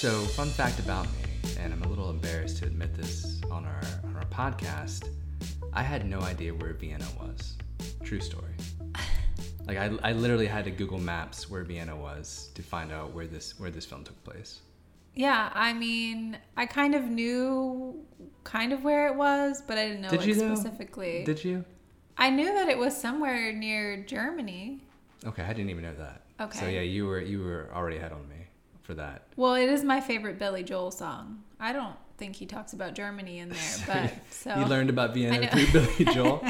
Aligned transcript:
So, 0.00 0.22
fun 0.22 0.48
fact 0.48 0.78
about 0.78 1.04
me, 1.04 1.52
and 1.58 1.74
I'm 1.74 1.82
a 1.82 1.86
little 1.86 2.08
embarrassed 2.08 2.56
to 2.60 2.64
admit 2.64 2.94
this 2.94 3.38
on 3.50 3.66
our 3.66 3.82
on 4.02 4.16
our 4.16 4.24
podcast. 4.24 5.06
I 5.74 5.82
had 5.82 6.06
no 6.06 6.20
idea 6.20 6.54
where 6.54 6.72
Vienna 6.72 7.04
was. 7.20 7.58
True 8.02 8.20
story. 8.20 8.54
Like 9.66 9.76
I, 9.76 9.90
I 10.02 10.12
literally 10.12 10.46
had 10.46 10.64
to 10.64 10.70
Google 10.70 10.98
Maps 10.98 11.50
where 11.50 11.64
Vienna 11.64 11.94
was 11.94 12.50
to 12.54 12.62
find 12.62 12.90
out 12.90 13.12
where 13.12 13.26
this 13.26 13.60
where 13.60 13.70
this 13.70 13.84
film 13.84 14.02
took 14.02 14.24
place. 14.24 14.60
Yeah, 15.14 15.50
I 15.52 15.74
mean, 15.74 16.38
I 16.56 16.64
kind 16.64 16.94
of 16.94 17.04
knew 17.04 18.02
kind 18.42 18.72
of 18.72 18.84
where 18.84 19.06
it 19.08 19.16
was, 19.16 19.62
but 19.66 19.76
I 19.76 19.86
didn't 19.86 20.00
know 20.00 20.08
Did 20.08 20.20
like, 20.20 20.28
you 20.28 20.34
know? 20.36 20.54
specifically. 20.54 21.24
Did 21.24 21.44
you? 21.44 21.66
I 22.16 22.30
knew 22.30 22.46
that 22.46 22.70
it 22.70 22.78
was 22.78 22.98
somewhere 22.98 23.52
near 23.52 24.02
Germany. 24.02 24.80
Okay, 25.26 25.42
I 25.42 25.52
didn't 25.52 25.68
even 25.68 25.82
know 25.82 25.94
that. 25.96 26.22
Okay. 26.40 26.58
So 26.58 26.66
yeah, 26.66 26.80
you 26.80 27.04
were 27.04 27.20
you 27.20 27.42
were 27.42 27.68
already 27.74 27.98
ahead 27.98 28.12
on 28.12 28.26
me 28.30 28.39
for 28.90 28.94
that. 28.96 29.22
Well, 29.36 29.54
it 29.54 29.68
is 29.68 29.84
my 29.84 30.00
favorite 30.00 30.36
Billy 30.38 30.64
Joel 30.64 30.90
song. 30.90 31.44
I 31.60 31.72
don't 31.72 31.94
think 32.18 32.34
he 32.34 32.44
talks 32.44 32.72
about 32.72 32.94
Germany 32.94 33.38
in 33.38 33.48
there, 33.50 33.58
but 33.86 34.12
so 34.30 34.52
You 34.58 34.64
learned 34.66 34.90
about 34.90 35.14
Vienna 35.14 35.48
through 35.48 35.70
Billy 35.72 36.04
Joel. 36.12 36.44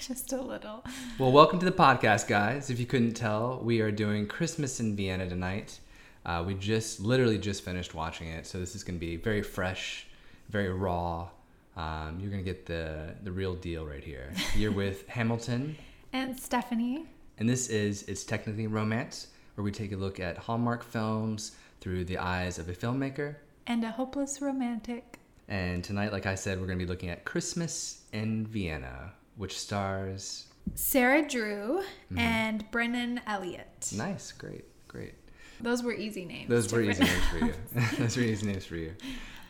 just 0.00 0.32
a 0.32 0.40
little. 0.40 0.82
Well, 1.18 1.32
welcome 1.32 1.58
to 1.58 1.66
the 1.66 1.72
podcast, 1.72 2.28
guys. 2.28 2.70
If 2.70 2.80
you 2.80 2.86
couldn't 2.86 3.12
tell, 3.12 3.60
we 3.62 3.82
are 3.82 3.90
doing 3.90 4.26
Christmas 4.26 4.80
in 4.80 4.96
Vienna 4.96 5.28
tonight. 5.28 5.78
Uh, 6.24 6.42
we 6.46 6.54
just 6.54 7.00
literally 7.00 7.36
just 7.36 7.62
finished 7.62 7.94
watching 7.94 8.28
it, 8.28 8.46
so 8.46 8.58
this 8.58 8.74
is 8.74 8.82
going 8.82 8.98
to 8.98 9.06
be 9.06 9.16
very 9.16 9.42
fresh, 9.42 10.06
very 10.48 10.70
raw. 10.70 11.28
Um, 11.76 12.18
you're 12.20 12.30
going 12.30 12.42
to 12.42 12.50
get 12.50 12.64
the 12.64 13.14
the 13.22 13.32
real 13.32 13.54
deal 13.54 13.84
right 13.84 14.02
here. 14.02 14.32
You're 14.56 14.72
with 14.72 15.06
Hamilton, 15.08 15.76
And 16.14 16.38
Stephanie. 16.40 17.04
and 17.36 17.46
this 17.46 17.68
is 17.68 18.04
it's 18.04 18.24
technically 18.24 18.66
romance, 18.66 19.26
where 19.54 19.64
we 19.64 19.70
take 19.72 19.92
a 19.92 19.96
look 19.96 20.20
at 20.20 20.36
Hallmark 20.38 20.82
films 20.82 21.52
through 21.80 22.04
the 22.04 22.18
eyes 22.18 22.58
of 22.58 22.68
a 22.68 22.72
filmmaker. 22.72 23.36
And 23.66 23.84
a 23.84 23.90
hopeless 23.90 24.40
romantic. 24.42 25.18
And 25.48 25.84
tonight, 25.84 26.12
like 26.12 26.26
I 26.26 26.34
said, 26.34 26.58
we're 26.60 26.66
going 26.66 26.78
to 26.78 26.84
be 26.84 26.88
looking 26.90 27.10
at 27.10 27.24
Christmas 27.24 28.02
in 28.12 28.46
Vienna, 28.46 29.12
which 29.36 29.58
stars. 29.58 30.46
Sarah 30.74 31.26
Drew 31.28 31.82
Mm-hmm. 32.06 32.18
and 32.18 32.70
Brennan 32.70 33.20
Elliott. 33.26 33.92
Nice, 33.96 34.32
great, 34.32 34.64
great. 34.88 35.14
Those 35.60 35.82
were 35.82 35.94
easy 35.94 36.24
names. 36.24 36.48
Those 36.48 36.72
were 36.72 36.80
easy 36.82 37.04
names 37.04 37.24
for 37.26 37.38
you. 37.38 37.54
Those 37.98 38.16
were 38.16 38.22
easy 38.22 38.46
names 38.46 38.64
for 38.66 38.76
you. 38.76 38.92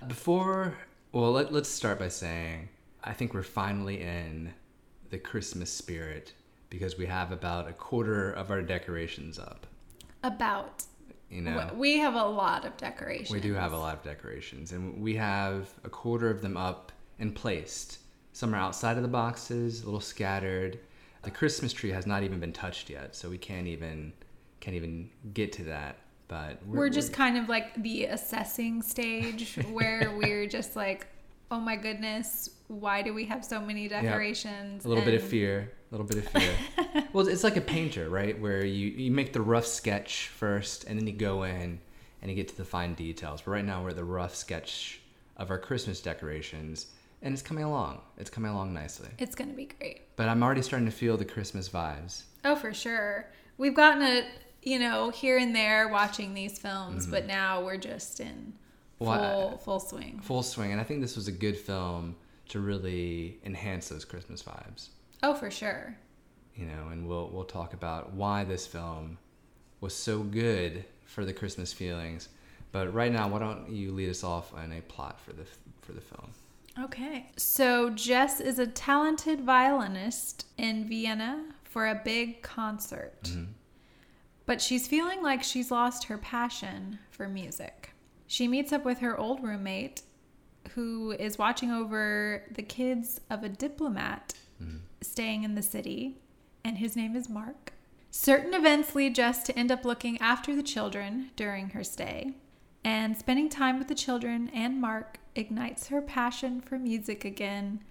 Before, 0.07 0.75
well, 1.13 1.33
let, 1.33 1.53
let's 1.53 1.69
start 1.69 1.99
by 1.99 2.09
saying 2.09 2.69
I 3.03 3.13
think 3.13 3.33
we're 3.35 3.43
finally 3.43 4.01
in 4.03 4.53
the 5.11 5.19
Christmas 5.19 5.71
spirit 5.73 6.33
because 6.71 6.99
we 6.99 7.07
have 7.07 7.31
about 7.33 7.69
a 7.69 7.73
quarter 7.73 8.31
of 8.33 8.51
our 8.51 8.63
decorations 8.63 9.39
up. 9.39 9.67
About. 10.25 10.83
You 11.31 11.43
know, 11.43 11.71
We 11.77 11.99
have 11.99 12.15
a 12.15 12.25
lot 12.25 12.65
of 12.65 12.77
decorations. 12.77 13.31
we 13.31 13.41
do 13.41 13.55
have 13.55 13.73
a 13.73 13.79
lot 13.79 13.95
of 13.97 14.03
decorations, 14.03 14.73
and 14.73 15.01
we 15.03 15.17
have 15.17 15.69
a 15.85 15.89
quarter 15.89 16.31
of 16.31 16.43
them 16.43 16.57
up 16.57 16.93
and 17.19 17.35
placed. 17.35 17.99
Some 18.33 18.55
are 18.55 18.59
outside 18.59 18.97
of 18.97 19.03
the 19.03 19.09
boxes, 19.09 19.83
a 19.83 19.85
little 19.85 20.01
scattered. 20.01 20.81
The 21.23 21.31
Christmas 21.31 21.73
tree 21.73 21.91
has 21.91 22.07
not 22.07 22.23
even 22.23 22.41
been 22.41 22.53
touched 22.53 22.91
yet, 22.91 23.15
so 23.15 23.31
we 23.31 23.39
can't 23.39 23.67
even 23.67 24.13
can't 24.61 24.77
even 24.77 25.11
get 25.35 25.53
to 25.53 25.65
that. 25.65 25.99
But 26.27 26.59
We're 26.67 26.89
just 26.89 27.13
kind 27.13 27.37
of 27.37 27.49
like 27.49 27.81
the 27.83 28.07
assessing 28.07 28.81
stage 28.83 29.57
where 29.71 30.11
we're 30.17 30.47
just 30.47 30.75
like, 30.75 31.07
oh 31.55 31.61
my 31.61 31.77
goodness, 31.77 32.51
why 32.67 33.01
do 33.01 33.15
we 33.15 33.25
have 33.27 33.45
so 33.45 33.61
many 33.61 33.87
decorations? 33.87 34.85
A 34.85 34.89
little 34.89 35.05
bit 35.05 35.15
of 35.15 35.23
fear. 35.23 35.71
A 35.91 35.95
little 35.95 36.07
bit 36.07 36.19
of 36.19 36.29
fear. 36.29 36.53
well, 37.13 37.29
it's 37.29 37.45
like 37.45 37.57
a 37.57 37.61
painter, 37.61 38.11
right? 38.11 38.39
Where 38.41 38.65
you, 38.65 38.89
you 38.89 39.13
make 39.13 39.33
the 39.33 39.41
rough 39.41 39.65
sketch 39.65 40.29
first, 40.29 40.85
and 40.85 40.99
then 40.99 41.07
you 41.07 41.13
go 41.13 41.45
in 41.45 41.79
and 42.21 42.31
you 42.31 42.35
get 42.35 42.49
to 42.49 42.57
the 42.57 42.65
fine 42.65 42.95
details. 42.95 43.43
But 43.43 43.53
right 43.53 43.65
now, 43.65 43.85
we're 43.85 43.91
at 43.91 43.97
the 43.97 44.05
rough 44.05 44.35
sketch 44.35 45.01
of 45.37 45.51
our 45.51 45.59
Christmas 45.59 46.01
decorations, 46.01 46.89
and 47.23 47.33
it's 47.33 47.43
coming 47.43 47.63
along. 47.63 48.01
It's 48.19 48.31
coming 48.31 48.51
along 48.51 48.75
nicely. 48.75 49.11
It's 49.19 49.37
going 49.37 49.51
to 49.51 49.57
be 49.57 49.67
great. 49.67 50.17
But 50.17 50.29
I'm 50.29 50.43
already 50.43 50.63
starting 50.63 50.87
to 50.87 50.93
feel 50.93 51.17
the 51.17 51.25
Christmas 51.25 51.69
vibes. 51.69 52.25
Oh, 52.45 52.57
for 52.57 52.75
sure. 52.75 53.31
We've 53.59 53.75
gotten 53.75 54.03
it, 54.03 54.27
you 54.65 54.81
know, 54.81 55.11
here 55.11 55.39
and 55.39 55.55
there 55.55 55.87
watching 55.87 56.35
these 56.35 56.59
films, 56.59 57.05
mm-hmm. 57.05 57.13
but 57.13 57.27
now 57.27 57.65
we're 57.65 57.77
just 57.77 58.19
in 58.19 58.55
full, 58.99 59.07
Mm-hmm. 59.09 59.21
Well, 59.21 59.59
full 59.59 59.81
swing. 59.81 60.21
Full 60.23 60.43
swing. 60.43 60.73
And 60.73 60.81
I 60.81 60.85
think 60.85 61.01
this 61.01 61.17
was 61.17 61.29
a 61.29 61.33
good 61.33 61.57
film 61.57 62.17
to 62.51 62.61
really 62.61 63.39
enhance 63.45 63.89
those 63.89 64.05
Christmas 64.05 64.43
vibes. 64.43 64.89
Oh, 65.23 65.35
for 65.35 65.51
sure. 65.51 65.97
you 66.55 66.67
know, 66.67 66.89
and 66.93 67.09
we'll 67.09 67.29
we'll 67.33 67.45
talk 67.45 67.73
about 67.75 68.13
why 68.13 68.45
this 68.45 68.67
film 68.67 69.19
was 69.81 69.95
so 69.95 70.23
good 70.23 70.85
for 71.05 71.25
the 71.25 71.33
Christmas 71.33 71.73
feelings. 71.73 72.29
But 72.73 72.93
right 72.93 73.13
now, 73.13 73.29
why 73.29 73.39
don't 73.39 73.69
you 73.71 73.93
lead 73.93 74.11
us 74.11 74.23
off 74.25 74.53
on 74.55 74.73
a 74.73 74.81
plot 74.83 75.21
for 75.21 75.33
the 75.33 75.45
for 75.83 75.93
the 75.93 76.01
film? 76.01 76.31
Okay. 76.79 77.27
So 77.37 77.91
Jess 77.91 78.41
is 78.41 78.59
a 78.59 78.67
talented 78.67 79.41
violinist 79.43 80.47
in 80.59 80.89
Vienna 80.89 81.45
for 81.63 81.87
a 81.87 82.01
big 82.05 82.43
concert. 82.43 83.31
But 84.47 84.61
she's 84.61 84.87
feeling 84.87 85.23
like 85.23 85.43
she's 85.43 85.71
lost 85.71 86.05
her 86.05 86.19
passion 86.19 86.99
for 87.11 87.29
music. 87.29 87.91
She 88.35 88.49
meets 88.49 88.73
up 88.73 88.85
with 88.85 88.99
her 88.99 89.17
old 89.17 89.45
roommate 89.45 90.03
who 90.71 91.13
is 91.13 91.39
watching 91.39 91.71
over 91.71 92.43
the 92.51 92.65
kids 92.65 93.21
of 93.31 93.45
a 93.45 93.49
diplomat 93.49 94.35
mm-hmm. 94.61 94.79
staying 95.03 95.45
in 95.45 95.55
the 95.55 95.63
city, 95.63 96.17
and 96.65 96.79
his 96.79 96.97
name 96.97 97.15
is 97.15 97.29
Mark. 97.29 97.75
Certain 98.11 98.53
events 98.53 98.97
lead 98.97 99.15
Jess 99.15 99.45
to 99.45 99.57
end 99.57 99.71
up 99.71 99.85
looking 99.85 100.21
after 100.21 100.57
the 100.57 100.65
children 100.65 101.31
during 101.37 101.71
her 101.71 101.85
stay, 101.85 102.33
and 102.83 103.17
spending 103.17 103.49
time 103.49 103.79
with 103.79 103.87
the 103.87 103.95
children 103.95 104.51
and 104.53 104.81
Mark 104.81 105.19
ignites 105.37 105.87
her 105.87 106.03
passion 106.03 106.61
for 106.61 106.77
music 106.77 107.25
again, 107.25 107.85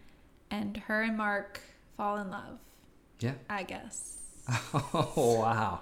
and 0.52 0.75
her 0.75 1.04
and 1.04 1.16
Mark 1.16 1.62
fall 1.96 2.18
in 2.18 2.30
love, 2.30 2.60
Yeah. 3.22 3.36
I 3.50 3.64
guess. 3.64 4.18
Oh 4.74 5.40
wow, 5.40 5.80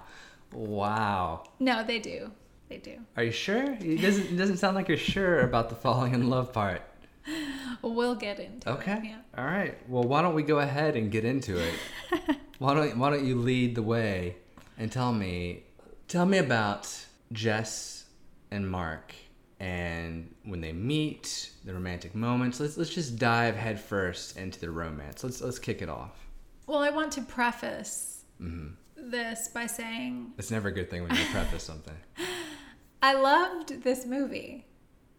wow. 0.52 1.42
No, 1.58 1.82
they 1.82 1.98
do. 1.98 2.30
They 2.72 2.78
do. 2.78 2.98
Are 3.18 3.22
you 3.22 3.32
sure? 3.32 3.64
It 3.80 4.00
doesn't 4.00 4.32
it 4.32 4.36
doesn't 4.38 4.56
sound 4.56 4.76
like 4.76 4.88
you're 4.88 4.96
sure 4.96 5.40
about 5.40 5.68
the 5.68 5.74
falling 5.74 6.14
in 6.14 6.30
love 6.30 6.52
part. 6.54 6.80
We'll 7.82 8.14
get 8.14 8.38
into 8.38 8.68
it. 8.68 8.72
Okay. 8.74 9.00
Yeah. 9.04 9.18
All 9.36 9.44
right. 9.44 9.76
Well, 9.88 10.04
why 10.04 10.22
don't 10.22 10.34
we 10.34 10.42
go 10.44 10.60
ahead 10.60 10.94
and 10.96 11.10
get 11.10 11.24
into 11.24 11.56
it? 11.56 11.74
why 12.58 12.74
don't 12.74 12.96
Why 12.96 13.10
don't 13.10 13.24
you 13.26 13.36
lead 13.36 13.74
the 13.74 13.82
way 13.82 14.36
and 14.78 14.90
tell 14.90 15.12
me 15.12 15.64
tell 16.08 16.24
me 16.24 16.38
about 16.38 16.88
Jess 17.32 18.04
and 18.50 18.70
Mark 18.70 19.14
and 19.60 20.34
when 20.44 20.60
they 20.60 20.72
meet, 20.72 21.50
the 21.64 21.74
romantic 21.74 22.14
moments. 22.14 22.58
Let's 22.60 22.76
let's 22.78 22.90
just 22.94 23.18
dive 23.18 23.56
headfirst 23.56 24.36
into 24.38 24.58
the 24.60 24.70
romance. 24.70 25.22
Let's 25.24 25.40
let's 25.42 25.58
kick 25.58 25.82
it 25.82 25.88
off. 25.90 26.16
Well, 26.66 26.78
I 26.78 26.90
want 26.90 27.12
to 27.12 27.22
preface 27.22 28.08
Mm-hmm. 28.40 29.10
this 29.10 29.48
by 29.48 29.66
saying 29.66 30.32
It's 30.38 30.50
never 30.50 30.68
a 30.68 30.72
good 30.72 30.88
thing 30.90 31.02
when 31.02 31.14
you 31.14 31.24
preface 31.32 31.62
something. 31.64 31.96
I 33.02 33.14
loved 33.14 33.82
this 33.82 34.06
movie. 34.06 34.66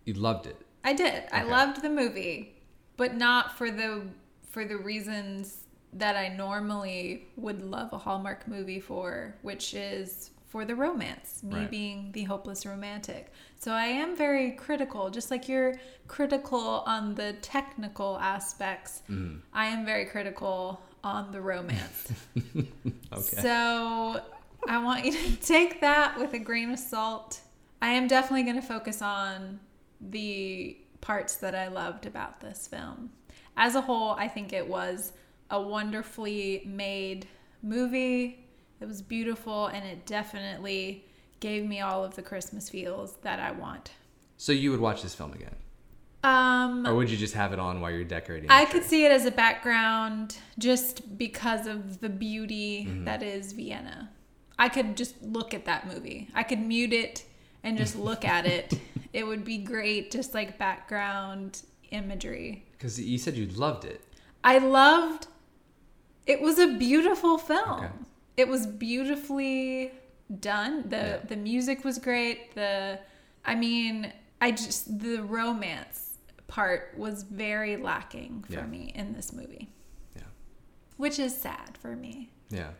You 0.05 0.13
loved 0.15 0.47
it. 0.47 0.57
I 0.83 0.93
did. 0.93 1.23
I 1.31 1.43
loved 1.43 1.81
the 1.81 1.89
movie, 1.89 2.55
but 2.97 3.15
not 3.15 3.57
for 3.57 3.71
the 3.71 4.03
for 4.49 4.65
the 4.65 4.77
reasons 4.77 5.65
that 5.93 6.15
I 6.15 6.27
normally 6.29 7.27
would 7.37 7.61
love 7.61 7.91
a 7.93 7.97
Hallmark 7.97 8.47
movie 8.47 8.79
for, 8.79 9.35
which 9.41 9.73
is 9.73 10.31
for 10.47 10.65
the 10.65 10.75
romance, 10.75 11.41
me 11.43 11.55
Right. 11.61 11.71
being 11.71 12.11
the 12.11 12.23
hopeless 12.23 12.65
romantic. 12.65 13.31
So 13.59 13.71
I 13.71 13.85
am 13.85 14.15
very 14.15 14.51
critical, 14.51 15.09
just 15.09 15.31
like 15.31 15.49
you're 15.49 15.75
critical 16.07 16.83
on 16.85 17.15
the 17.15 17.33
technical 17.41 18.19
aspects. 18.19 19.01
Mm-hmm. 19.09 19.37
I 19.53 19.65
am 19.67 19.85
very 19.85 20.05
critical 20.05 20.81
on 21.03 21.31
the 21.31 21.41
romance. 21.41 22.11
Okay. 23.13 23.41
So 23.43 24.19
I 24.67 24.83
want 24.83 25.05
you 25.05 25.11
to 25.11 25.35
take 25.41 25.81
that 25.81 26.17
with 26.19 26.33
a 26.33 26.39
grain 26.39 26.71
of 26.71 26.79
salt. 26.79 27.41
I 27.83 27.89
am 27.89 28.07
definitely 28.07 28.43
going 28.43 28.55
to 28.55 28.65
focus 28.65 29.01
on 29.01 29.59
the 29.99 30.77
parts 31.01 31.35
that 31.35 31.53
I 31.53 31.67
loved 31.67 32.05
about 32.05 32.39
this 32.39 32.65
film. 32.65 33.09
As 33.57 33.75
a 33.75 33.81
whole, 33.81 34.11
I 34.11 34.29
think 34.29 34.53
it 34.53 34.65
was 34.65 35.11
a 35.49 35.61
wonderfully 35.61 36.63
made 36.65 37.27
movie. 37.61 38.47
It 38.79 38.85
was 38.87 39.01
beautiful 39.01 39.67
and 39.67 39.85
it 39.85 40.05
definitely 40.05 41.03
gave 41.41 41.65
me 41.67 41.81
all 41.81 42.05
of 42.05 42.15
the 42.15 42.21
Christmas 42.21 42.69
feels 42.69 43.17
that 43.23 43.41
I 43.41 43.51
want. 43.51 43.91
So 44.37 44.53
you 44.53 44.71
would 44.71 44.79
watch 44.79 45.01
this 45.03 45.13
film 45.13 45.33
again, 45.33 45.55
Um, 46.23 46.87
or 46.87 46.95
would 46.95 47.09
you 47.11 47.17
just 47.17 47.33
have 47.33 47.51
it 47.51 47.59
on 47.59 47.81
while 47.81 47.91
you're 47.91 48.05
decorating? 48.05 48.49
I 48.49 48.63
could 48.63 48.83
see 48.85 49.03
it 49.05 49.11
as 49.11 49.25
a 49.25 49.31
background 49.31 50.37
just 50.57 51.17
because 51.17 51.67
of 51.67 51.99
the 51.99 52.07
beauty 52.09 52.85
Mm-hmm. 52.87 53.03
that 53.03 53.21
is 53.21 53.51
Vienna. 53.51 54.09
I 54.57 54.69
could 54.69 54.95
just 54.95 55.21
look 55.21 55.53
at 55.53 55.65
that 55.65 55.85
movie. 55.85 56.29
I 56.33 56.43
could 56.43 56.59
mute 56.61 56.93
it 56.93 57.25
and 57.63 57.77
just 57.77 57.95
look 57.95 58.25
at 58.25 58.45
it. 58.45 58.73
It 59.13 59.27
would 59.27 59.45
be 59.45 59.59
great, 59.59 60.09
just 60.09 60.33
like 60.33 60.57
background 60.57 61.61
imagery. 61.91 62.65
Because 62.71 62.99
you 62.99 63.19
said 63.19 63.35
you 63.35 63.45
loved 63.45 63.85
it. 63.85 64.01
I 64.43 64.57
loved 64.57 65.27
it 66.25 66.41
was 66.41 66.57
a 66.57 66.65
beautiful 66.67 67.37
film. 67.37 67.79
Okay. 67.83 67.89
It 68.37 68.47
was 68.47 68.65
beautifully 68.65 69.91
done. 70.39 70.89
The 70.89 70.95
Yeah. 70.97 71.17
the 71.27 71.35
music 71.35 71.83
was 71.85 71.99
great. 71.99 72.55
The 72.55 72.99
I 73.45 73.53
mean, 73.53 74.11
I 74.41 74.49
just 74.51 74.99
the 74.99 75.17
romance 75.21 76.17
part 76.47 76.95
was 76.97 77.21
very 77.21 77.77
lacking 77.77 78.43
for 78.47 78.53
Yeah. 78.53 78.65
me 78.65 78.91
in 78.95 79.13
this 79.13 79.31
movie, 79.31 79.69
Yeah. 80.15 80.23
which 80.97 81.19
is 81.19 81.39
sad 81.39 81.77
for 81.77 81.95
me. 81.95 82.31
Yeah. 82.49 82.71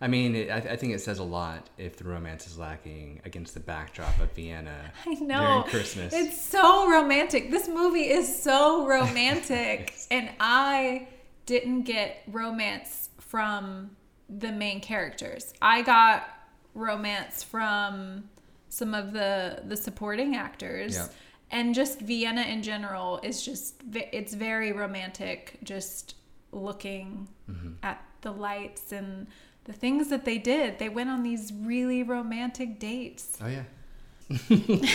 I 0.00 0.08
mean, 0.08 0.34
it, 0.34 0.50
I, 0.50 0.56
I 0.56 0.76
think 0.76 0.92
it 0.92 1.00
says 1.00 1.18
a 1.18 1.24
lot 1.24 1.70
if 1.78 1.96
the 1.96 2.04
romance 2.04 2.46
is 2.46 2.58
lacking 2.58 3.22
against 3.24 3.54
the 3.54 3.60
backdrop 3.60 4.18
of 4.20 4.30
Vienna 4.32 4.92
I 5.06 5.14
know. 5.14 5.40
during 5.46 5.62
Christmas. 5.64 6.12
It's 6.14 6.40
so 6.42 6.90
romantic. 6.90 7.50
This 7.50 7.66
movie 7.68 8.08
is 8.10 8.42
so 8.42 8.86
romantic. 8.86 9.94
and 10.10 10.28
I 10.38 11.08
didn't 11.46 11.82
get 11.84 12.22
romance 12.28 13.08
from 13.20 13.96
the 14.28 14.52
main 14.52 14.80
characters. 14.80 15.54
I 15.62 15.82
got 15.82 16.28
romance 16.74 17.42
from 17.42 18.28
some 18.68 18.92
of 18.92 19.12
the 19.12 19.62
the 19.66 19.76
supporting 19.76 20.36
actors. 20.36 20.94
Yeah. 20.96 21.06
And 21.50 21.74
just 21.74 22.00
Vienna 22.00 22.42
in 22.42 22.62
general 22.62 23.20
is 23.22 23.42
just 23.44 23.76
it's 23.94 24.34
very 24.34 24.72
romantic 24.72 25.58
just 25.62 26.16
looking 26.52 27.28
Mm-hmm. 27.50 27.74
at 27.84 28.02
the 28.22 28.32
lights 28.32 28.90
and 28.90 29.28
the 29.66 29.72
things 29.72 30.08
that 30.08 30.24
they 30.24 30.38
did. 30.38 30.78
They 30.78 30.88
went 30.88 31.10
on 31.10 31.22
these 31.22 31.52
really 31.52 32.02
romantic 32.02 32.78
dates. 32.78 33.36
Oh 33.42 33.48
yeah. 33.48 33.64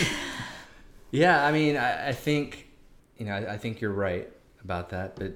yeah, 1.10 1.44
I 1.44 1.52
mean, 1.52 1.76
I, 1.76 2.08
I 2.08 2.12
think, 2.12 2.68
you 3.16 3.26
know, 3.26 3.32
I, 3.32 3.54
I 3.54 3.58
think 3.58 3.80
you're 3.80 3.92
right 3.92 4.28
about 4.64 4.90
that. 4.90 5.16
But 5.16 5.34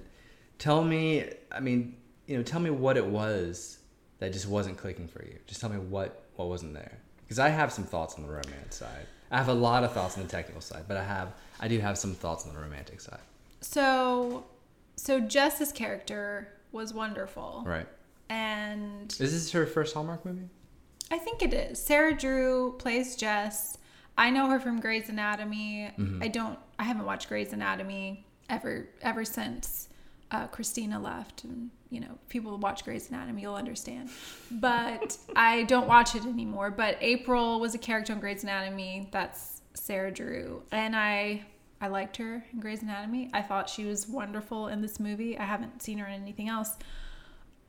tell 0.58 0.82
me, 0.82 1.30
I 1.52 1.60
mean, 1.60 1.96
you 2.26 2.36
know, 2.36 2.42
tell 2.42 2.60
me 2.60 2.70
what 2.70 2.96
it 2.96 3.06
was 3.06 3.78
that 4.18 4.32
just 4.32 4.48
wasn't 4.48 4.78
clicking 4.78 5.08
for 5.08 5.22
you. 5.24 5.38
Just 5.46 5.60
tell 5.60 5.70
me 5.70 5.78
what 5.78 6.22
what 6.36 6.48
wasn't 6.48 6.74
there, 6.74 6.98
because 7.22 7.38
I 7.38 7.48
have 7.48 7.72
some 7.72 7.84
thoughts 7.84 8.14
on 8.16 8.22
the 8.22 8.28
romance 8.28 8.76
side. 8.76 9.06
I 9.30 9.38
have 9.38 9.48
a 9.48 9.54
lot 9.54 9.84
of 9.84 9.92
thoughts 9.92 10.16
on 10.16 10.22
the 10.22 10.28
technical 10.28 10.60
side, 10.60 10.84
but 10.88 10.96
I 10.96 11.04
have 11.04 11.34
I 11.60 11.68
do 11.68 11.78
have 11.78 11.98
some 11.98 12.14
thoughts 12.14 12.46
on 12.46 12.54
the 12.54 12.60
romantic 12.60 13.00
side. 13.00 13.20
So, 13.60 14.44
so 14.96 15.20
Jess's 15.20 15.72
character 15.72 16.48
was 16.72 16.92
wonderful, 16.92 17.64
Right? 17.66 17.86
And 18.28 19.10
Is 19.20 19.32
this 19.32 19.52
her 19.52 19.66
first 19.66 19.94
Hallmark 19.94 20.24
movie? 20.24 20.48
I 21.10 21.18
think 21.18 21.42
it 21.42 21.54
is. 21.54 21.80
Sarah 21.80 22.14
Drew 22.14 22.74
plays 22.78 23.16
Jess. 23.16 23.78
I 24.18 24.30
know 24.30 24.48
her 24.48 24.58
from 24.58 24.80
Grey's 24.80 25.08
Anatomy. 25.08 25.90
I 26.20 26.28
don't. 26.28 26.58
I 26.78 26.84
haven't 26.84 27.04
watched 27.06 27.28
Grey's 27.28 27.52
Anatomy 27.52 28.26
ever 28.48 28.88
ever 29.02 29.24
since 29.24 29.88
uh, 30.30 30.46
Cristina 30.48 30.98
left. 30.98 31.44
And 31.44 31.70
you 31.90 32.00
know, 32.00 32.18
people 32.28 32.56
watch 32.58 32.84
Grey's 32.84 33.08
Anatomy, 33.10 33.42
you'll 33.42 33.54
understand. 33.54 34.10
But 34.50 35.16
I 35.36 35.62
don't 35.64 35.86
watch 35.86 36.14
it 36.14 36.24
anymore. 36.24 36.70
But 36.70 36.96
April 37.00 37.60
was 37.60 37.74
a 37.74 37.78
character 37.78 38.12
on 38.12 38.20
Grey's 38.20 38.42
Anatomy. 38.42 39.08
That's 39.12 39.60
Sarah 39.74 40.10
Drew, 40.10 40.62
and 40.72 40.96
I 40.96 41.44
I 41.80 41.88
liked 41.88 42.16
her 42.16 42.44
in 42.52 42.60
Grey's 42.60 42.82
Anatomy. 42.82 43.30
I 43.34 43.42
thought 43.42 43.68
she 43.68 43.84
was 43.84 44.08
wonderful 44.08 44.68
in 44.68 44.80
this 44.80 44.98
movie. 44.98 45.38
I 45.38 45.44
haven't 45.44 45.82
seen 45.82 45.98
her 45.98 46.06
in 46.06 46.14
anything 46.22 46.48
else. 46.48 46.70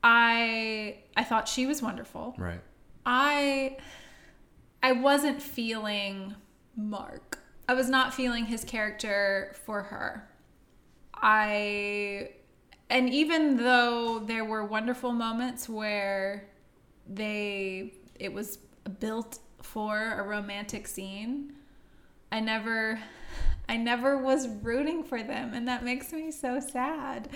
I 0.02 0.98
I 1.16 1.24
thought 1.24 1.48
she 1.48 1.66
was 1.66 1.82
wonderful. 1.82 2.34
Right. 2.38 2.60
I 3.04 3.76
I 4.82 4.92
wasn't 4.92 5.42
feeling 5.42 6.34
Mark. 6.76 7.40
I 7.68 7.74
was 7.74 7.88
not 7.88 8.14
feeling 8.14 8.46
his 8.46 8.64
character 8.64 9.54
for 9.64 9.82
her. 9.82 10.28
I 11.14 12.30
and 12.90 13.10
even 13.10 13.56
though 13.56 14.20
there 14.20 14.44
were 14.44 14.64
wonderful 14.64 15.12
moments 15.12 15.68
where 15.68 16.48
they 17.08 17.94
it 18.18 18.32
was 18.32 18.58
built 19.00 19.38
for 19.62 20.14
a 20.18 20.22
romantic 20.22 20.86
scene, 20.86 21.54
I 22.30 22.40
never 22.40 23.00
I 23.68 23.76
never 23.76 24.16
was 24.16 24.48
rooting 24.48 25.02
for 25.02 25.22
them 25.22 25.54
and 25.54 25.66
that 25.68 25.84
makes 25.84 26.12
me 26.12 26.30
so 26.30 26.60
sad 26.60 27.28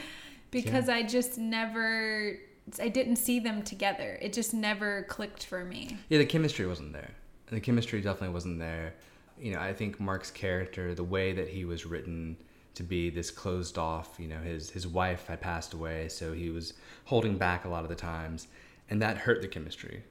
because 0.50 0.88
I 0.88 1.02
just 1.02 1.38
never 1.38 2.38
I 2.80 2.88
didn't 2.88 3.16
see 3.16 3.38
them 3.38 3.62
together. 3.62 4.18
It 4.20 4.32
just 4.32 4.54
never 4.54 5.04
clicked 5.04 5.44
for 5.44 5.64
me. 5.64 5.96
Yeah, 6.08 6.18
the 6.18 6.26
chemistry 6.26 6.66
wasn't 6.66 6.92
there. 6.92 7.10
The 7.46 7.60
chemistry 7.60 8.00
definitely 8.00 8.34
wasn't 8.34 8.58
there. 8.58 8.94
You 9.38 9.54
know, 9.54 9.60
I 9.60 9.72
think 9.72 9.98
Mark's 9.98 10.30
character, 10.30 10.94
the 10.94 11.04
way 11.04 11.32
that 11.32 11.48
he 11.48 11.64
was 11.64 11.84
written 11.84 12.36
to 12.74 12.82
be 12.82 13.10
this 13.10 13.30
closed 13.30 13.76
off, 13.76 14.16
you 14.18 14.28
know, 14.28 14.38
his 14.38 14.70
his 14.70 14.86
wife 14.86 15.26
had 15.26 15.40
passed 15.40 15.74
away, 15.74 16.08
so 16.08 16.32
he 16.32 16.50
was 16.50 16.74
holding 17.04 17.36
back 17.36 17.64
a 17.64 17.68
lot 17.68 17.82
of 17.82 17.88
the 17.88 17.94
times, 17.96 18.46
and 18.88 19.02
that 19.02 19.18
hurt 19.18 19.42
the 19.42 19.48
chemistry. 19.48 20.04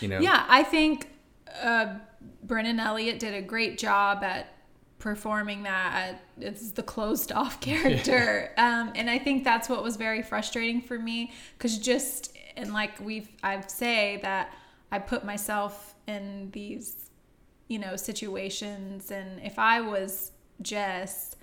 You 0.00 0.08
know. 0.08 0.18
Yeah, 0.18 0.44
I 0.48 0.62
think 0.62 1.08
uh, 1.62 1.94
Brennan 2.42 2.80
Elliott 2.80 3.18
did 3.18 3.34
a 3.34 3.42
great 3.42 3.78
job 3.78 4.22
at 4.24 4.48
performing 5.02 5.64
that. 5.64 6.22
It's 6.40 6.70
the 6.70 6.82
closed 6.82 7.32
off 7.40 7.60
character, 7.60 8.52
um, 8.56 8.92
and 8.94 9.10
I 9.10 9.18
think 9.18 9.44
that's 9.44 9.68
what 9.68 9.82
was 9.82 9.96
very 9.96 10.22
frustrating 10.22 10.80
for 10.80 10.98
me 10.98 11.32
because 11.58 11.76
just 11.78 12.36
and 12.56 12.72
like 12.72 12.98
we've 13.00 13.28
I've 13.42 13.68
say 13.68 14.20
that 14.22 14.54
I 14.90 15.00
put 15.00 15.24
myself 15.24 15.94
in 16.06 16.50
these 16.52 17.10
you 17.68 17.78
know 17.78 17.96
situations, 17.96 19.10
and 19.10 19.42
if 19.42 19.58
I 19.58 19.80
was 19.80 20.30
Jess, 20.62 21.36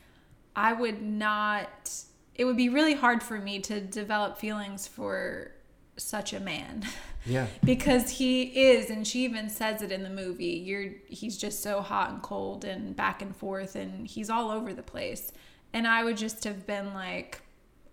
I 0.56 0.74
would 0.74 1.02
not. 1.02 1.92
It 2.36 2.46
would 2.46 2.56
be 2.56 2.70
really 2.70 2.94
hard 2.94 3.22
for 3.22 3.38
me 3.38 3.60
to 3.60 3.82
develop 3.82 4.38
feelings 4.38 4.88
for 4.88 5.52
such 6.00 6.34
a 6.34 6.40
man. 6.40 6.86
Yeah. 7.25 7.48
because 7.66 8.10
he 8.12 8.44
is 8.44 8.90
and 8.90 9.06
she 9.06 9.25
even 9.25 9.50
says 9.50 9.81
it 9.81 9.92
in 9.92 10.04
the 10.04 10.10
movie 10.10 10.63
you're 10.66 10.94
he's 11.07 11.38
just 11.38 11.62
so 11.62 11.81
hot 11.81 12.12
and 12.12 12.22
cold 12.22 12.63
and 12.63 12.96
back 12.96 13.22
and 13.22 13.36
forth 13.36 13.75
and 13.75 14.07
he's 14.07 14.30
all 14.30 14.50
over 14.50 14.74
the 14.74 14.81
place 14.81 15.34
and 15.74 15.86
i 15.86 16.01
would 16.01 16.16
just 16.16 16.46
have 16.46 16.66
been 16.66 16.94
like 16.94 17.42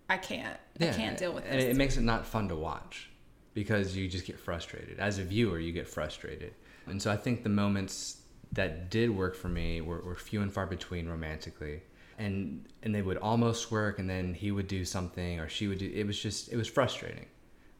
i 0.09 0.17
can't 0.17 0.57
i 0.81 0.87
can't 0.87 1.19
deal 1.19 1.33
with 1.33 1.45
it. 1.45 1.51
And 1.51 1.61
it 1.61 1.77
makes 1.77 1.97
it 1.97 2.03
not 2.03 2.25
fun 2.25 2.49
to 2.49 2.55
watch 2.55 3.11
because 3.57 3.97
you 3.97 4.07
just 4.07 4.27
get 4.27 4.39
frustrated. 4.39 4.99
As 4.99 5.19
a 5.19 5.25
viewer, 5.25 5.59
you 5.59 5.73
get 5.73 5.89
frustrated. 5.89 6.53
And 6.87 7.01
so 7.01 7.11
I 7.11 7.17
think 7.17 7.43
the 7.43 7.49
moments 7.49 8.19
that 8.53 8.91
did 8.91 9.11
work 9.11 9.35
for 9.35 9.49
me 9.49 9.81
were, 9.81 10.01
were 10.03 10.15
few 10.15 10.43
and 10.43 10.53
far 10.53 10.67
between 10.67 11.09
romantically. 11.09 11.81
And 12.19 12.67
and 12.83 12.95
they 12.95 13.01
would 13.03 13.17
almost 13.17 13.71
work 13.71 13.99
and 13.99 14.09
then 14.09 14.35
he 14.35 14.53
would 14.53 14.69
do 14.69 14.85
something 14.85 15.41
or 15.41 15.49
she 15.49 15.69
would 15.69 15.79
do 15.79 15.91
it 15.93 16.07
was 16.07 16.21
just 16.21 16.53
it 16.53 16.57
was 16.57 16.69
frustrating. 16.69 17.27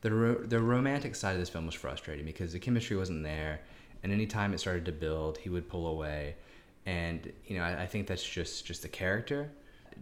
The 0.03 0.13
ro- 0.13 0.43
the 0.45 0.61
romantic 0.61 1.15
side 1.15 1.33
of 1.33 1.41
this 1.41 1.49
film 1.49 1.67
was 1.67 1.75
frustrating 1.75 2.25
because 2.25 2.53
the 2.53 2.59
chemistry 2.59 2.97
wasn't 2.97 3.23
there 3.23 3.61
and 4.03 4.13
anytime 4.13 4.55
it 4.55 4.61
started 4.61 4.85
to 4.85 4.93
build, 4.93 5.39
he 5.39 5.49
would 5.49 5.69
pull 5.69 5.87
away. 5.89 6.37
And 6.85 7.33
you 7.47 7.59
know, 7.59 7.65
I, 7.65 7.83
I 7.83 7.87
think 7.87 8.07
that's 8.07 8.23
just 8.25 8.65
just 8.65 8.83
the 8.83 8.89
character 8.89 9.51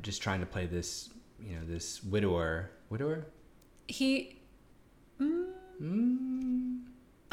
just 0.02 0.20
trying 0.20 0.40
to 0.40 0.46
play 0.46 0.66
this, 0.66 1.10
you 1.40 1.54
know, 1.56 1.62
this 1.66 2.02
widower, 2.02 2.70
widower, 2.90 3.26
he 3.88 4.40
mm, 5.20 5.46
Mm, 5.82 6.80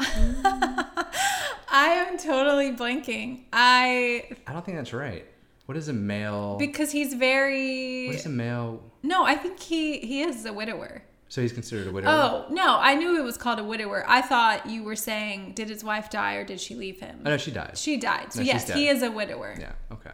i 0.00 1.88
am 2.08 2.18
totally 2.18 2.72
blanking 2.72 3.42
i 3.52 4.24
I 4.46 4.52
don't 4.52 4.64
think 4.64 4.76
that's 4.76 4.92
right. 4.92 5.24
What 5.66 5.76
is 5.78 5.88
a 5.88 5.92
male? 5.92 6.56
because 6.58 6.90
he's 6.90 7.14
very 7.14 8.06
what 8.08 8.16
is 8.16 8.26
a 8.26 8.28
male? 8.28 8.82
no 9.02 9.24
i 9.24 9.34
think 9.36 9.60
he 9.60 9.98
he 9.98 10.22
is 10.22 10.44
a 10.44 10.52
widower 10.52 11.02
So 11.32 11.40
he's 11.40 11.54
considered 11.54 11.86
a 11.86 11.92
widower. 11.92 12.10
oh 12.12 12.44
no 12.50 12.76
i 12.78 12.94
knew 12.94 13.16
it 13.18 13.24
was 13.24 13.38
called 13.38 13.58
a 13.58 13.64
widower 13.64 14.04
i 14.06 14.20
thought 14.20 14.66
you 14.66 14.84
were 14.84 14.96
saying 14.96 15.52
did 15.54 15.70
his 15.70 15.82
wife 15.82 16.10
die 16.10 16.34
or 16.34 16.44
did 16.44 16.60
she 16.60 16.74
leave 16.74 17.00
him 17.00 17.20
Oh, 17.24 17.30
no, 17.30 17.36
she 17.38 17.50
died. 17.50 17.78
She 17.78 17.96
died. 17.96 18.34
So 18.34 18.40
No, 18.40 18.44
yes, 18.52 18.70
he 18.70 18.86
is 18.88 19.00
a 19.02 19.10
widower. 19.10 19.54
Yeah. 19.58 19.72
Okay. 19.96 20.10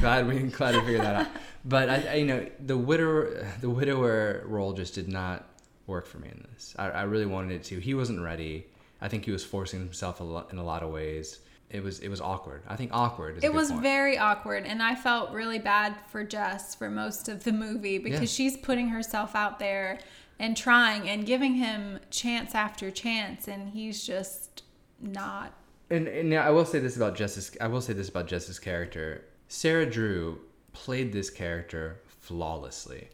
glad 0.00 0.28
we 0.28 0.38
glad 0.60 0.72
to 0.76 0.82
figure 0.82 0.98
that 1.06 1.16
out. 1.22 1.26
But 1.64 1.90
I, 1.90 1.96
I, 2.12 2.14
you 2.22 2.26
know, 2.26 2.46
the 2.64 2.76
widower, 2.76 3.44
the 3.60 3.68
widower 3.70 4.44
role 4.46 4.72
just 4.72 4.94
did 4.94 5.08
not 5.08 5.44
work 5.88 6.06
for 6.06 6.18
me 6.18 6.28
in 6.28 6.46
this. 6.52 6.74
I, 6.78 6.90
I 6.90 7.02
really 7.02 7.26
wanted 7.26 7.52
it 7.56 7.64
to. 7.64 7.80
He 7.80 7.94
wasn't 7.94 8.20
ready. 8.20 8.66
I 9.00 9.08
think 9.08 9.24
he 9.24 9.32
was 9.32 9.44
forcing 9.44 9.80
himself 9.80 10.20
a 10.20 10.24
lot, 10.24 10.52
in 10.52 10.58
a 10.58 10.64
lot 10.64 10.82
of 10.84 10.90
ways. 10.90 11.40
It 11.70 11.82
was 11.84 12.00
it 12.00 12.08
was 12.08 12.20
awkward. 12.20 12.62
I 12.68 12.76
think 12.76 12.90
awkward. 12.92 13.42
It 13.44 13.52
was 13.52 13.70
point. 13.70 13.82
very 13.82 14.18
awkward, 14.18 14.66
and 14.66 14.82
I 14.82 14.94
felt 14.94 15.30
really 15.32 15.58
bad 15.60 15.94
for 16.10 16.24
Jess 16.24 16.74
for 16.74 16.90
most 16.90 17.28
of 17.28 17.44
the 17.44 17.52
movie 17.52 17.98
because 17.98 18.20
Yeah. 18.20 18.26
she's 18.26 18.56
putting 18.56 18.88
herself 18.88 19.34
out 19.36 19.58
there 19.60 19.98
and 20.40 20.56
trying 20.56 21.08
and 21.08 21.26
giving 21.26 21.54
him 21.54 22.00
chance 22.10 22.54
after 22.54 22.90
chance, 22.90 23.46
and 23.46 23.68
he's 23.68 24.04
just 24.04 24.62
not. 24.98 25.52
And, 25.90 26.08
and 26.08 26.30
now 26.30 26.42
I 26.42 26.50
will 26.50 26.64
say 26.64 26.78
this 26.78 26.96
about 26.96 27.14
Jess's. 27.14 27.56
I 27.60 27.68
will 27.68 27.82
say 27.82 27.92
this 27.92 28.08
about 28.08 28.26
Jess's 28.26 28.58
character. 28.58 29.26
Sarah 29.48 29.88
Drew 29.88 30.40
played 30.72 31.12
this 31.12 31.28
character 31.28 32.00
flawlessly. 32.06 33.10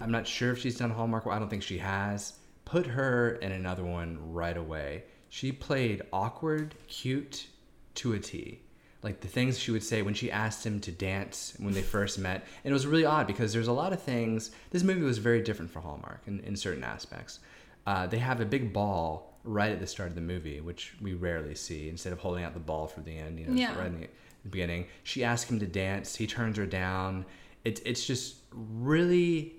I'm 0.00 0.10
not 0.10 0.26
sure 0.26 0.50
if 0.52 0.58
she's 0.58 0.76
done 0.76 0.90
Hallmark. 0.90 1.26
I 1.26 1.38
don't 1.38 1.48
think 1.48 1.62
she 1.62 1.78
has. 1.78 2.34
Put 2.64 2.86
her 2.86 3.36
in 3.36 3.52
another 3.52 3.84
one 3.84 4.18
right 4.32 4.56
away. 4.56 5.04
She 5.28 5.52
played 5.52 6.02
awkward, 6.12 6.74
cute 6.88 7.46
to 7.94 8.14
a 8.14 8.18
T. 8.18 8.60
Like 9.02 9.20
the 9.20 9.28
things 9.28 9.58
she 9.58 9.70
would 9.70 9.84
say 9.84 10.02
when 10.02 10.14
she 10.14 10.30
asked 10.30 10.66
him 10.66 10.80
to 10.80 10.90
dance 10.90 11.54
when 11.58 11.74
they 11.74 11.82
first 11.82 12.18
met. 12.18 12.44
And 12.64 12.70
it 12.70 12.74
was 12.74 12.86
really 12.86 13.04
odd 13.04 13.26
because 13.26 13.52
there's 13.52 13.68
a 13.68 13.72
lot 13.72 13.92
of 13.92 14.02
things. 14.02 14.50
This 14.70 14.82
movie 14.82 15.02
was 15.02 15.18
very 15.18 15.42
different 15.42 15.70
for 15.70 15.80
Hallmark 15.80 16.22
in, 16.26 16.40
in 16.40 16.56
certain 16.56 16.82
aspects. 16.82 17.38
Uh, 17.86 18.06
they 18.06 18.18
have 18.18 18.40
a 18.40 18.44
big 18.44 18.72
ball 18.72 19.38
right 19.44 19.70
at 19.70 19.78
the 19.78 19.86
start 19.86 20.08
of 20.08 20.16
the 20.16 20.20
movie, 20.20 20.60
which 20.60 20.94
we 21.00 21.14
rarely 21.14 21.54
see. 21.54 21.88
Instead 21.88 22.12
of 22.12 22.18
holding 22.18 22.42
out 22.42 22.52
the 22.54 22.58
ball 22.58 22.86
for 22.88 23.00
the 23.00 23.16
end, 23.16 23.38
you 23.38 23.46
know, 23.46 23.52
Yeah. 23.54 23.78
right 23.78 23.86
in 23.86 24.00
the, 24.00 24.08
the 24.42 24.48
beginning, 24.48 24.86
she 25.04 25.22
asks 25.22 25.48
him 25.48 25.60
to 25.60 25.66
dance. 25.66 26.16
He 26.16 26.26
turns 26.26 26.56
her 26.56 26.66
down. 26.66 27.24
It's 27.64 27.80
it's 27.84 28.04
just 28.04 28.36
really 28.52 29.54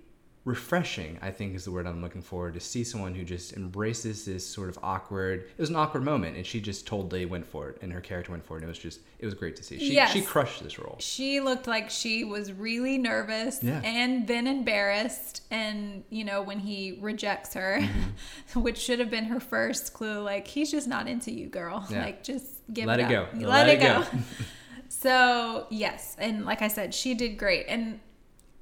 refreshing. 0.47 1.19
I 1.21 1.29
think 1.29 1.53
is 1.55 1.65
the 1.65 1.71
word 1.71 1.85
I'm 1.85 2.01
looking 2.01 2.21
for 2.21 2.49
to 2.51 2.59
see 2.59 2.83
someone 2.83 3.13
who 3.13 3.23
just 3.23 3.53
embraces 3.53 4.25
this 4.25 4.45
sort 4.47 4.69
of 4.69 4.79
awkward. 4.81 5.41
It 5.41 5.59
was 5.61 5.69
an 5.69 5.75
awkward 5.75 6.03
moment, 6.03 6.37
and 6.37 6.45
she 6.45 6.61
just 6.61 6.87
totally 6.87 7.25
went 7.25 7.45
for 7.45 7.69
it, 7.69 7.77
and 7.81 7.91
her 7.91 7.99
character 8.01 8.31
went 8.31 8.45
for 8.45 8.55
it. 8.55 8.61
And 8.61 8.65
it 8.65 8.69
was 8.69 8.79
just 8.79 9.01
it 9.19 9.25
was 9.25 9.33
great 9.33 9.55
to 9.57 9.63
see. 9.63 9.77
She 9.77 9.93
Yes. 9.93 10.11
she 10.13 10.21
crushed 10.21 10.63
this 10.63 10.79
role. 10.79 10.95
She 10.99 11.39
looked 11.41 11.67
like 11.67 11.89
she 11.89 12.23
was 12.23 12.51
really 12.53 12.97
nervous 12.97 13.61
Yeah. 13.61 13.81
and 13.83 14.25
then 14.27 14.47
embarrassed. 14.47 15.43
And, 15.51 16.03
you 16.09 16.23
know, 16.23 16.41
when 16.41 16.59
he 16.59 16.97
rejects 17.01 17.53
her, 17.53 17.79
Mm-hmm. 17.81 18.59
which 18.61 18.77
should 18.77 18.99
have 18.99 19.09
been 19.11 19.25
her 19.25 19.39
first 19.39 19.93
clue, 19.93 20.21
like, 20.23 20.47
he's 20.47 20.71
just 20.71 20.87
not 20.87 21.07
into 21.07 21.31
you, 21.31 21.47
girl. 21.47 21.85
Yeah. 21.89 22.03
Like, 22.05 22.23
just 22.23 22.45
give 22.73 22.85
Let 22.85 22.99
it, 22.99 23.11
it 23.11 23.15
up. 23.15 23.33
go. 23.33 23.39
Let, 23.39 23.49
Let 23.49 23.69
it 23.69 23.73
it 23.73 23.81
go. 23.81 24.01
go. 24.03 24.19
so, 24.89 25.67
yes. 25.69 26.15
And 26.19 26.45
like 26.45 26.61
I 26.61 26.67
said, 26.67 26.93
she 26.93 27.13
did 27.13 27.37
great. 27.37 27.65
And 27.67 27.99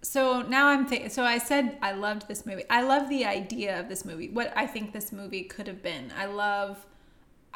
so 0.05 0.41
now 0.43 0.67
I'm 0.67 0.85
thinking, 0.85 1.09
so 1.09 1.24
I 1.24 1.38
said 1.38 1.77
I 1.81 1.91
loved 1.93 2.27
this 2.27 2.45
movie. 2.45 2.63
I 2.69 2.81
love 2.81 3.09
the 3.09 3.25
idea 3.25 3.79
of 3.79 3.89
this 3.89 4.05
movie, 4.05 4.29
what 4.29 4.53
I 4.55 4.67
think 4.67 4.93
this 4.93 5.12
movie 5.12 5.43
could 5.43 5.67
have 5.67 5.81
been. 5.81 6.12
I 6.17 6.25
love, 6.25 6.85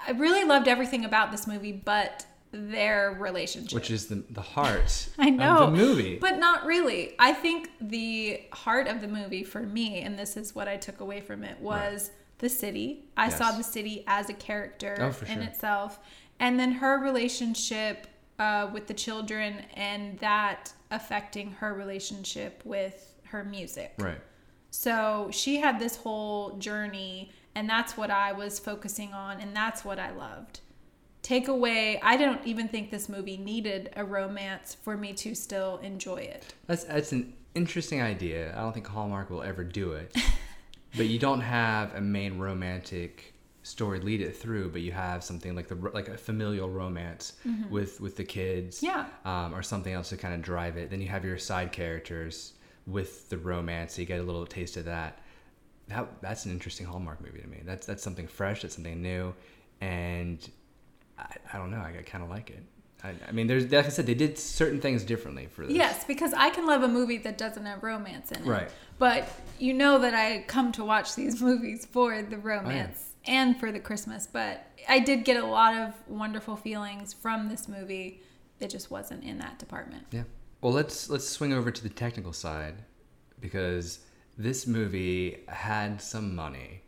I 0.07 0.11
really 0.11 0.43
loved 0.45 0.67
everything 0.67 1.05
about 1.05 1.31
this 1.31 1.45
movie, 1.47 1.71
but 1.73 2.25
their 2.51 3.11
relationship. 3.19 3.73
which 3.75 3.91
is 3.91 4.07
the 4.07 4.23
the 4.31 4.41
heart 4.41 5.07
I 5.19 5.29
know. 5.29 5.57
of 5.59 5.71
the 5.71 5.77
movie. 5.77 6.17
But 6.17 6.39
not 6.39 6.65
really. 6.65 7.13
I 7.19 7.31
think 7.33 7.69
the 7.79 8.41
heart 8.51 8.87
of 8.87 9.01
the 9.01 9.07
movie 9.07 9.43
for 9.43 9.61
me, 9.61 10.01
and 10.01 10.17
this 10.17 10.35
is 10.35 10.55
what 10.55 10.67
I 10.67 10.75
took 10.77 10.99
away 10.99 11.21
from 11.21 11.43
it, 11.43 11.59
was 11.59 12.09
the 12.39 12.49
city. 12.49 13.03
I 13.15 13.25
Yes. 13.27 13.37
saw 13.37 13.51
the 13.51 13.63
city 13.63 14.03
as 14.07 14.29
a 14.29 14.33
character 14.33 14.95
Oh, 14.99 15.07
in 15.27 15.35
sure. 15.35 15.43
itself. 15.43 15.99
And 16.39 16.59
then 16.59 16.71
her 16.73 16.97
relationship 16.97 18.07
uh, 18.39 18.69
with 18.73 18.87
the 18.87 18.93
children 18.93 19.65
and 19.75 20.17
that 20.19 20.73
affecting 20.91 21.51
her 21.51 21.73
relationship 21.73 22.61
with 22.65 23.19
her 23.25 23.43
music. 23.43 23.93
right. 23.99 24.19
So 24.71 25.29
she 25.31 25.57
had 25.57 25.79
this 25.79 25.95
whole 25.95 26.51
journey, 26.57 27.31
and 27.55 27.67
that's 27.67 27.97
what 27.97 28.11
I 28.11 28.31
was 28.31 28.59
focusing 28.59 29.13
on, 29.13 29.41
and 29.41 29.55
that's 29.55 29.83
what 29.83 29.99
I 29.99 30.11
loved. 30.11 30.59
Take 31.23 31.47
away, 31.47 31.99
I 32.01 32.17
don't 32.17 32.45
even 32.45 32.67
think 32.67 32.91
this 32.91 33.09
movie 33.09 33.37
needed 33.37 33.89
a 33.95 34.05
romance 34.05 34.77
for 34.81 34.95
me 34.95 35.13
to 35.13 35.35
still 35.35 35.77
enjoy 35.77 36.17
it. 36.17 36.53
That's 36.67 36.83
that's 36.85 37.11
an 37.11 37.33
interesting 37.55 38.01
idea. 38.01 38.53
I 38.55 38.61
don't 38.61 38.73
think 38.73 38.87
Hallmark 38.87 39.29
will 39.29 39.43
ever 39.43 39.63
do 39.63 39.93
it. 39.93 40.15
but 40.95 41.07
you 41.07 41.19
don't 41.19 41.41
have 41.41 41.93
a 41.95 42.01
main 42.01 42.37
romantic 42.37 43.33
story 43.69 43.99
lead 43.99 44.21
it 44.21 44.35
through, 44.35 44.69
but 44.69 44.81
you 44.81 44.91
have 44.91 45.23
something 45.23 45.55
like 45.55 45.67
the 45.67 45.75
like 45.93 46.07
a 46.09 46.17
familial 46.17 46.69
romance 46.69 47.33
with 47.69 48.01
with 48.01 48.15
the 48.17 48.23
kids, 48.23 48.81
Mm-hmm. 48.81 48.85
Yeah. 48.87 49.05
um, 49.45 49.53
or 49.53 49.61
something 49.61 49.93
else 49.93 50.09
to 50.09 50.17
kind 50.17 50.33
of 50.33 50.41
drive 50.41 50.75
it. 50.77 50.89
Then 50.89 51.01
you 51.01 51.07
have 51.07 51.23
your 51.23 51.37
side 51.37 51.71
characters 51.71 52.53
with 52.87 53.29
the 53.29 53.37
romance. 53.37 53.93
So 53.93 54.01
you 54.01 54.07
get 54.07 54.19
a 54.19 54.23
little 54.23 54.45
taste 54.45 54.77
of 54.77 54.85
that. 54.85 55.19
That 55.87 56.21
that's 56.21 56.45
an 56.45 56.51
interesting 56.51 56.85
Hallmark 56.87 57.21
movie 57.21 57.41
to 57.41 57.47
me. 57.47 57.61
That's 57.65 57.85
that's 57.85 58.03
something 58.03 58.27
fresh. 58.27 58.61
That's 58.63 58.75
something 58.75 59.01
new, 59.01 59.33
and 59.81 60.37
I, 61.17 61.35
I 61.53 61.57
don't 61.57 61.71
know. 61.71 61.77
I, 61.77 61.95
I 61.99 62.03
kind 62.03 62.23
of 62.23 62.29
like 62.29 62.49
it. 62.49 62.63
I, 63.03 63.13
I 63.27 63.31
mean, 63.31 63.47
there's 63.47 63.71
like 63.71 63.85
I 63.85 63.89
said, 63.89 64.05
they 64.05 64.13
did 64.13 64.37
certain 64.37 64.81
things 64.81 65.03
differently 65.03 65.47
for 65.47 65.65
this. 65.65 65.75
Yes, 65.75 66.03
because 66.05 66.33
I 66.33 66.49
can 66.49 66.65
love 66.67 66.83
a 66.83 66.87
movie 66.87 67.17
that 67.19 67.37
doesn't 67.37 67.65
have 67.65 67.81
romance 67.81 68.31
in 68.31 68.39
it. 68.41 68.45
Right. 68.45 68.69
But 68.97 69.29
you 69.57 69.73
know 69.73 69.99
that 69.99 70.13
I 70.13 70.43
come 70.47 70.71
to 70.73 70.83
watch 70.83 71.15
these 71.15 71.41
movies 71.49 71.85
for 71.85 72.21
the 72.21 72.37
romance 72.37 73.08
and 73.29 73.57
for 73.57 73.71
the 73.71 73.79
Christmas. 73.79 74.27
But 74.27 74.65
I 74.89 74.99
did 74.99 75.23
get 75.23 75.41
a 75.41 75.45
lot 75.45 75.75
of 75.75 75.93
wonderful 76.07 76.57
feelings 76.57 77.13
from 77.13 77.47
this 77.47 77.69
movie. 77.69 78.21
It 78.59 78.69
just 78.69 78.91
wasn't 78.91 79.23
in 79.23 79.37
that 79.37 79.59
department. 79.59 80.07
Yeah. 80.11 80.23
Well, 80.59 80.73
let's 80.73 81.09
let's 81.09 81.29
swing 81.29 81.53
over 81.53 81.71
to 81.71 81.83
the 81.83 81.89
technical 81.89 82.33
side 82.33 82.75
because 83.39 83.99
this 84.37 84.67
movie 84.67 85.43
had 85.47 86.01
some 86.01 86.35
money. 86.35 86.81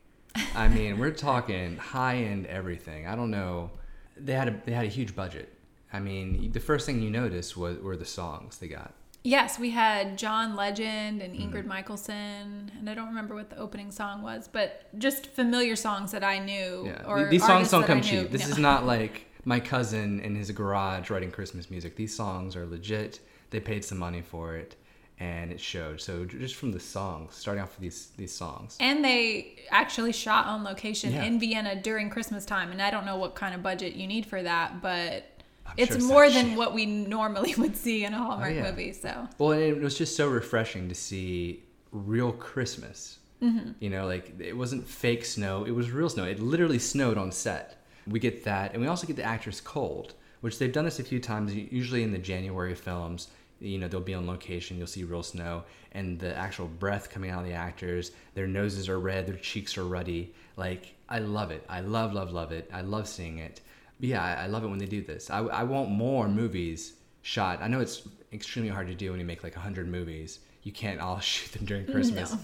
I 0.56 0.68
mean, 0.76 0.98
we're 0.98 1.12
talking 1.12 1.78
high 1.78 2.18
end 2.18 2.48
everything. 2.48 3.08
I 3.08 3.16
don't 3.16 3.32
know. 3.32 3.72
They 4.18 4.34
had 4.34 4.50
a 4.50 4.62
they 4.66 4.74
had 4.74 4.86
a 4.86 4.90
huge 4.90 5.16
budget. 5.16 5.54
I 5.94 6.00
mean, 6.00 6.52
the 6.52 6.60
first 6.60 6.86
thing 6.86 7.02
you 7.02 7.12
noticed 7.12 7.56
was 7.56 7.78
were 7.78 7.96
the 7.96 8.06
songs 8.06 8.58
they 8.58 8.68
got. 8.68 8.94
Yes, 9.24 9.60
we 9.60 9.70
had 9.70 10.18
John 10.18 10.56
Legend 10.56 11.22
and 11.22 11.34
Mm-hmm. 11.36 11.54
Ingrid 11.56 11.66
Michaelson, 11.66 12.72
and 12.80 12.90
I 12.90 12.94
don't 12.96 13.08
remember 13.08 13.36
what 13.36 13.50
the 13.52 13.58
opening 13.58 13.92
song 13.92 14.24
was, 14.24 14.48
but 14.52 14.88
just 14.98 15.28
familiar 15.28 15.76
songs 15.76 16.12
that 16.12 16.24
I 16.24 16.40
knew. 16.40 16.86
Yeah. 16.88 17.04
Or 17.06 17.30
These 17.30 17.46
songs 17.46 17.70
don't 17.70 17.86
come 17.86 18.02
cheap. 18.02 18.32
This 18.32 18.46
No. 18.46 18.52
is 18.54 18.58
not 18.58 18.86
like 18.96 19.28
my 19.46 19.60
cousin 19.60 20.20
in 20.22 20.36
his 20.36 20.50
garage 20.52 21.10
writing 21.10 21.32
Christmas 21.32 21.70
music. 21.70 21.96
These 21.96 22.16
songs 22.16 22.56
are 22.56 22.66
legit. 22.66 23.20
They 23.52 23.60
paid 23.60 23.86
some 23.86 23.98
money 24.00 24.22
for 24.22 24.56
it, 24.56 24.76
and 25.20 25.52
it 25.52 25.60
showed. 25.60 26.02
So 26.02 26.26
just 26.26 26.56
from 26.56 26.72
the 26.72 26.80
songs, 26.80 27.36
starting 27.36 27.62
off 27.62 27.72
with 27.76 27.82
these 27.82 28.08
these 28.18 28.34
songs. 28.34 28.76
And 28.80 29.04
they 29.06 29.56
actually 29.70 30.14
shot 30.14 30.48
on 30.48 30.64
location 30.64 31.12
Yeah. 31.14 31.24
in 31.26 31.40
Vienna 31.40 31.80
during 31.80 32.10
Christmas 32.10 32.44
time, 32.46 32.72
and 32.72 32.82
I 32.82 32.90
don't 32.90 33.06
know 33.06 33.18
what 33.18 33.36
kind 33.36 33.54
of 33.54 33.62
budget 33.62 33.94
you 33.94 34.08
need 34.08 34.26
for 34.26 34.42
that, 34.42 34.82
but 34.82 35.26
I'm 35.66 35.74
it's 35.78 35.96
sure 35.98 36.06
more 36.08 36.30
than 36.30 36.50
cheap. 36.50 36.58
what 36.58 36.74
we 36.74 36.86
normally 36.86 37.56
would 37.58 37.78
see 37.78 38.04
in 38.06 38.14
a 38.14 38.18
Hallmark 38.18 38.52
Oh, 38.52 38.54
yeah. 38.56 38.64
movie. 38.70 38.94
So 38.94 39.28
Well, 39.38 39.52
and 39.52 39.62
it 39.62 39.82
was 39.82 39.98
just 39.98 40.16
so 40.16 40.28
refreshing 40.28 40.90
to 40.90 40.96
see 40.96 41.64
real 41.92 42.32
Christmas. 42.32 43.20
Mm-hmm. 43.42 43.72
You 43.80 43.90
know, 43.90 44.06
like 44.06 44.40
it 44.40 44.56
wasn't 44.56 44.88
fake 44.88 45.26
snow; 45.26 45.64
it 45.64 45.72
was 45.72 45.90
real 45.92 46.10
snow. 46.10 46.26
It 46.26 46.40
literally 46.40 46.78
snowed 46.80 47.18
on 47.18 47.32
set. 47.32 47.84
We 48.08 48.20
get 48.20 48.44
that, 48.44 48.74
and 48.74 48.82
we 48.82 48.88
also 48.88 49.08
get 49.08 49.16
the 49.16 49.24
actors 49.24 49.62
cold, 49.62 50.14
which 50.42 50.60
they've 50.60 50.72
done 50.72 50.86
this 50.86 51.00
a 51.00 51.04
few 51.04 51.20
times. 51.20 51.54
Usually 51.54 52.04
in 52.04 52.12
the 52.12 52.18
January 52.20 52.76
films, 52.76 53.30
you 53.60 53.78
know, 53.80 53.88
they'll 53.88 54.00
be 54.00 54.14
on 54.14 54.28
location, 54.28 54.78
you'll 54.78 54.88
see 54.88 55.04
real 55.04 55.24
snow, 55.24 55.64
and 55.94 56.20
the 56.20 56.36
actual 56.36 56.68
breath 56.68 57.10
coming 57.10 57.32
out 57.32 57.42
of 57.42 57.48
the 57.48 57.54
actors. 57.54 58.12
Their 58.36 58.48
noses 58.48 58.88
are 58.90 59.00
red, 59.00 59.26
their 59.28 59.36
cheeks 59.38 59.76
are 59.78 59.86
ruddy. 59.86 60.34
Like 60.56 60.94
I 61.10 61.18
love 61.20 61.50
it. 61.50 61.66
I 61.68 61.80
love, 61.82 62.14
love, 62.14 62.32
love 62.32 62.52
it. 62.52 62.70
I 62.72 62.82
love 62.82 63.08
seeing 63.08 63.40
it. 63.40 63.62
Yeah, 64.02 64.24
I, 64.24 64.44
I 64.44 64.48
love 64.48 64.64
it 64.64 64.68
when 64.68 64.80
they 64.80 64.88
do 64.88 65.02
this. 65.02 65.30
I, 65.30 65.40
I 65.40 65.64
want 65.64 65.90
more 65.90 66.28
movies 66.28 66.94
shot. 67.22 67.62
I 67.62 67.68
know 67.68 67.80
it's 67.80 68.08
extremely 68.34 68.72
hard 68.72 68.88
to 68.88 68.96
do 68.96 69.12
when 69.12 69.20
you 69.20 69.26
make 69.26 69.44
like 69.44 69.56
100 69.56 69.88
movies. 69.88 70.40
You 70.64 70.72
can't 70.72 71.00
all 71.00 71.20
shoot 71.22 71.52
them 71.54 71.66
during 71.66 71.86
Christmas. 71.86 72.34
No. 72.34 72.40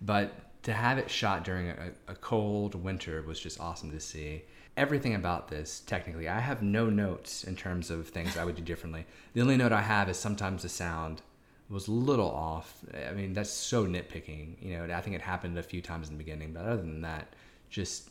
But 0.00 0.32
to 0.64 0.72
have 0.72 0.98
it 0.98 1.10
shot 1.10 1.44
during 1.44 1.68
a, 1.68 1.90
a 2.08 2.14
cold 2.14 2.74
winter 2.74 3.22
was 3.22 3.38
just 3.38 3.60
awesome 3.60 3.90
to 3.90 4.00
see. 4.00 4.42
Everything 4.76 5.14
about 5.14 5.48
this, 5.48 5.80
technically, 5.80 6.28
I 6.28 6.40
have 6.40 6.62
no 6.62 6.88
notes 6.88 7.44
in 7.44 7.56
terms 7.56 7.90
of 7.90 8.08
things 8.08 8.38
I 8.38 8.44
would 8.44 8.56
do 8.56 8.62
differently. 8.62 9.04
The 9.34 9.42
only 9.42 9.58
note 9.58 9.72
I 9.72 9.82
have 9.82 10.08
is 10.08 10.16
sometimes 10.16 10.62
the 10.62 10.70
sound 10.70 11.20
was 11.68 11.88
a 11.88 11.92
little 11.92 12.30
off. 12.30 12.78
I 13.06 13.12
mean, 13.12 13.34
that's 13.34 13.50
so 13.50 13.86
nitpicking. 13.86 14.62
You 14.62 14.78
know, 14.78 14.94
I 14.94 15.00
think 15.02 15.14
it 15.14 15.20
happened 15.20 15.58
a 15.58 15.62
few 15.62 15.82
times 15.82 16.08
in 16.08 16.14
the 16.16 16.24
beginning, 16.24 16.54
but 16.54 16.64
other 16.64 16.78
than 16.78 17.02
that, 17.02 17.34
just 17.68 18.08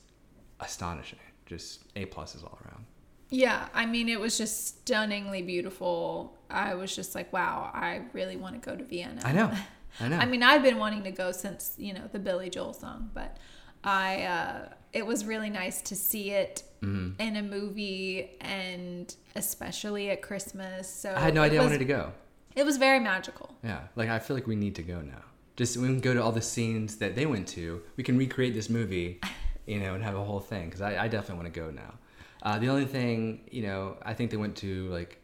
astonishing. 0.60 1.20
Just 1.56 1.84
A 1.96 2.06
pluses 2.06 2.44
all 2.44 2.58
around. 2.66 2.86
yeah, 3.30 3.68
I 3.74 3.86
mean, 3.86 4.08
it 4.10 4.20
was 4.20 4.38
just 4.38 4.54
stunningly 4.68 5.42
beautiful. 5.42 6.38
I 6.50 6.74
was 6.76 6.96
just 6.96 7.14
like, 7.16 7.32
wow, 7.34 7.70
I 7.74 8.02
really 8.14 8.38
want 8.38 8.54
to 8.62 8.70
go 8.70 8.76
to 8.76 8.84
Vienna. 8.84 9.22
I 9.24 9.32
know. 9.34 9.52
I 10.00 10.08
know. 10.12 10.18
I 10.18 10.26
mean, 10.26 10.44
I've 10.44 10.64
been 10.64 10.78
wanting 10.78 11.04
to 11.04 11.12
go 11.12 11.32
since 11.32 11.76
you 11.78 11.94
know 11.94 12.06
the 12.12 12.20
Billy 12.20 12.50
Joel 12.50 12.74
song, 12.74 13.10
but 13.14 13.38
I 13.84 14.24
uh, 14.24 14.70
it 14.94 15.06
was 15.06 15.26
really 15.26 15.50
nice 15.50 15.82
to 15.90 15.96
see 15.96 16.32
it 16.32 16.64
Mm-hmm. 16.84 17.22
in 17.22 17.36
a 17.36 17.44
movie 17.44 18.32
and 18.42 19.16
especially 19.36 20.10
at 20.10 20.24
Christmas. 20.24 20.92
So 20.92 21.14
I 21.16 21.20
had 21.20 21.36
no 21.36 21.44
idea 21.44 21.60
I 21.62 21.64
wanted 21.64 21.78
to 21.78 21.86
go. 21.86 22.12
It 22.56 22.66
was 22.66 22.78
very 22.78 23.00
magical. 23.00 23.54
Yeah, 23.64 23.82
like 23.96 24.10
I 24.10 24.18
feel 24.18 24.36
like 24.36 24.48
we 24.48 24.56
need 24.56 24.74
to 24.82 24.82
go 24.84 25.00
now. 25.02 25.22
Just 25.58 25.78
we 25.78 25.86
can 25.86 26.00
go 26.00 26.16
to 26.16 26.24
all 26.24 26.32
the 26.32 26.42
scenes 26.42 26.96
that 26.98 27.14
they 27.16 27.28
went 27.28 27.48
to. 27.50 27.84
We 27.98 28.04
can 28.04 28.18
recreate 28.18 28.56
this 28.56 28.68
movie, 28.68 29.20
you 29.66 29.80
know, 29.80 29.94
and 29.94 30.04
have 30.04 30.16
a 30.16 30.24
whole 30.24 30.40
thing. 30.40 30.66
Because 30.66 30.82
I, 30.82 31.04
I 31.04 31.08
definitely 31.08 31.44
want 31.44 31.54
to 31.54 31.60
go 31.60 31.72
now. 31.72 31.94
Uh, 32.44 32.58
the 32.58 32.70
only 32.70 32.86
thing, 32.86 33.42
you 33.52 33.62
know, 33.64 33.98
I 34.04 34.14
think 34.14 34.32
they 34.32 34.38
went 34.38 34.56
to 34.58 34.88
like 34.90 35.18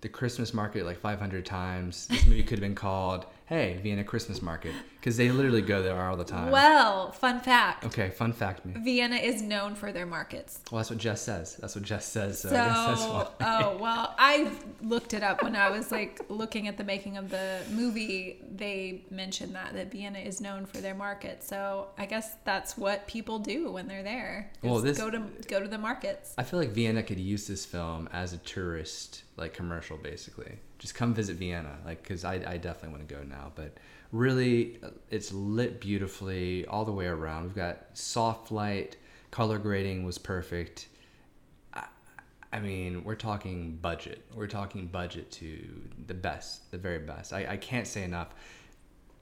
the 0.00 0.08
Christmas 0.08 0.52
market 0.52 0.84
like 0.84 0.98
500 0.98 1.46
times. 1.46 2.06
This 2.08 2.26
movie 2.26 2.42
could 2.42 2.58
have 2.58 2.60
been 2.60 2.74
called 2.74 3.26
"Hey 3.46 3.78
Vienna 3.82 4.04
Christmas 4.04 4.40
Market" 4.40 4.72
because 5.00 5.16
they 5.16 5.30
literally 5.30 5.60
go 5.62 5.82
there 5.82 6.00
all 6.02 6.16
the 6.16 6.24
time. 6.24 6.50
Well, 6.50 7.12
fun 7.12 7.40
fact: 7.40 7.84
Okay, 7.84 8.10
fun 8.10 8.32
fact, 8.32 8.64
me. 8.64 8.74
Vienna 8.82 9.16
is 9.16 9.42
known 9.42 9.74
for 9.74 9.92
their 9.92 10.06
markets. 10.06 10.60
Well, 10.70 10.78
that's 10.78 10.90
what 10.90 10.98
Jess 10.98 11.20
says. 11.22 11.56
That's 11.56 11.74
what 11.74 11.84
Jess 11.84 12.06
says. 12.06 12.40
So, 12.40 12.48
So, 12.48 12.54
I 12.56 12.66
guess 12.68 12.86
that's 12.86 13.02
why. 13.04 13.28
oh 13.42 13.76
well, 13.80 14.14
I 14.18 14.50
looked 14.82 15.12
it 15.14 15.22
up 15.22 15.42
when 15.42 15.56
I 15.56 15.70
was 15.70 15.92
like 15.92 16.20
looking 16.28 16.68
at 16.68 16.76
the 16.78 16.84
making 16.84 17.16
of 17.16 17.30
the 17.30 17.60
movie. 17.70 18.40
They 18.54 19.04
mentioned 19.10 19.54
that 19.54 19.74
that 19.74 19.90
Vienna 19.92 20.20
is 20.20 20.40
known 20.40 20.64
for 20.66 20.78
their 20.78 20.94
market. 20.94 21.42
So 21.42 21.88
I 21.98 22.06
guess 22.06 22.36
that's 22.44 22.78
what 22.78 23.06
people 23.06 23.38
do 23.38 23.70
when 23.72 23.88
they're 23.88 24.02
there. 24.02 24.52
Well, 24.62 24.80
this- 24.80 24.96
go 24.98 25.10
to 25.10 25.22
go 25.48 25.60
to 25.60 25.68
the 25.68 25.78
markets. 25.78 26.34
I 26.38 26.44
feel 26.44 26.58
like 26.58 26.70
Vienna 26.70 27.02
could 27.02 27.20
use 27.20 27.46
this 27.46 27.64
film 27.66 28.08
as 28.12 28.32
a 28.32 28.38
tourist 28.38 29.24
like 29.36 29.52
commercial, 29.52 29.96
basically. 29.98 30.58
Just 30.84 30.94
come 30.94 31.14
visit 31.14 31.36
Vienna, 31.38 31.78
like 31.86 32.02
because 32.02 32.26
I, 32.26 32.34
I 32.34 32.58
definitely 32.58 32.90
want 32.90 33.08
to 33.08 33.14
go 33.14 33.22
now. 33.22 33.52
But 33.54 33.78
really, 34.12 34.78
it's 35.10 35.32
lit 35.32 35.80
beautifully 35.80 36.66
all 36.66 36.84
the 36.84 36.92
way 36.92 37.06
around. 37.06 37.44
We've 37.44 37.54
got 37.54 37.86
soft 37.94 38.52
light 38.52 38.98
Color 39.30 39.58
grading 39.58 40.04
was 40.04 40.18
perfect. 40.18 40.88
I, 41.72 41.86
I 42.52 42.60
mean, 42.60 43.02
we're 43.02 43.14
talking 43.14 43.78
budget. 43.82 44.22
We're 44.34 44.46
talking 44.46 44.86
budget 44.88 45.30
to 45.32 45.66
the 46.06 46.12
best, 46.12 46.70
the 46.70 46.76
very 46.76 46.98
best. 46.98 47.32
I, 47.32 47.46
I 47.48 47.56
can't 47.56 47.86
say 47.86 48.04
enough. 48.04 48.28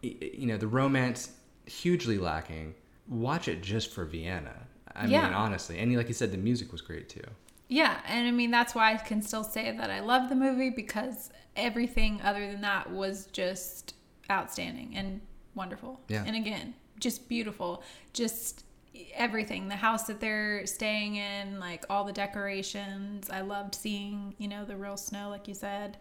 You 0.03 0.49
know, 0.49 0.57
the 0.59 0.67
romance 0.67 1.31
hugely 1.65 2.19
lacking. 2.19 2.75
Watch 3.09 3.47
it 3.47 3.63
just 3.63 3.91
for 3.93 4.05
Vienna. 4.05 4.67
I 4.97 5.07
Yeah. 5.07 5.23
mean, 5.27 5.33
honestly, 5.33 5.79
and 5.79 5.97
like 5.97 6.09
you 6.09 6.15
said, 6.15 6.33
the 6.33 6.39
music 6.39 6.73
was 6.73 6.81
great 6.83 7.09
too. 7.09 7.25
Yeah, 7.73 8.01
and 8.07 8.29
I 8.29 8.31
mean 8.33 8.51
that's 8.51 8.75
why 8.75 8.93
I 8.93 8.97
can 8.99 9.23
still 9.23 9.45
say 9.45 9.75
that 9.75 9.89
I 9.89 10.01
love 10.01 10.29
the 10.29 10.35
movie 10.35 10.69
because 10.69 11.31
everything 11.57 12.21
other 12.23 12.47
than 12.53 12.61
that 12.61 12.91
was 12.91 13.27
just 13.33 13.95
outstanding 14.31 14.93
and 14.95 15.23
wonderful. 15.55 15.99
Yeah. 16.09 16.23
And 16.27 16.37
again, 16.37 16.75
just 17.01 17.31
beautiful. 17.31 17.83
Just 18.13 18.67
everything. 19.15 19.69
The 19.69 19.77
house 19.77 20.03
that 20.05 20.21
they're 20.21 20.67
staying 20.67 21.17
in, 21.17 21.61
like 21.61 21.87
all 21.89 22.05
the 22.05 22.13
decorations. 22.13 23.31
I 23.31 23.41
loved 23.41 23.75
seeing, 23.75 24.35
you 24.37 24.49
know, 24.49 24.67
the 24.67 24.77
real 24.77 24.99
snow 24.99 25.31
like 25.31 25.49
you 25.49 25.55
said. 25.55 25.97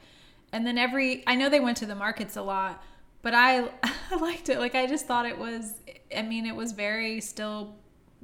And 0.51 0.67
then 0.67 0.77
every 0.77 1.23
I 1.25 1.35
know 1.35 1.47
they 1.47 1.61
went 1.61 1.77
to 1.77 1.85
the 1.85 1.95
markets 1.95 2.35
a 2.35 2.41
lot, 2.41 2.83
but 3.21 3.33
I 3.33 3.69
I 4.11 4.17
liked 4.19 4.49
it. 4.49 4.59
Like 4.59 4.75
I 4.75 4.87
just 4.87 5.07
thought 5.07 5.25
it 5.25 5.37
was 5.37 5.75
I 6.13 6.21
mean 6.21 6.45
it 6.45 6.55
was 6.55 6.73
very 6.73 7.21
still 7.21 7.75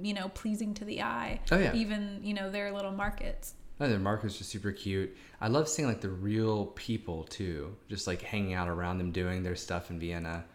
you 0.02 0.14
know, 0.14 0.30
pleasing 0.30 0.74
to 0.76 0.86
the 0.86 1.02
eye. 1.02 1.40
Oh, 1.52 1.58
yeah. 1.58 1.74
Even, 1.74 2.20
you 2.24 2.34
know, 2.34 2.50
their 2.50 2.72
little 2.72 2.92
markets. 2.92 3.56
Oh, 3.80 3.88
the 3.88 4.00
market 4.00 4.26
was 4.26 4.38
just 4.38 4.50
super 4.50 4.72
cute. 4.72 5.16
I 5.40 5.48
love 5.50 5.70
seeing 5.70 5.88
like 5.88 6.02
the 6.02 6.10
real 6.10 6.68
people 6.68 7.24
too, 7.26 7.76
just 7.90 8.08
like 8.08 8.22
hanging 8.22 8.54
out 8.54 8.68
around 8.68 8.98
them 8.98 9.12
doing 9.12 9.44
their 9.44 9.56
stuff 9.56 9.92
in 9.92 10.00
Vienna. 10.00 10.46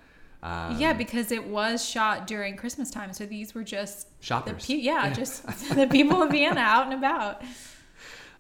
Um, 0.43 0.77
yeah, 0.81 0.93
because 0.93 1.31
it 1.31 1.47
was 1.47 1.85
shot 1.89 2.27
during 2.27 2.57
Christmas 2.57 2.91
time, 2.91 3.13
so 3.13 3.25
these 3.27 3.55
were 3.55 3.63
just 3.63 4.19
the 4.19 4.27
shoppers. 4.27 4.67
pe- 4.67 4.75
yeah, 4.75 5.13
just 5.13 5.47
the 5.75 5.87
people 5.87 6.21
of 6.21 6.33
Vienna 6.33 6.61
out 6.61 6.87
and 6.87 6.95
about. 6.95 7.43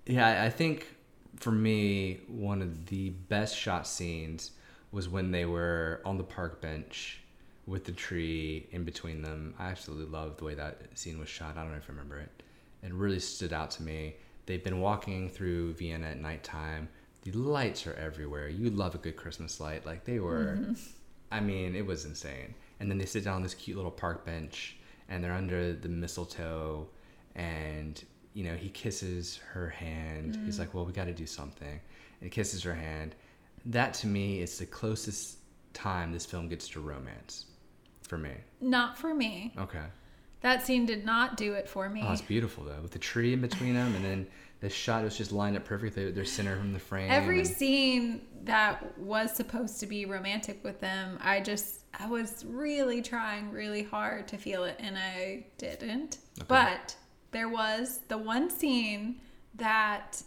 Yeah, 0.04 0.42
I 0.42 0.50
think 0.50 0.88
for 1.36 1.52
me, 1.52 2.20
one 2.26 2.60
of 2.60 2.86
the 2.86 3.10
best 3.10 3.56
shot 3.56 3.86
scenes 3.86 4.50
was 4.90 5.08
when 5.08 5.30
they 5.30 5.44
were 5.44 6.00
on 6.04 6.18
the 6.18 6.24
park 6.24 6.60
bench 6.60 7.21
with 7.66 7.84
the 7.84 7.92
tree 7.92 8.66
in 8.72 8.84
between 8.84 9.22
them. 9.22 9.54
I 9.58 9.68
absolutely 9.68 10.06
love 10.06 10.36
the 10.36 10.44
way 10.44 10.54
that 10.54 10.80
scene 10.94 11.18
was 11.18 11.28
shot. 11.28 11.56
I 11.56 11.62
don't 11.62 11.70
know 11.70 11.78
if 11.78 11.88
you 11.88 11.94
remember 11.94 12.18
it. 12.18 12.42
It 12.82 12.92
really 12.92 13.20
stood 13.20 13.52
out 13.52 13.70
to 13.72 13.82
me. 13.82 14.16
They've 14.46 14.62
been 14.62 14.80
walking 14.80 15.28
through 15.28 15.74
Vienna 15.74 16.08
at 16.08 16.20
nighttime. 16.20 16.88
The 17.22 17.30
lights 17.32 17.86
are 17.86 17.94
everywhere. 17.94 18.48
You 18.48 18.70
love 18.70 18.96
a 18.96 18.98
good 18.98 19.16
Christmas 19.16 19.60
light. 19.60 19.86
Like 19.86 20.04
they 20.04 20.18
were, 20.18 20.56
mm-hmm. 20.58 20.72
I 21.30 21.38
mean, 21.38 21.76
it 21.76 21.86
was 21.86 22.04
insane. 22.04 22.54
And 22.80 22.90
then 22.90 22.98
they 22.98 23.06
sit 23.06 23.24
down 23.24 23.36
on 23.36 23.42
this 23.44 23.54
cute 23.54 23.76
little 23.76 23.92
park 23.92 24.24
bench 24.26 24.76
and 25.08 25.22
they're 25.22 25.32
under 25.32 25.72
the 25.74 25.88
mistletoe 25.88 26.88
and 27.34 28.04
you 28.34 28.44
know 28.44 28.54
he 28.54 28.68
kisses 28.70 29.38
her 29.52 29.68
hand 29.68 30.38
he's 30.44 30.56
mm. 30.56 30.60
like 30.60 30.74
well 30.74 30.84
we 30.84 30.92
got 30.92 31.04
to 31.04 31.12
do 31.12 31.26
something 31.26 31.68
and 31.68 31.80
he 32.20 32.30
kisses 32.30 32.62
her 32.62 32.74
hand 32.74 33.14
that 33.66 33.94
to 33.94 34.06
me 34.06 34.40
is 34.40 34.58
the 34.58 34.66
closest 34.66 35.38
time 35.72 36.12
this 36.12 36.26
film 36.26 36.48
gets 36.48 36.68
to 36.68 36.80
romance 36.80 37.46
for 38.12 38.18
me 38.18 38.32
Not 38.60 38.98
for 38.98 39.14
me. 39.14 39.54
okay 39.56 39.86
That 40.42 40.66
scene 40.66 40.84
did 40.84 41.02
not 41.06 41.38
do 41.38 41.54
it 41.54 41.66
for 41.66 41.88
me. 41.88 42.02
oh 42.06 42.12
it's 42.12 42.20
beautiful 42.20 42.62
though 42.64 42.80
with 42.82 42.90
the 42.90 42.98
tree 42.98 43.32
in 43.32 43.40
between 43.40 43.72
them 43.72 43.94
and 43.94 44.04
then 44.04 44.26
the 44.60 44.68
shot 44.68 45.02
was 45.02 45.16
just 45.16 45.32
lined 45.32 45.56
up 45.56 45.64
perfectly 45.64 46.10
they're 46.10 46.26
center 46.26 46.56
from 46.58 46.74
the 46.74 46.78
frame 46.78 47.10
Every 47.10 47.38
and- 47.38 47.48
scene 47.48 48.20
that 48.44 48.98
was 48.98 49.32
supposed 49.34 49.80
to 49.80 49.86
be 49.86 50.04
romantic 50.04 50.62
with 50.64 50.78
them, 50.80 51.16
I 51.22 51.40
just 51.40 51.84
I 51.98 52.06
was 52.06 52.44
really 52.46 53.00
trying 53.00 53.50
really 53.50 53.82
hard 53.84 54.28
to 54.28 54.36
feel 54.36 54.64
it 54.64 54.76
and 54.80 54.98
I 54.98 55.46
didn't. 55.58 56.18
But 56.48 56.96
there 57.30 57.48
was 57.48 58.00
the 58.08 58.18
one 58.18 58.50
scene 58.50 59.20
that 59.54 60.22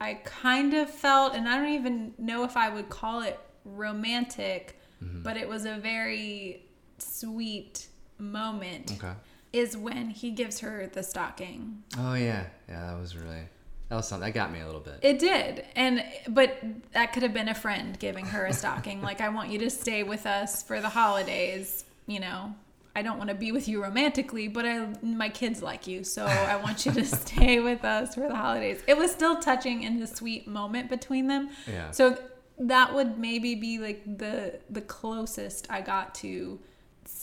I 0.00 0.14
kind 0.24 0.74
of 0.74 0.90
felt 0.90 1.34
and 1.36 1.48
I 1.48 1.56
don't 1.58 1.74
even 1.74 2.12
know 2.18 2.42
if 2.44 2.56
I 2.56 2.68
would 2.70 2.88
call 2.90 3.22
it 3.22 3.38
romantic, 3.64 4.78
Mm-hmm. 5.02 5.22
but 5.22 5.36
it 5.36 5.46
was 5.48 5.64
a 5.66 5.76
very 5.76 6.63
sweet 7.04 7.88
moment. 8.18 8.92
okay 8.96 9.14
Is 9.52 9.76
when 9.76 10.10
he 10.10 10.30
gives 10.30 10.60
her 10.60 10.88
the 10.92 11.02
stocking. 11.02 11.82
oh 11.98 12.14
yeah 12.14 12.44
yeah 12.68 12.86
that 12.86 13.00
was 13.00 13.16
really 13.16 13.42
that 13.88 13.96
was 13.96 14.08
something 14.08 14.26
that 14.26 14.32
got 14.34 14.50
me 14.50 14.60
a 14.60 14.66
little 14.66 14.80
bit 14.80 14.98
It 15.02 15.18
did. 15.18 15.64
And 15.76 16.02
but 16.28 16.56
that 16.92 17.12
could 17.12 17.22
have 17.22 17.34
been 17.34 17.48
a 17.48 17.54
friend 17.54 17.98
giving 17.98 18.26
her 18.26 18.46
a 18.46 18.52
stocking. 18.52 19.02
like 19.10 19.20
I 19.20 19.28
want 19.28 19.50
you 19.50 19.58
to 19.60 19.70
stay 19.70 20.02
with 20.02 20.26
us 20.26 20.62
for 20.62 20.80
the 20.80 20.88
holidays, 20.88 21.84
you 22.06 22.20
know. 22.20 22.54
I 22.96 23.02
don't 23.02 23.18
want 23.18 23.28
to 23.30 23.34
be 23.34 23.50
with 23.50 23.66
you 23.66 23.82
romantically, 23.82 24.46
but 24.48 24.64
I 24.64 24.86
my 25.02 25.28
kids 25.28 25.60
like 25.62 25.86
you, 25.88 26.04
so 26.04 26.24
I 26.24 26.56
want 26.56 26.86
you 26.86 26.92
to 26.92 27.04
stay 27.22 27.58
with 27.60 27.84
us 27.84 28.14
for 28.14 28.28
the 28.28 28.36
holidays. 28.36 28.80
It 28.86 28.96
was 28.96 29.10
still 29.10 29.36
touching 29.40 29.84
and 29.84 30.00
the 30.00 30.06
sweet 30.06 30.46
moment 30.46 30.88
between 30.88 31.26
them. 31.26 31.50
Yeah. 31.66 31.90
So 31.90 32.16
that 32.58 32.94
would 32.94 33.18
maybe 33.18 33.56
be 33.56 33.78
like 33.80 34.00
the 34.18 34.60
the 34.70 34.80
closest 34.80 35.66
I 35.68 35.80
got 35.80 36.14
to 36.16 36.60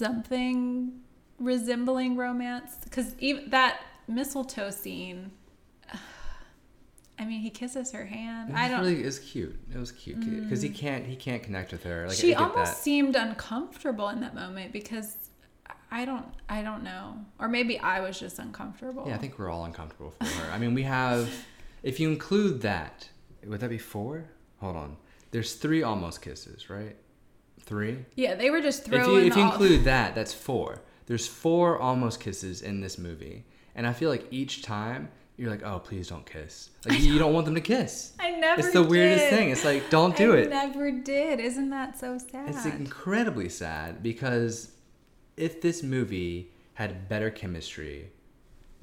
something 0.04 1.02
resembling 1.40 2.16
romance 2.16 2.78
cuz 2.90 3.16
even 3.20 3.50
that 3.50 3.82
mistletoe 4.08 4.70
scene 4.70 5.32
I 7.20 7.26
mean, 7.26 7.42
he 7.42 7.52
kisses 7.52 7.92
her 7.92 8.06
hand. 8.06 8.50
it 8.50 8.56
I 8.56 8.68
don't. 8.68 8.80
really 8.80 9.04
it 9.04 9.06
was 9.06 9.20
cute 9.20 9.56
it 9.72 9.78
was 9.78 9.92
cute 9.92 10.20
because 10.20 10.64
he 10.64 10.70
mm. 10.70 10.76
can't 10.76 11.06
he 11.06 11.16
can't 11.16 11.44
connect 11.44 11.72
with 11.72 11.84
her 11.84 12.08
like 12.08 12.18
she 12.18 12.34
almost 12.34 12.72
that. 12.72 12.78
seemed 12.78 13.16
uncomfortable 13.16 14.10
in 14.10 14.22
that 14.22 14.34
moment 14.34 14.74
because 14.74 15.18
I 15.92 16.06
don't. 16.06 16.26
I 16.48 16.62
don't 16.62 16.84
know. 16.84 17.18
Or 17.38 17.50
maybe 17.50 17.78
I 17.78 18.00
was 18.00 18.18
just 18.18 18.40
uncomfortable. 18.40 19.04
Yeah, 19.06 19.16
I 19.16 19.18
think 19.18 19.38
we're 19.38 19.50
all 19.50 19.66
uncomfortable 19.66 20.12
for 20.12 20.26
her. 20.26 20.52
I 20.52 20.58
mean, 20.58 20.74
we 20.74 20.84
have, 20.84 21.30
if 21.84 22.00
you 22.00 22.10
include 22.10 22.62
that, 22.62 23.10
would 23.46 23.60
that 23.60 23.70
be 23.70 23.78
four? 23.78 24.26
Hold 24.62 24.78
on. 24.78 24.98
There's 25.32 25.56
three 25.56 25.84
almost 25.84 26.22
kisses, 26.22 26.70
right? 26.70 26.96
Three? 27.65 28.06
Yeah, 28.15 28.36
they 28.36 28.50
were 28.50 28.62
just 28.62 28.88
If 28.88 28.93
you, 28.93 29.04
throwing. 29.04 29.28
if 29.28 29.36
you 29.36 29.43
all- 29.43 29.52
include 29.52 29.84
that, 29.86 30.15
that's 30.15 30.34
four. 30.34 30.82
There's 31.06 31.28
four 31.28 31.78
almost 31.80 32.19
kisses 32.19 32.62
in 32.62 32.82
this 32.82 32.97
movie. 32.97 33.45
And 33.76 33.88
I 33.88 33.93
feel 33.93 34.10
like 34.10 34.28
each 34.32 34.62
time, 34.63 35.10
you're 35.38 35.50
like, 35.50 35.63
oh, 35.63 35.80
please 35.80 36.08
don't 36.10 36.26
kiss. 36.26 36.69
Like, 36.86 37.00
you 37.00 37.17
don't 37.17 37.34
want 37.34 37.45
them 37.45 37.56
to 37.56 37.62
kiss. 37.62 38.13
I 38.19 38.32
never. 38.32 38.60
It's 38.62 38.71
the 38.74 38.84
weirdest 38.84 39.30
thing. 39.30 39.50
It's 39.50 39.63
like, 39.65 39.89
don't 39.89 40.15
do 40.15 40.34
I 40.36 40.39
it. 40.39 40.50
Never 40.50 40.91
did. 40.91 41.39
Isn't 41.39 41.69
that 41.69 41.97
so 41.97 42.17
sad? 42.17 42.50
It's 42.50 42.65
incredibly 42.65 43.50
sad 43.50 44.04
because 44.04 44.71
if 45.38 45.62
this 45.62 45.82
movie 45.84 46.52
had 46.76 47.08
better 47.10 47.30
chemistry, 47.32 48.12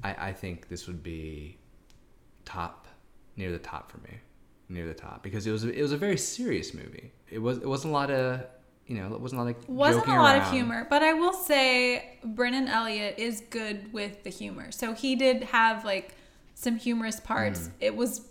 I, 0.03 0.29
I 0.29 0.33
think 0.33 0.67
this 0.69 0.87
would 0.87 1.03
be 1.03 1.57
top, 2.45 2.87
near 3.35 3.51
the 3.51 3.59
top 3.59 3.91
for 3.91 3.99
me, 3.99 4.17
near 4.67 4.87
the 4.87 4.93
top 4.93 5.23
because 5.23 5.45
it 5.47 5.51
was 5.51 5.63
it 5.63 5.81
was 5.81 5.91
a 5.91 5.97
very 5.97 6.17
serious 6.17 6.73
movie. 6.73 7.11
It 7.29 7.39
was 7.39 7.59
it 7.59 7.67
wasn't 7.67 7.91
a 7.91 7.93
lot 7.93 8.11
of 8.11 8.45
you 8.89 8.95
know 8.97 9.13
it 9.13 9.21
wasn't 9.21 9.39
a 9.39 9.43
lot 9.45 9.55
of 9.55 9.69
wasn't 9.69 10.07
a 10.07 10.15
lot 10.15 10.35
of 10.37 10.49
humor, 10.51 10.85
but 10.89 11.03
I 11.03 11.13
will 11.13 11.31
say 11.33 12.17
Brennan 12.23 12.67
Elliott 12.67 13.15
is 13.19 13.43
good 13.49 13.93
with 13.93 14.23
the 14.23 14.29
humor. 14.31 14.71
So 14.71 14.93
he 14.93 15.15
did 15.15 15.43
have 15.43 15.85
like 15.85 16.15
some 16.55 16.75
humorous 16.77 17.19
parts. 17.19 17.67
Mm. 17.67 17.71
It 17.79 17.95
was 17.95 18.27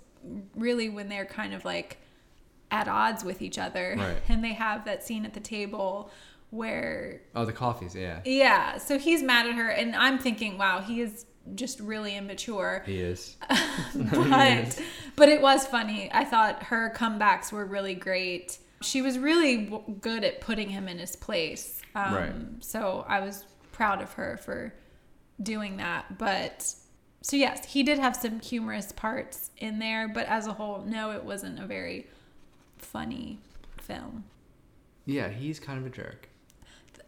really 0.56 0.88
when 0.88 1.08
they're 1.08 1.24
kind 1.24 1.54
of 1.54 1.64
like 1.64 1.98
at 2.70 2.88
odds 2.88 3.24
with 3.24 3.40
each 3.40 3.56
other, 3.58 3.94
Right. 3.96 4.16
and 4.28 4.42
they 4.44 4.52
have 4.52 4.84
that 4.84 5.02
scene 5.04 5.24
at 5.24 5.32
the 5.32 5.40
table 5.40 6.10
where 6.50 7.20
Oh, 7.34 7.44
the 7.44 7.52
coffees, 7.52 7.94
yeah, 7.94 8.20
yeah, 8.24 8.78
so 8.78 8.98
he's 8.98 9.22
mad 9.22 9.46
at 9.46 9.54
her, 9.54 9.68
and 9.68 9.94
I'm 9.94 10.18
thinking, 10.18 10.58
wow, 10.58 10.80
he 10.80 11.00
is 11.00 11.24
just 11.54 11.78
really 11.80 12.16
immature. 12.16 12.82
he 12.84 13.00
is. 13.00 13.36
but 13.94 14.80
but 15.16 15.28
it 15.28 15.40
was 15.40 15.66
funny. 15.66 16.10
I 16.12 16.24
thought 16.24 16.64
her 16.64 16.92
comebacks 16.96 17.52
were 17.52 17.64
really 17.64 17.94
great. 17.94 18.58
She 18.80 19.02
was 19.02 19.18
really 19.18 19.64
w- 19.66 19.96
good 20.00 20.24
at 20.24 20.40
putting 20.40 20.68
him 20.68 20.88
in 20.88 20.98
his 20.98 21.16
place. 21.16 21.80
Um, 21.94 22.14
Right. 22.14 22.32
So 22.60 23.04
I 23.08 23.20
was 23.20 23.44
proud 23.72 24.00
of 24.02 24.12
her 24.14 24.36
for 24.38 24.72
doing 25.42 25.76
that. 25.78 26.18
But 26.18 26.74
so 27.22 27.36
yes, 27.36 27.66
he 27.66 27.82
did 27.82 27.98
have 27.98 28.14
some 28.16 28.40
humorous 28.40 28.92
parts 28.92 29.50
in 29.58 29.78
there, 29.78 30.08
but 30.08 30.26
as 30.26 30.46
a 30.46 30.52
whole, 30.52 30.84
no, 30.86 31.10
it 31.12 31.24
wasn't 31.24 31.58
a 31.58 31.66
very 31.66 32.06
funny 32.78 33.38
film. 33.80 34.24
Yeah, 35.06 35.28
he's 35.28 35.58
kind 35.58 35.78
of 35.78 35.86
a 35.86 35.90
jerk. 35.90 36.27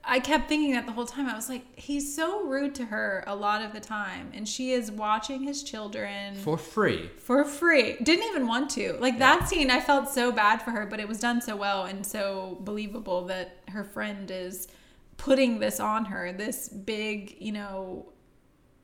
I 0.03 0.19
kept 0.19 0.49
thinking 0.49 0.73
that 0.73 0.87
the 0.87 0.93
whole 0.93 1.05
time. 1.07 1.29
I 1.29 1.35
was 1.35 1.49
like, 1.51 1.79
he's 1.79 2.15
so 2.17 2.45
rude 2.47 2.75
to 2.77 2.87
her 2.87 3.23
a 3.27 3.37
lot 3.37 3.63
of 3.63 3.73
the 3.75 3.81
time, 3.81 4.31
and 4.35 4.49
she 4.49 4.73
is 4.73 4.91
watching 4.91 5.43
his 5.43 5.63
children 5.63 6.35
For 6.37 6.57
free. 6.57 7.11
for 7.19 7.45
free. 7.45 7.97
Didn't 8.03 8.27
even 8.29 8.47
want 8.47 8.71
to. 8.71 8.95
Like 8.99 9.19
that 9.19 9.49
scene, 9.49 9.71
I 9.71 9.81
felt 9.81 10.09
so 10.09 10.33
bad 10.33 10.63
for 10.63 10.71
her, 10.71 10.87
but 10.87 11.01
it 11.01 11.07
was 11.09 11.21
done 11.21 11.41
so 11.43 11.55
well 11.55 11.85
and 11.85 12.05
so 12.05 12.59
believable 12.63 13.27
that 13.27 13.59
her 13.69 13.85
friend 13.85 14.31
is 14.31 14.69
putting 15.19 15.59
this 15.61 15.79
on 15.81 16.07
her, 16.07 16.33
this 16.33 16.69
big, 16.71 17.37
you 17.39 17.53
know, 17.53 18.07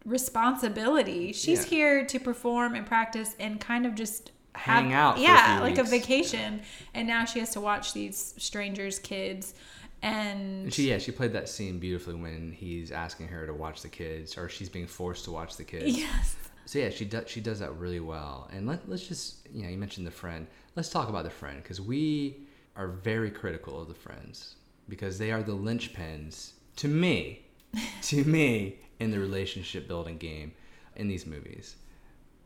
responsibility. 0.05 1.33
She's 1.33 1.63
Yeah. 1.65 1.71
here 1.71 2.05
to 2.07 2.19
perform 2.21 2.75
and 2.75 2.87
practice 2.87 3.35
and 3.41 3.61
kind 3.61 3.87
of 3.87 3.95
just 3.95 4.33
Hang 4.55 4.93
out 4.95 5.17
for 5.17 5.21
a 5.21 5.23
yeah, 5.25 5.57
few 5.57 5.63
like 5.65 5.79
a 5.79 5.83
weeks. 5.83 5.91
vacation. 5.91 6.63
And 6.95 7.07
now 7.07 7.27
she 7.27 7.41
has 7.41 7.51
to 7.51 7.61
watch 7.61 7.93
these 7.93 8.35
strangers' 8.39 8.99
kids. 8.99 9.55
And 10.03 10.65
And 10.65 10.75
she, 10.75 10.89
yeah, 10.89 10.99
she 10.99 11.13
played 11.13 11.33
that 11.33 11.49
scene 11.49 11.79
beautifully 11.79 12.15
when 12.15 12.53
he's 12.53 12.91
asking 12.93 13.29
her 13.29 13.47
to 13.47 13.55
watch 13.55 13.83
the 13.83 13.89
kids, 13.89 14.37
or 14.37 14.49
she's 14.49 14.69
being 14.69 14.87
forced 14.87 15.25
to 15.25 15.31
watch 15.31 15.57
the 15.57 15.65
kids. 15.65 15.97
yes. 15.99 16.37
So 16.67 16.81
yeah, 16.81 16.91
she 16.91 17.05
does 17.05 17.29
she 17.29 17.41
does 17.41 17.61
that 17.61 17.77
really 17.77 18.01
well. 18.01 18.49
And 18.53 18.67
let, 18.67 18.89
let's 18.89 19.07
just 19.07 19.47
you 19.53 19.63
know 19.63 19.69
you 19.69 19.79
mentioned 19.79 20.07
the 20.07 20.11
friend. 20.11 20.47
Let's 20.75 20.89
talk 20.89 21.09
about 21.09 21.25
the 21.25 21.31
friend 21.31 21.63
because 21.63 21.81
we 21.81 22.47
are 22.77 22.89
very 22.89 23.31
critical 23.31 23.81
of 23.81 23.89
the 23.89 23.95
friends 23.95 24.57
because 24.89 25.17
they 25.19 25.31
are 25.33 25.43
the 25.43 25.57
linchpins 25.57 26.53
to 26.77 26.89
me, 26.89 27.47
to 28.03 28.25
me 28.25 28.81
in 28.99 29.11
the 29.11 29.19
relationship 29.19 29.87
building 29.89 30.19
game 30.19 30.53
in 30.97 31.09
these 31.09 31.25
movies. 31.27 31.77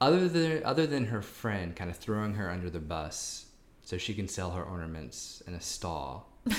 Other 0.00 0.28
than 0.28 0.62
other 0.64 0.86
than 0.86 1.06
her 1.06 1.22
friend 1.22 1.74
kind 1.74 1.90
of 1.90 1.96
throwing 1.96 2.34
her 2.34 2.50
under 2.50 2.70
the 2.70 2.78
bus 2.78 3.46
so 3.82 3.96
she 3.98 4.14
can 4.14 4.28
sell 4.28 4.50
her 4.50 4.62
ornaments 4.62 5.42
in 5.46 5.54
a 5.54 5.60
stall. 5.60 6.30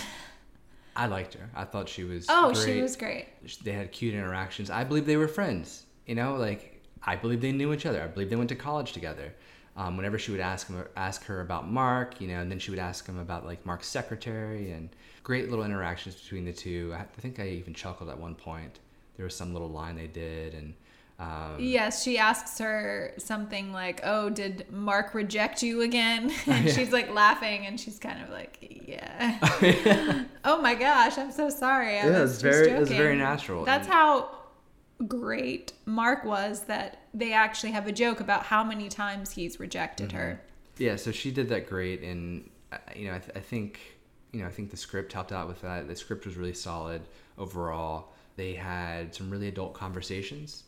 I 0.95 1.05
liked 1.07 1.33
her. 1.35 1.49
I 1.55 1.63
thought 1.65 1.87
she 1.87 2.03
was 2.03 2.25
Oh, 2.29 2.51
great 2.53 2.65
she 2.75 2.81
was 2.81 2.95
great. 2.95 3.27
they 3.63 3.71
had 3.71 3.91
cute 3.91 4.13
interactions. 4.13 4.69
I 4.69 4.83
believe 4.83 5.05
they 5.05 5.17
were 5.17 5.27
friends. 5.27 5.83
You 6.05 6.15
know, 6.15 6.35
like 6.35 6.81
I 7.03 7.15
believe 7.15 7.41
they 7.41 7.51
knew 7.51 7.73
each 7.73 7.85
other. 7.85 8.01
I 8.03 8.07
believe 8.07 8.29
they 8.29 8.35
went 8.35 8.49
to 8.49 8.55
college 8.55 8.91
together. 8.91 9.33
Um, 9.77 9.95
whenever 9.95 10.19
she 10.19 10.31
would 10.31 10.41
ask 10.41 10.67
him, 10.67 10.83
ask 10.97 11.23
her 11.25 11.39
about 11.39 11.71
Mark, 11.71 12.19
you 12.19 12.27
know, 12.27 12.41
and 12.41 12.51
then 12.51 12.59
she 12.59 12.71
would 12.71 12.79
ask 12.79 13.07
him 13.07 13.17
about 13.17 13.45
like 13.45 13.65
Mark's 13.65 13.87
secretary 13.87 14.71
and 14.71 14.89
great 15.23 15.49
little 15.49 15.63
interactions 15.63 16.15
between 16.15 16.43
the 16.43 16.51
two. 16.51 16.93
I, 16.93 17.01
I 17.01 17.21
think 17.21 17.39
I 17.39 17.47
even 17.47 17.73
chuckled 17.73 18.09
at 18.09 18.19
one 18.19 18.35
point. 18.35 18.79
There 19.15 19.23
was 19.23 19.33
some 19.35 19.53
little 19.53 19.69
line 19.69 19.95
they 19.95 20.07
did, 20.07 20.53
and 20.53 20.73
um, 21.21 21.55
Yes, 21.59 22.01
she 22.03 22.17
asks 22.17 22.57
her 22.57 23.13
something 23.17 23.71
like, 23.71 24.01
"Oh, 24.03 24.29
did 24.29 24.65
Mark 24.71 25.13
reject 25.13 25.61
you 25.61 25.81
again?" 25.81 26.31
And 26.47 26.69
she's 26.69 26.91
like 26.91 27.13
laughing, 27.13 27.65
and 27.67 27.79
she's 27.79 27.99
kind 27.99 28.21
of 28.23 28.29
like, 28.29 28.57
"Yeah." 28.87 30.23
oh 30.45 30.61
my 30.61 30.73
gosh, 30.75 31.17
I'm 31.17 31.31
so 31.31 31.49
sorry. 31.49 31.99
I 31.99 32.07
Yeah, 32.07 32.23
it's 32.23 32.41
very- 32.41 32.69
it 32.71 32.79
was 32.79 32.89
joking." 32.89 33.03
very 33.03 33.17
natural. 33.17 33.63
That's 33.65 33.85
And- 33.85 33.93
how 33.93 34.29
great 35.07 35.73
Mark 35.85 36.23
was. 36.25 36.61
That 36.61 36.97
they 37.13 37.33
actually 37.33 37.71
have 37.73 37.87
a 37.87 37.91
joke 37.91 38.19
about 38.19 38.43
how 38.43 38.63
many 38.63 38.89
times 38.89 39.31
he's 39.31 39.59
rejected 39.59 40.11
her. 40.13 40.41
yeah, 40.77 40.95
so 40.95 41.11
she 41.11 41.31
did 41.31 41.49
that 41.49 41.67
great, 41.69 42.01
and 42.01 42.49
uh, 42.71 42.77
you 42.95 43.07
know, 43.07 43.15
I, 43.15 43.19
th- 43.19 43.35
I 43.35 43.39
think 43.39 43.79
you 44.31 44.39
know, 44.41 44.47
I 44.47 44.51
think 44.51 44.71
the 44.71 44.77
script 44.77 45.11
helped 45.13 45.31
out 45.33 45.47
with 45.47 45.61
that. 45.61 45.87
The 45.87 45.95
script 45.95 46.25
was 46.25 46.35
really 46.37 46.53
solid 46.53 47.01
overall. 47.37 48.13
They 48.37 48.53
had 48.53 49.13
some 49.13 49.29
really 49.29 49.49
adult 49.49 49.73
conversations 49.73 50.63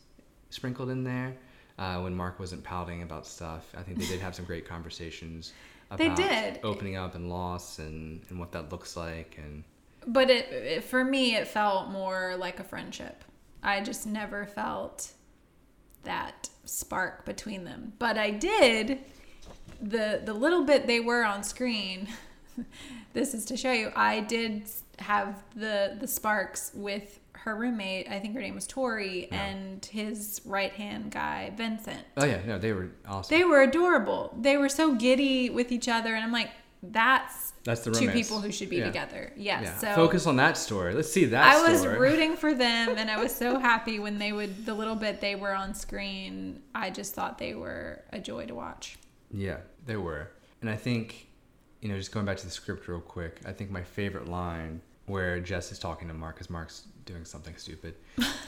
sprinkled 0.54 0.88
in 0.90 1.04
there 1.04 1.34
uh, 1.78 2.00
when 2.00 2.14
Mark 2.14 2.38
wasn't 2.38 2.62
pouting 2.62 3.02
about 3.02 3.26
stuff. 3.26 3.66
I 3.76 3.82
think 3.82 3.98
they 3.98 4.06
did 4.06 4.20
have 4.20 4.34
some 4.34 4.44
great 4.44 4.66
conversations. 4.66 5.52
They 5.98 6.06
About 6.06 6.16
did. 6.16 6.60
opening 6.64 6.96
up 6.96 7.14
and 7.14 7.30
loss 7.30 7.78
and, 7.78 8.22
and 8.28 8.40
what 8.40 8.50
that 8.52 8.72
looks 8.72 8.96
like 8.96 9.38
and 9.38 9.62
But 10.06 10.28
it, 10.28 10.48
it 10.50 10.84
for 10.84 11.04
me, 11.04 11.36
it 11.36 11.46
felt 11.46 11.90
more 11.90 12.34
like 12.36 12.58
a 12.58 12.64
friendship. 12.64 13.22
I 13.62 13.80
just 13.80 14.04
never 14.04 14.44
felt 14.44 15.12
that 16.02 16.48
spark 16.64 17.24
between 17.24 17.62
them. 17.64 17.92
But 18.00 18.18
I 18.18 18.30
did 18.30 19.00
the 19.80 20.20
the 20.24 20.34
little 20.34 20.64
bit 20.64 20.88
they 20.88 20.98
were 21.00 21.22
on 21.24 21.44
screen. 21.44 22.08
this 23.12 23.32
is 23.34 23.44
to 23.44 23.56
show 23.56 23.70
you. 23.72 23.92
I 23.94 24.20
did 24.20 24.68
have 24.98 25.44
the 25.54 25.96
the 26.00 26.08
sparks 26.08 26.72
with 26.74 27.20
her 27.44 27.54
roommate. 27.54 28.08
I 28.10 28.18
think 28.20 28.34
her 28.34 28.40
name 28.40 28.54
was 28.54 28.66
Tori 28.66 29.28
and 29.30 29.84
his 29.84 30.40
right 30.46 30.72
hand 30.72 31.10
guy 31.10 31.52
Vincent. 31.56 32.00
oh 32.16 32.24
yeah 32.24 32.40
no 32.46 32.58
they 32.58 32.72
were 32.72 32.90
awesome. 33.06 33.36
They 33.36 33.44
were 33.44 33.62
adorable. 33.62 34.34
They 34.40 34.56
were 34.56 34.68
so 34.70 34.94
giddy 34.94 35.50
with 35.50 35.70
each 35.70 35.88
other, 35.88 36.14
and 36.14 36.24
I'm 36.24 36.32
like, 36.32 36.50
that's 36.82 37.52
That's 37.64 37.82
the 37.82 37.92
two 37.92 38.10
people 38.10 38.40
who 38.40 38.50
should 38.52 38.68
be 38.68 38.76
Yeah. 38.76 38.86
together. 38.86 39.32
Yes. 39.36 39.62
yeah. 39.64 39.78
So 39.78 39.94
Focus 39.94 40.26
on 40.26 40.36
that 40.36 40.56
story. 40.56 40.94
Let's 40.94 41.10
see 41.12 41.26
that. 41.26 41.44
I 41.56 41.70
was 41.70 41.80
story. 41.80 41.98
rooting 41.98 42.36
for 42.42 42.54
them, 42.54 42.94
and 42.96 43.10
I 43.10 43.22
was 43.22 43.34
so 43.34 43.58
happy 43.58 43.98
when 43.98 44.18
they 44.18 44.32
would 44.32 44.66
the 44.66 44.74
little 44.74 44.96
bit 44.96 45.20
they 45.20 45.34
were 45.34 45.52
on 45.54 45.74
screen. 45.74 46.62
I 46.74 46.90
just 46.90 47.14
thought 47.14 47.38
they 47.38 47.54
were 47.54 48.02
a 48.12 48.18
joy 48.18 48.46
to 48.46 48.54
watch. 48.54 48.98
Yeah, 49.30 49.58
they 49.86 49.96
were. 49.96 50.30
And 50.60 50.70
I 50.70 50.76
think, 50.76 51.28
you 51.80 51.88
know, 51.90 51.96
just 51.98 52.12
going 52.12 52.24
back 52.26 52.36
to 52.38 52.44
the 52.46 52.50
script 52.52 52.88
real 52.88 53.00
quick, 53.00 53.40
I 53.46 53.52
think 53.52 53.70
my 53.70 53.82
favorite 53.82 54.28
line 54.28 54.80
where 55.06 55.38
Jess 55.40 55.70
is 55.72 55.78
talking 55.78 56.08
to 56.08 56.14
Mark 56.14 56.36
because 56.36 56.48
Mark's 56.48 56.86
doing 57.04 57.24
something 57.24 57.56
stupid. 57.56 57.94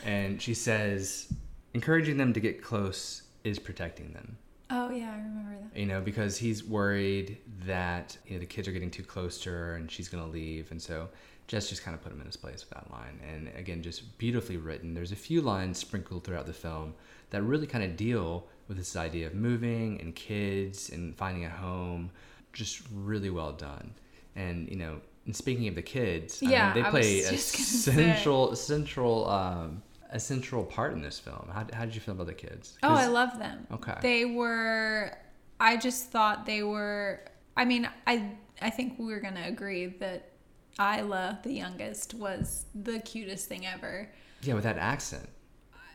and 0.05 0.41
she 0.41 0.55
says, 0.55 1.33
encouraging 1.75 2.17
them 2.17 2.33
to 2.33 2.41
get 2.41 2.63
close 2.63 3.23
is 3.45 3.59
protecting 3.59 4.13
them. 4.13 4.37
Oh 4.71 4.91
yeah, 4.91 5.13
I 5.13 5.19
remember 5.19 5.57
that. 5.63 5.79
You 5.79 5.87
know, 5.87 6.01
because 6.01 6.37
he's 6.37 6.65
worried 6.65 7.39
that, 7.65 8.17
you 8.27 8.35
know, 8.35 8.41
the 8.41 8.47
kids 8.47 8.67
are 8.67 8.73
getting 8.73 8.91
too 8.91 9.05
close 9.05 9.41
to 9.43 9.51
her 9.51 9.77
and 9.77 9.91
she's 9.91 10.09
going 10.09 10.25
to 10.25 10.31
leave. 10.31 10.71
And 10.73 10.83
so 10.83 11.09
Jess 11.47 11.69
just 11.69 11.85
kind 11.85 11.95
of 11.95 12.03
put 12.03 12.13
him 12.13 12.21
in 12.21 12.27
his 12.27 12.37
place 12.37 12.65
with 12.69 12.71
that 12.71 12.91
line. 12.91 13.21
And 13.31 13.49
again, 13.57 13.83
just 13.83 14.19
beautifully 14.19 14.57
written. 14.57 14.95
There's 14.95 15.13
a 15.13 15.17
few 15.17 15.41
lines 15.41 15.79
sprinkled 15.79 16.25
throughout 16.25 16.47
the 16.47 16.53
film 16.53 16.95
that 17.31 17.43
really 17.43 17.67
kind 17.67 17.85
of 17.85 17.97
deal 17.97 18.47
with 18.67 18.77
this 18.77 18.97
idea 18.97 19.29
of 19.29 19.35
moving 19.35 20.01
and 20.01 20.15
kids 20.15 20.91
and 20.91 21.17
finding 21.17 21.45
a 21.45 21.51
home. 21.51 22.11
Just 22.53 22.83
really 22.93 23.31
well 23.31 23.53
done. 23.53 23.95
And, 24.35 24.69
you 24.69 24.77
know, 24.77 25.01
and 25.27 25.35
speaking 25.37 25.69
of 25.69 25.75
the 25.75 25.83
kids, 25.83 26.41
I 26.43 26.49
Yeah, 26.51 26.73
mean, 26.75 26.85
they 26.85 26.91
play 26.91 27.21
a 27.21 27.25
gonna 27.25 27.37
say. 27.37 27.93
central, 27.93 28.55
central, 28.57 29.29
um, 29.29 29.83
a 30.11 30.21
central 30.21 30.65
part 30.65 30.93
in 30.95 31.03
this 31.03 31.19
film. 31.19 31.49
How, 31.53 31.67
how 31.73 31.85
did 31.85 31.95
you 31.95 32.01
feel 32.01 32.15
about 32.15 32.29
the 32.29 32.35
kids? 32.35 32.79
Oh, 32.83 32.95
I 32.95 33.07
love 33.07 33.39
them. 33.39 33.67
Okay. 33.73 33.95
They 34.01 34.25
were. 34.25 35.17
I 35.59 35.77
just 35.77 36.11
thought 36.11 36.47
they 36.47 36.63
were. 36.63 37.21
I 37.57 37.65
mean, 37.65 37.89
I 38.07 38.31
I 38.63 38.71
think 38.71 38.95
we're 38.99 39.21
gonna 39.21 39.45
agree 39.47 39.87
that 39.87 40.31
Isla, 40.79 41.41
the 41.43 41.53
youngest, 41.53 42.15
was 42.15 42.67
the 42.75 43.01
cutest 43.01 43.49
thing 43.49 43.67
ever. 43.67 44.11
yeah, 44.43 44.55
with 44.55 44.65
that 44.65 44.79
accent. 44.79 45.29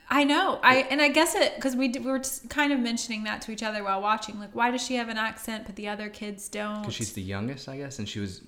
I 0.10 0.26
know. 0.26 0.60
I 0.62 0.78
and 0.90 1.02
I 1.02 1.08
guess 1.08 1.36
it 1.36 1.56
because 1.56 1.76
we 1.78 1.88
we 1.90 2.00
were 2.12 2.22
kind 2.50 2.74
of 2.74 2.80
mentioning 2.82 3.24
that 3.24 3.42
to 3.44 3.52
each 3.54 3.64
other 3.64 3.82
while 3.84 4.02
watching. 4.02 4.40
Like, 4.40 4.54
why 4.54 4.72
does 4.72 4.84
she 4.86 4.96
have 4.96 5.08
an 5.08 5.18
accent 5.18 5.66
but 5.68 5.78
the 5.78 5.88
other 5.88 6.10
kids 6.10 6.50
don't? 6.50 6.82
Because 6.82 6.96
she's 6.96 7.14
the 7.14 7.22
youngest, 7.22 7.70
I 7.70 7.78
guess, 7.78 7.98
and 8.00 8.10
she 8.10 8.20
was 8.20 8.42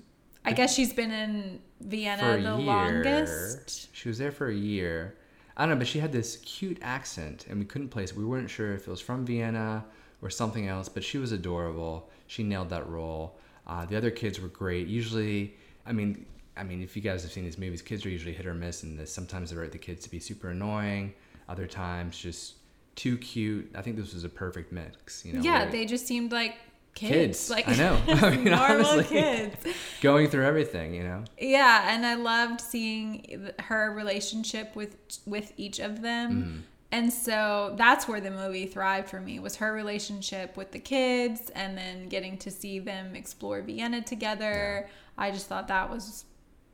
I 0.44 0.52
guess 0.52 0.74
she's 0.74 0.92
been 0.92 1.10
in 1.10 1.60
Vienna 1.80 2.32
the 2.32 2.38
year. 2.38 2.66
longest. 2.66 3.94
She 3.94 4.08
was 4.08 4.18
there 4.18 4.32
for 4.32 4.48
a 4.48 4.54
year. 4.54 5.16
I 5.56 5.62
don't 5.62 5.70
know, 5.70 5.78
but 5.78 5.86
she 5.86 6.00
had 6.00 6.12
this 6.12 6.36
cute 6.38 6.78
accent, 6.82 7.46
and 7.48 7.58
we 7.58 7.64
couldn't 7.64 7.88
place 7.88 8.10
it. 8.10 8.16
We 8.16 8.24
weren't 8.24 8.50
sure 8.50 8.74
if 8.74 8.86
it 8.86 8.90
was 8.90 9.00
from 9.00 9.24
Vienna 9.24 9.84
or 10.20 10.30
something 10.30 10.66
else, 10.66 10.88
but 10.88 11.04
she 11.04 11.18
was 11.18 11.32
adorable. 11.32 12.10
She 12.26 12.42
nailed 12.42 12.70
that 12.70 12.88
role. 12.88 13.38
Uh, 13.66 13.86
the 13.86 13.96
other 13.96 14.10
kids 14.10 14.40
were 14.40 14.48
great. 14.48 14.88
Usually, 14.88 15.54
I 15.86 15.92
mean, 15.92 16.26
I 16.56 16.64
mean, 16.64 16.82
if 16.82 16.96
you 16.96 17.02
guys 17.02 17.22
have 17.22 17.32
seen 17.32 17.44
these 17.44 17.58
movies, 17.58 17.82
kids 17.82 18.04
are 18.04 18.10
usually 18.10 18.34
hit 18.34 18.46
or 18.46 18.54
miss 18.54 18.82
and 18.82 18.98
this. 18.98 19.12
Sometimes 19.12 19.50
they 19.50 19.56
write 19.56 19.72
the 19.72 19.78
kids 19.78 20.02
to 20.04 20.10
be 20.10 20.18
super 20.18 20.50
annoying. 20.50 21.14
Other 21.48 21.66
times, 21.66 22.18
just 22.18 22.54
too 22.94 23.16
cute. 23.18 23.70
I 23.74 23.82
think 23.82 23.96
this 23.96 24.14
was 24.14 24.24
a 24.24 24.28
perfect 24.28 24.72
mix. 24.72 25.24
You 25.24 25.34
know, 25.34 25.40
yeah, 25.40 25.66
they 25.66 25.84
just 25.84 26.06
seemed 26.06 26.32
like 26.32 26.56
kids. 26.94 27.12
Kids, 27.48 27.50
Like 27.50 27.68
I 27.68 27.74
know. 27.76 28.00
I 28.08 28.30
mean, 28.30 28.44
normal 28.44 28.86
honestly. 28.86 29.04
kids. 29.04 29.56
going 30.00 30.28
through 30.28 30.44
everything. 30.46 30.94
You 30.94 31.04
know. 31.04 31.24
Yeah, 31.38 31.94
and 31.94 32.04
I 32.06 32.14
loved 32.14 32.60
seeing 32.60 33.50
her 33.60 33.92
relationship 33.92 34.74
with 34.76 34.96
with 35.26 35.52
each 35.56 35.78
of 35.80 36.02
them. 36.02 36.30
Mm-hmm. 36.32 36.58
And 36.92 37.12
so 37.12 37.74
that's 37.76 38.06
where 38.06 38.20
the 38.20 38.30
movie 38.30 38.66
thrived 38.66 39.08
for 39.10 39.20
me 39.20 39.40
was 39.40 39.56
her 39.56 39.72
relationship 39.72 40.56
with 40.56 40.70
the 40.70 40.78
kids 40.78 41.50
and 41.56 41.76
then 41.76 42.08
getting 42.08 42.38
to 42.38 42.52
see 42.52 42.78
them 42.78 43.16
explore 43.16 43.62
Vienna 43.62 44.00
together. 44.00 44.88
I 45.18 45.32
just 45.32 45.48
thought 45.48 45.66
that 45.68 45.90
was 45.90 46.24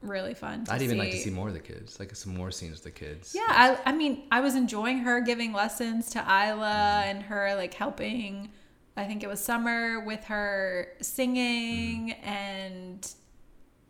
really 0.03 0.35
fun. 0.35 0.65
To 0.67 0.75
I'd 0.75 0.83
even 0.83 0.97
see. 0.97 0.99
like 0.99 1.11
to 1.13 1.17
see 1.17 1.31
more 1.31 1.49
of 1.49 1.55
the 1.55 1.61
kids, 1.61 1.99
like 1.99 2.15
some 2.15 2.37
more 2.37 2.51
scenes 2.51 2.73
with 2.73 2.85
the 2.85 2.91
kids. 2.91 3.33
Yeah, 3.35 3.47
I, 3.49 3.79
I 3.87 3.93
mean, 3.93 4.25
I 4.31 4.41
was 4.41 4.57
enjoying 4.57 4.99
her 4.99 5.23
giving 5.23 5.55
lessons 5.55 6.11
to 6.11 6.19
Isla 6.19 6.67
Mm-hmm. 6.67 7.09
and 7.11 7.23
her 7.23 7.55
like 7.57 7.73
helping. 7.73 8.51
I 8.97 9.07
think 9.07 9.23
it 9.23 9.29
was 9.29 9.41
Summer 9.41 10.01
with 10.01 10.25
her 10.25 10.89
singing 11.01 12.11
Mm-hmm. 12.11 12.29
and 12.29 13.15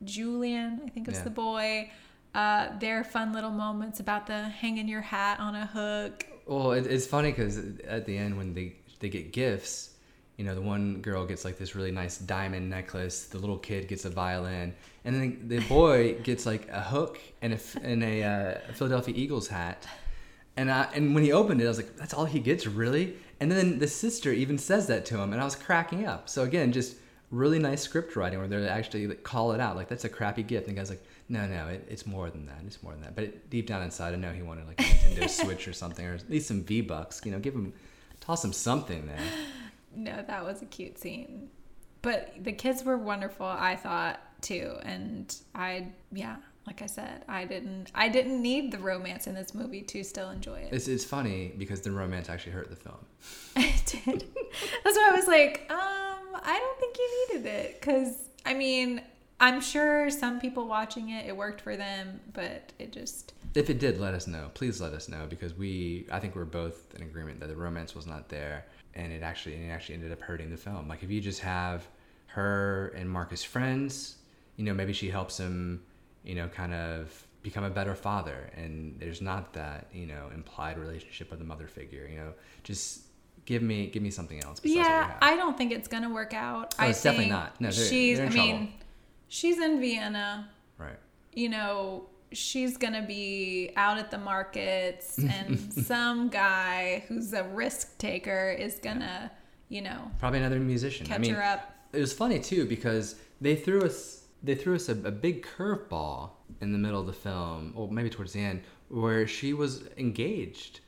Julian. 0.05 0.81
I 0.85 0.89
think 0.89 1.07
it 1.09 1.11
was 1.11 1.19
Yeah. 1.19 1.25
the 1.25 1.31
boy. 1.31 1.91
Uh, 2.35 2.79
their 2.79 3.03
fun 3.03 3.33
little 3.33 3.51
moments 3.51 3.99
about 3.99 4.27
the 4.27 4.45
hanging 4.45 4.87
your 4.89 5.01
hat 5.01 5.41
on 5.41 5.55
a 5.57 5.67
hook. 5.67 6.27
Well, 6.47 6.73
it, 6.73 6.87
it's 6.87 7.07
funny 7.07 7.31
because 7.33 7.59
at 7.87 8.07
the 8.07 8.17
end 8.17 8.37
when 8.39 8.55
they 8.55 8.77
they 9.01 9.09
get 9.09 9.33
gifts, 9.33 9.91
you 10.37 10.45
know, 10.45 10.55
the 10.55 10.61
one 10.63 11.01
girl 11.01 11.27
gets 11.27 11.45
like 11.45 11.59
this 11.59 11.75
really 11.75 11.91
nice 11.91 12.19
diamond 12.19 12.71
necklace. 12.71 13.25
The 13.27 13.39
little 13.39 13.59
kid 13.59 13.89
gets 13.89 14.05
a 14.05 14.11
violin, 14.11 14.75
and 15.05 15.15
then 15.17 15.49
the 15.49 15.59
boy 15.69 16.15
gets 16.23 16.47
like 16.47 16.69
a 16.69 16.81
hook 16.81 17.19
and 17.43 17.55
a 17.55 17.59
and 17.83 18.03
a 18.05 18.23
uh, 18.23 18.73
Philadelphia 18.75 19.15
Eagles 19.17 19.49
hat. 19.49 19.87
And 20.57 20.71
I, 20.71 20.89
and 20.95 21.15
when 21.15 21.25
he 21.25 21.33
opened 21.33 21.61
it, 21.61 21.65
I 21.65 21.69
was 21.69 21.79
like, 21.79 21.97
"That's 21.97 22.15
all 22.15 22.27
he 22.27 22.39
gets, 22.41 22.67
really." 22.67 23.17
And 23.41 23.51
then 23.51 23.79
the 23.79 23.89
sister 23.89 24.33
even 24.33 24.59
says 24.59 24.87
that 24.89 25.07
to 25.07 25.19
him, 25.19 25.33
and 25.33 25.41
I 25.41 25.45
was 25.45 25.57
cracking 25.57 26.07
up. 26.07 26.29
So 26.29 26.43
again, 26.43 26.73
just 26.73 26.97
really 27.31 27.59
nice 27.59 27.83
script 27.83 28.15
writing 28.17 28.39
where 28.39 28.49
they 28.49 28.69
actually 28.69 29.07
like, 29.07 29.23
call 29.23 29.53
it 29.53 29.61
out, 29.61 29.77
like 29.77 29.89
that's 29.89 30.05
a 30.05 30.09
crappy 30.09 30.43
gift, 30.43 30.69
and 30.69 30.77
the 30.77 30.81
guy's 30.81 30.91
like, 30.91 31.03
"No, 31.29 31.47
no, 31.47 31.69
it, 31.69 31.87
it's 31.89 32.07
more 32.07 32.29
than 32.29 32.47
that. 32.47 32.59
It's 32.67 32.83
more 32.83 32.93
than 32.93 33.03
that." 33.03 33.15
But 33.15 33.25
it, 33.25 33.51
deep 33.51 33.67
down 33.67 33.83
inside, 33.83 34.13
I 34.13 34.17
know 34.17 34.33
he 34.33 34.43
wanted 34.43 34.67
like 34.67 34.81
a 34.81 34.85
Nintendo 34.85 35.29
Switch 35.45 35.67
or 35.67 35.73
something, 35.73 36.05
or 36.05 36.15
at 36.15 36.29
least 36.29 36.49
some 36.49 36.63
V 36.63 36.83
Bucks. 36.83 37.23
You 37.25 37.33
know, 37.33 37.39
give 37.39 37.55
him, 37.55 37.73
toss 38.21 38.45
him 38.45 38.53
something 38.53 39.07
there. 39.07 39.19
No, 39.93 40.23
that 40.29 40.45
was 40.45 40.63
a 40.63 40.67
cute 40.67 40.99
scene. 40.99 41.51
But 42.01 42.35
the 42.39 42.53
kids 42.53 42.85
were 42.85 42.97
wonderful, 42.97 43.45
I 43.45 43.75
thought 43.75 44.21
too, 44.41 44.77
and 44.85 45.35
I 45.53 45.89
yeah, 46.13 46.37
like 46.71 46.83
I 46.83 46.87
said, 46.87 47.25
I 47.29 47.47
didn't 47.47 47.91
I 47.97 48.09
didn't 48.09 48.41
need 48.41 48.71
the 48.71 48.79
romance 48.79 49.27
in 49.27 49.35
this 49.35 49.55
movie 49.55 49.83
to 49.83 50.05
still 50.05 50.31
enjoy 50.31 50.61
it. 50.61 50.73
It's, 50.73 50.87
it's 50.87 51.05
funny 51.05 51.53
because 51.59 51.81
the 51.81 51.91
romance 51.91 52.31
actually 52.31 52.53
hurt 52.53 52.71
the 52.71 52.77
film. 52.77 53.05
I 53.57 53.75
did. 53.85 54.25
That's 54.85 54.97
why 54.97 55.11
I 55.13 55.17
was 55.17 55.27
like, 55.27 55.67
um, 55.69 56.41
I 56.45 56.59
don't 56.61 56.79
think 56.79 56.97
you 56.97 57.27
needed 57.29 57.47
it 57.47 57.81
because 57.81 58.29
I 58.47 58.55
mean, 58.55 59.03
I'm 59.41 59.61
sure 59.61 60.11
some 60.11 60.39
people 60.39 60.69
watching 60.69 61.11
it, 61.11 61.27
it 61.27 61.37
worked 61.37 61.61
for 61.61 61.77
them, 61.77 62.21
but 62.35 62.73
it 62.79 62.93
just 62.93 63.33
If 63.57 63.69
it 63.69 63.81
did, 63.81 63.99
let 63.99 64.15
us 64.15 64.29
know. 64.29 64.51
Please 64.55 64.81
let 64.81 64.93
us 64.93 65.09
know 65.09 65.27
because 65.29 65.55
we, 65.55 66.07
I 66.13 66.21
think 66.21 66.37
we're 66.37 66.45
both 66.45 66.95
in 66.95 67.03
agreement 67.03 67.41
that 67.41 67.49
the 67.49 67.57
romance 67.57 67.97
was 67.97 68.07
not 68.07 68.29
there, 68.29 68.67
and 68.95 69.13
it 69.13 69.23
actually, 69.25 69.55
it 69.55 69.71
actually 69.71 69.97
ended 69.97 70.13
up 70.13 70.21
hurting 70.21 70.51
the 70.51 70.57
film. 70.57 70.87
Like 70.87 71.03
if 71.03 71.11
you 71.11 71.21
just 71.21 71.41
have 71.41 71.89
her 72.27 72.93
and 72.97 73.11
Mark 73.11 73.33
as 73.33 73.43
friends, 73.43 74.19
you 74.57 74.65
know, 74.65 74.75
maybe 74.75 74.93
she 74.93 75.09
helps 75.09 75.39
him, 75.39 75.83
you 76.25 76.35
know, 76.35 76.49
kind 76.49 76.75
of 76.75 77.27
become 77.43 77.65
a 77.65 77.71
better 77.71 77.95
father, 77.95 78.51
and 78.57 78.97
there's 79.01 79.21
not 79.23 79.53
that, 79.55 79.87
you 79.93 80.07
know, 80.07 80.31
implied 80.35 80.79
relationship 80.79 81.31
with 81.31 81.39
the 81.39 81.45
mother 81.45 81.67
figure. 81.67 82.07
You 82.11 82.19
know, 82.19 82.33
just 82.65 83.03
give 83.47 83.63
me, 83.63 83.87
give 83.87 84.03
me 84.03 84.11
something 84.11 84.43
else. 84.45 84.61
Besides 84.61 84.87
yeah. 84.87 85.17
I 85.23 85.37
don't 85.37 85.57
think 85.57 85.73
it's 85.73 85.89
gonna 85.89 86.11
work 86.11 86.35
out. 86.35 86.75
Oh, 86.79 86.85
I 86.85 86.89
it's 86.89 87.03
definitely 87.03 87.31
not. 87.31 87.61
No, 87.61 87.71
they're- 87.71 87.87
she's. 87.87 88.19
they're 88.19 88.27
I 88.27 88.31
mean, 88.31 88.73
she's 89.29 89.59
in 89.59 89.81
Vienna. 89.81 90.49
right. 90.79 90.99
You 91.33 91.49
know, 91.49 92.07
she's 92.33 92.77
gonna 92.77 93.03
be 93.07 93.71
out 93.77 93.97
at 93.99 94.11
the 94.11 94.19
markets, 94.19 95.19
and 95.37 95.73
some 95.73 96.29
guy 96.29 97.05
who's 97.09 97.33
a 97.33 97.45
risk 97.45 97.97
taker 97.99 98.51
is 98.51 98.79
gonna, 98.83 99.31
you 99.71 99.81
know, 99.81 100.11
Probably 100.19 100.41
another 100.41 100.61
musician. 100.61 101.07
catch 101.07 101.17
I 101.17 101.19
mean, 101.21 101.35
her 101.35 101.43
up. 101.43 101.75
it 101.93 102.01
was 102.01 102.13
funny 102.13 102.39
too 102.39 102.67
because 102.67 103.15
they 103.41 103.57
threw 103.57 103.81
us 103.83 104.20
they 104.43 104.55
threw 104.55 104.75
us 104.75 104.89
a, 104.89 104.93
a 104.93 105.11
big 105.11 105.45
curveball 105.47 106.31
in 106.61 106.73
the 106.73 106.79
middle 106.79 107.01
of 107.01 107.07
the 107.07 107.13
film, 107.13 107.73
or 107.77 107.91
maybe 107.91 108.11
towards 108.11 108.33
the 108.33 108.41
end, 108.41 108.63
where 108.89 109.27
she 109.27 109.53
was 109.53 109.85
engaged. 109.97 110.81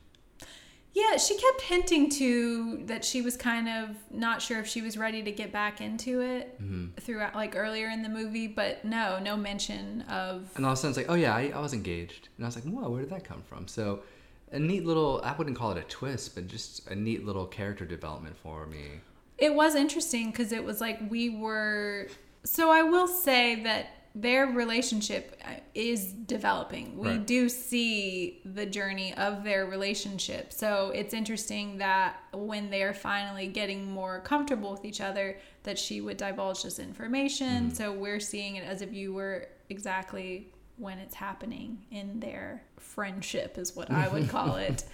Yeah, 0.93 1.17
she 1.17 1.35
kept 1.37 1.61
hinting 1.61 2.11
to 2.11 2.83
that 2.85 3.03
she 3.03 3.23
was 3.23 3.35
kind 3.35 3.67
of 3.67 3.95
not 4.11 4.43
sure 4.43 4.59
if 4.59 4.67
she 4.67 4.83
was 4.83 4.95
ready 4.95 5.23
to 5.23 5.31
get 5.31 5.51
back 5.51 5.81
into 5.81 6.21
it 6.21 6.61
Mm-hmm. 6.61 6.89
throughout, 6.99 7.33
like 7.33 7.55
earlier 7.55 7.89
in 7.89 8.03
the 8.03 8.09
movie, 8.09 8.45
but 8.45 8.85
no, 8.85 9.17
no 9.17 9.35
mention 9.35 10.01
of. 10.03 10.51
And 10.55 10.65
all 10.65 10.73
of 10.73 10.77
a 10.77 10.81
sudden, 10.81 10.89
it's 10.91 10.97
like, 10.97 11.09
oh 11.09 11.15
yeah, 11.15 11.35
I, 11.35 11.51
I 11.55 11.59
was 11.59 11.73
engaged, 11.73 12.29
and 12.37 12.45
I 12.45 12.47
was 12.47 12.55
like, 12.55 12.65
whoa, 12.65 12.89
where 12.91 13.01
did 13.01 13.09
that 13.09 13.23
come 13.23 13.41
from? 13.41 13.67
So, 13.67 14.01
a 14.51 14.59
neat 14.59 14.85
little 14.85 15.19
I 15.23 15.33
wouldn't 15.35 15.57
call 15.57 15.71
it 15.71 15.79
a 15.79 15.83
twist, 15.83 16.35
but 16.35 16.47
just 16.47 16.87
a 16.87 16.93
neat 16.95 17.25
little 17.25 17.47
character 17.47 17.85
development 17.85 18.37
for 18.37 18.67
me. 18.67 18.99
It 19.39 19.55
was 19.55 19.73
interesting 19.73 20.29
because 20.29 20.51
it 20.51 20.63
was 20.63 20.79
like 20.79 20.99
we 21.09 21.29
were. 21.29 22.07
So 22.43 22.71
I 22.71 22.83
will 22.83 23.07
say 23.07 23.63
that 23.63 23.87
their 24.15 24.45
relationship 24.45 25.41
uh, 25.43 25.53
is 25.73 26.13
developing. 26.13 26.97
We 26.99 27.07
Right. 27.09 27.25
do 27.25 27.49
see 27.49 28.41
the 28.45 28.65
journey 28.65 29.13
of 29.15 29.43
their 29.43 29.65
relationship. 29.65 30.53
So 30.53 30.91
it's 30.93 31.15
interesting 31.15 31.79
that 31.79 32.17
when 32.31 32.69
they're 32.69 32.93
finally 32.93 33.47
getting 33.47 33.89
more 33.91 34.19
comfortable 34.19 34.71
with 34.71 34.85
each 34.85 35.01
other, 35.01 35.39
that 35.63 35.79
she 35.79 35.99
would 36.01 36.17
divulge 36.17 36.61
this 36.61 36.77
information. 36.77 37.73
So 37.73 37.91
we're 37.91 38.19
seeing 38.19 38.57
it 38.57 38.65
as 38.65 38.83
a 38.83 38.85
viewer 38.85 39.47
exactly 39.69 40.49
when 40.77 40.99
it's 40.99 41.15
happening 41.15 41.79
in 41.89 42.19
their 42.19 42.61
friendship, 42.77 43.57
is 43.57 43.75
what 43.75 43.89
I 43.89 44.07
would 44.09 44.29
call 44.29 44.57
it. 44.57 44.83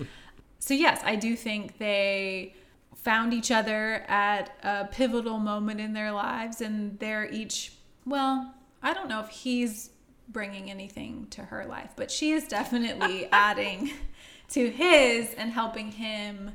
So 0.61 0.73
yes, 0.73 0.99
I 1.05 1.15
do 1.15 1.37
think 1.37 1.77
they 1.77 2.53
found 2.95 3.33
each 3.33 3.51
other 3.51 4.03
at 4.07 4.51
a 4.63 4.85
pivotal 4.91 5.39
moment 5.39 5.79
in 5.79 5.93
their 5.93 6.11
lives 6.11 6.61
and 6.61 6.99
they're 6.99 7.29
each 7.31 7.73
well, 8.05 8.55
I 8.81 8.93
don't 8.93 9.09
know 9.09 9.19
if 9.19 9.29
he's 9.29 9.91
bringing 10.27 10.69
anything 10.69 11.27
to 11.31 11.43
her 11.43 11.65
life, 11.65 11.91
but 11.95 12.09
she 12.11 12.31
is 12.31 12.47
definitely 12.47 13.27
adding 13.31 13.91
to 14.49 14.69
his 14.69 15.33
and 15.35 15.51
helping 15.51 15.91
him 15.91 16.51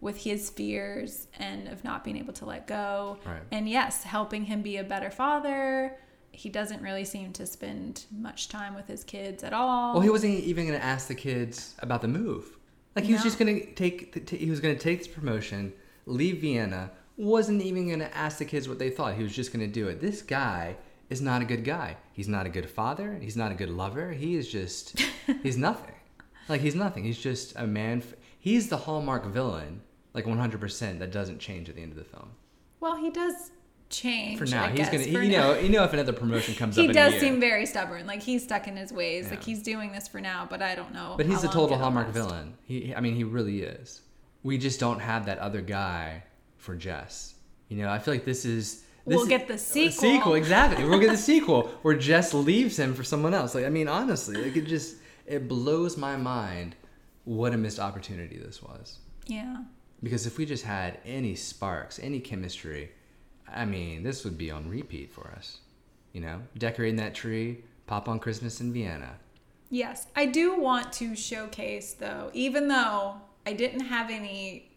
with 0.00 0.22
his 0.24 0.50
fears 0.50 1.28
and 1.38 1.68
of 1.68 1.84
not 1.84 2.04
being 2.04 2.16
able 2.16 2.32
to 2.34 2.44
let 2.44 2.66
go. 2.66 3.18
Right. 3.24 3.42
And 3.52 3.68
yes, 3.68 4.02
helping 4.02 4.44
him 4.44 4.62
be 4.62 4.76
a 4.76 4.84
better 4.84 5.10
father. 5.10 5.96
He 6.32 6.48
doesn't 6.48 6.82
really 6.82 7.04
seem 7.04 7.32
to 7.34 7.46
spend 7.46 8.06
much 8.10 8.48
time 8.48 8.74
with 8.74 8.88
his 8.88 9.04
kids 9.04 9.44
at 9.44 9.52
all. 9.52 9.94
Well, 9.94 10.02
he 10.02 10.10
wasn't 10.10 10.40
even 10.40 10.66
going 10.66 10.78
to 10.78 10.84
ask 10.84 11.06
the 11.06 11.14
kids 11.14 11.74
about 11.78 12.02
the 12.02 12.08
move. 12.08 12.56
Like 12.94 13.04
he 13.04 13.12
was 13.12 13.22
just 13.22 13.38
going 13.38 13.60
to 13.60 13.72
take, 13.74 14.26
t- 14.26 14.36
he 14.36 14.50
was 14.50 14.60
going 14.60 14.76
to 14.76 14.80
take 14.80 14.98
this 14.98 15.08
promotion, 15.08 15.72
leave 16.06 16.40
Vienna. 16.40 16.90
Wasn't 17.16 17.62
even 17.62 17.86
going 17.88 18.00
to 18.00 18.16
ask 18.16 18.38
the 18.38 18.44
kids 18.44 18.68
what 18.68 18.78
they 18.78 18.90
thought. 18.90 19.14
He 19.14 19.22
was 19.22 19.34
just 19.34 19.52
going 19.52 19.64
to 19.66 19.72
do 19.72 19.88
it. 19.88 20.00
This 20.00 20.22
guy 20.22 20.76
is 21.10 21.20
not 21.20 21.42
a 21.42 21.44
good 21.44 21.64
guy. 21.64 21.96
He's 22.12 22.28
not 22.28 22.46
a 22.46 22.48
good 22.48 22.68
father. 22.68 23.18
He's 23.20 23.36
not 23.36 23.52
a 23.52 23.54
good 23.54 23.70
lover. 23.70 24.12
He 24.12 24.34
is 24.36 24.50
just, 24.50 24.98
he's 25.42 25.56
nothing. 25.58 25.94
Like 26.48 26.60
he's 26.62 26.74
nothing. 26.74 27.04
He's 27.04 27.18
just 27.18 27.54
a 27.56 27.66
man. 27.66 27.98
F- 27.98 28.14
he's 28.38 28.68
the 28.68 28.78
hallmark 28.78 29.26
villain, 29.26 29.82
like 30.14 30.24
100%. 30.24 30.98
That 30.98 31.12
doesn't 31.12 31.38
change 31.38 31.68
at 31.68 31.76
the 31.76 31.82
end 31.82 31.92
of 31.92 31.98
the 31.98 32.04
film. 32.04 32.30
well, 32.80 32.96
he 32.96 33.10
does 33.10 33.50
change. 33.92 34.38
For 34.38 34.46
now, 34.46 34.64
I 34.64 34.70
he's 34.70 34.88
gonna. 34.88 35.04
You 35.04 35.28
now. 35.28 35.52
know, 35.52 35.58
you 35.58 35.68
know, 35.68 35.84
if 35.84 35.92
another 35.92 36.12
promotion 36.12 36.54
comes 36.54 36.74
he 36.76 36.82
up, 36.84 36.88
in 36.88 36.94
does 36.96 37.10
a 37.10 37.12
year. 37.12 37.20
seem 37.20 37.40
very 37.40 37.66
stubborn. 37.66 38.06
Like 38.06 38.22
he's 38.22 38.42
stuck 38.42 38.66
in 38.66 38.76
his 38.76 38.92
ways. 38.92 39.30
Like 39.30 39.44
he's 39.44 39.62
doing 39.62 39.92
this 39.92 40.08
for 40.08 40.20
now, 40.20 40.46
but 40.48 40.62
I 40.62 40.74
don't 40.74 40.92
know. 40.92 41.14
But 41.16 41.26
he's 41.26 41.44
a 41.44 41.48
total 41.48 41.78
hallmark 41.78 42.06
last. 42.08 42.14
villain. 42.14 42.54
He, 42.64 42.94
I 42.94 43.00
mean, 43.00 43.14
he 43.14 43.24
really 43.24 43.62
is. 43.62 44.00
We 44.42 44.58
just 44.58 44.80
don't 44.80 44.98
have 44.98 45.26
that 45.26 45.38
other 45.38 45.60
guy 45.60 46.24
for 46.56 46.74
Jess. 46.74 47.34
You 47.68 47.76
know, 47.78 47.90
I 47.90 47.98
feel 47.98 48.14
like 48.14 48.24
this 48.24 48.44
is. 48.44 48.82
This 49.04 49.16
We'll 49.16 49.26
get 49.26 49.48
the 49.48 49.58
sequel. 49.58 49.90
Sequel, 49.92 50.34
exactly. 50.34 50.84
We'll 50.84 51.00
get 51.00 51.10
the 51.10 51.16
sequel 51.32 51.68
where 51.82 51.96
Jess 51.96 52.32
leaves 52.32 52.78
him 52.78 52.94
for 52.94 53.02
someone 53.02 53.34
else. 53.34 53.54
Like, 53.54 53.64
I 53.64 53.68
mean, 53.68 53.88
honestly, 53.88 54.36
like 54.36 54.56
it 54.56 54.66
just 54.66 54.96
it 55.26 55.48
blows 55.48 55.96
my 55.96 56.16
mind 56.16 56.76
what 57.24 57.52
a 57.52 57.56
missed 57.56 57.80
opportunity 57.80 58.38
this 58.38 58.62
was. 58.62 58.98
Yeah. 59.26 59.58
Because 60.02 60.26
if 60.26 60.38
we 60.38 60.44
just 60.46 60.64
had 60.64 60.98
any 61.04 61.34
sparks, 61.34 62.00
any 62.00 62.20
chemistry, 62.20 62.90
I 63.54 63.64
mean, 63.64 64.02
this 64.02 64.24
would 64.24 64.38
be 64.38 64.50
on 64.50 64.68
repeat 64.68 65.12
for 65.12 65.30
us. 65.36 65.58
You 66.12 66.20
know, 66.20 66.42
decorating 66.58 66.96
that 66.96 67.14
tree, 67.14 67.64
pop 67.86 68.08
on 68.08 68.18
Christmas 68.18 68.60
in 68.60 68.72
Vienna. 68.72 69.14
Yes, 69.70 70.06
I 70.14 70.26
do 70.26 70.60
want 70.60 70.92
to 70.94 71.16
showcase 71.16 71.94
though, 71.94 72.30
even 72.34 72.68
though 72.68 73.14
I 73.46 73.54
didn't 73.54 73.80
have 73.80 74.10
any 74.10 74.70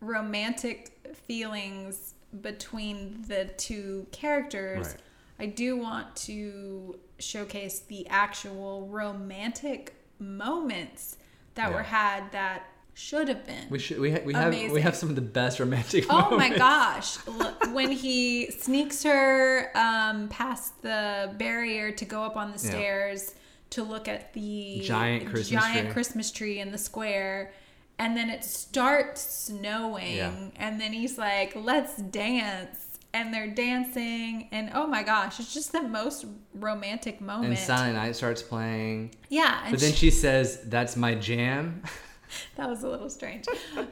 romantic 0.00 0.92
feelings 1.26 2.14
between 2.40 3.22
the 3.28 3.46
two 3.56 4.06
characters, 4.12 4.86
Right. 4.88 4.96
I 5.40 5.46
do 5.46 5.76
want 5.76 6.16
to 6.16 6.98
showcase 7.18 7.80
the 7.80 8.06
actual 8.08 8.86
romantic 8.88 9.94
moments 10.18 11.16
that 11.54 11.70
Yeah. 11.70 11.76
were 11.76 11.82
had 11.82 12.32
that 12.32 12.64
should 12.98 13.28
have 13.28 13.46
been. 13.46 13.66
We 13.70 13.78
should 13.78 13.98
we, 14.00 14.10
ha- 14.10 14.20
we 14.24 14.34
have 14.34 14.52
we 14.72 14.80
have 14.80 14.96
some 14.96 15.08
of 15.08 15.14
the 15.14 15.20
best 15.22 15.60
romantic 15.60 16.04
Oh 16.10 16.36
my 16.36 16.50
gosh. 16.56 17.16
Look, 17.26 17.72
when 17.72 17.90
he 17.92 18.50
sneaks 18.50 19.02
her 19.04 19.70
um, 19.76 20.28
past 20.28 20.82
the 20.82 21.32
barrier 21.38 21.92
to 21.92 22.04
go 22.04 22.22
up 22.24 22.36
on 22.36 22.48
the 22.52 22.58
Yeah. 22.62 22.70
stairs 22.70 23.34
to 23.70 23.82
look 23.82 24.08
at 24.08 24.32
the 24.32 24.80
Giant 24.82 25.26
Christmas 25.26 25.62
giant 25.62 25.86
tree. 25.86 25.92
Christmas 25.92 26.30
tree 26.30 26.58
in 26.58 26.72
the 26.72 26.78
square. 26.78 27.52
And 28.00 28.16
then 28.16 28.30
it 28.30 28.42
starts 28.44 29.20
snowing. 29.20 30.16
Yeah. 30.16 30.32
And 30.56 30.80
then 30.80 30.92
he's 30.92 31.18
like, 31.18 31.54
let's 31.54 31.96
dance. 31.96 32.98
And 33.12 33.32
they're 33.34 33.50
dancing. 33.50 34.48
And 34.52 34.70
oh 34.74 34.86
my 34.86 35.02
gosh, 35.02 35.38
it's 35.40 35.52
just 35.52 35.72
the 35.72 35.82
most 35.82 36.24
romantic 36.54 37.20
moment. 37.20 37.50
And 37.50 37.58
Silent 37.58 37.94
Night 37.94 38.16
starts 38.16 38.42
playing. 38.42 39.14
yeah. 39.28 39.60
And 39.64 39.72
But 39.72 39.80
then 39.80 39.92
she 39.92 40.10
says, 40.10 40.60
That's 40.64 40.96
my 40.96 41.14
jam. 41.14 41.82
That 42.56 42.68
was 42.68 42.82
a 42.82 42.88
little 42.88 43.10
strange, 43.10 43.46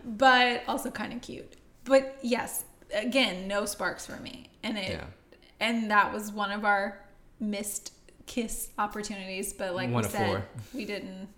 but 0.05 0.63
also 0.69 0.91
kind 0.91 1.13
of 1.13 1.23
cute. 1.23 1.55
But 1.85 2.19
yes, 2.23 2.65
again, 2.95 3.47
no 3.49 3.65
sparks 3.67 4.07
for 4.07 4.17
me, 4.21 4.51
and 4.63 4.77
it, 4.79 4.91
Yeah. 4.91 5.05
and 5.61 5.91
that 5.91 6.13
was 6.13 6.33
one 6.33 6.51
of 6.51 6.65
our 6.65 7.01
missed 7.41 7.93
kiss 8.27 8.71
opportunities. 8.79 9.53
But 9.53 9.75
like 9.75 9.91
One 9.91 10.03
we 10.03 10.09
said, 10.09 10.27
four. 10.27 10.45
we 10.75 10.85
didn't, 10.85 11.29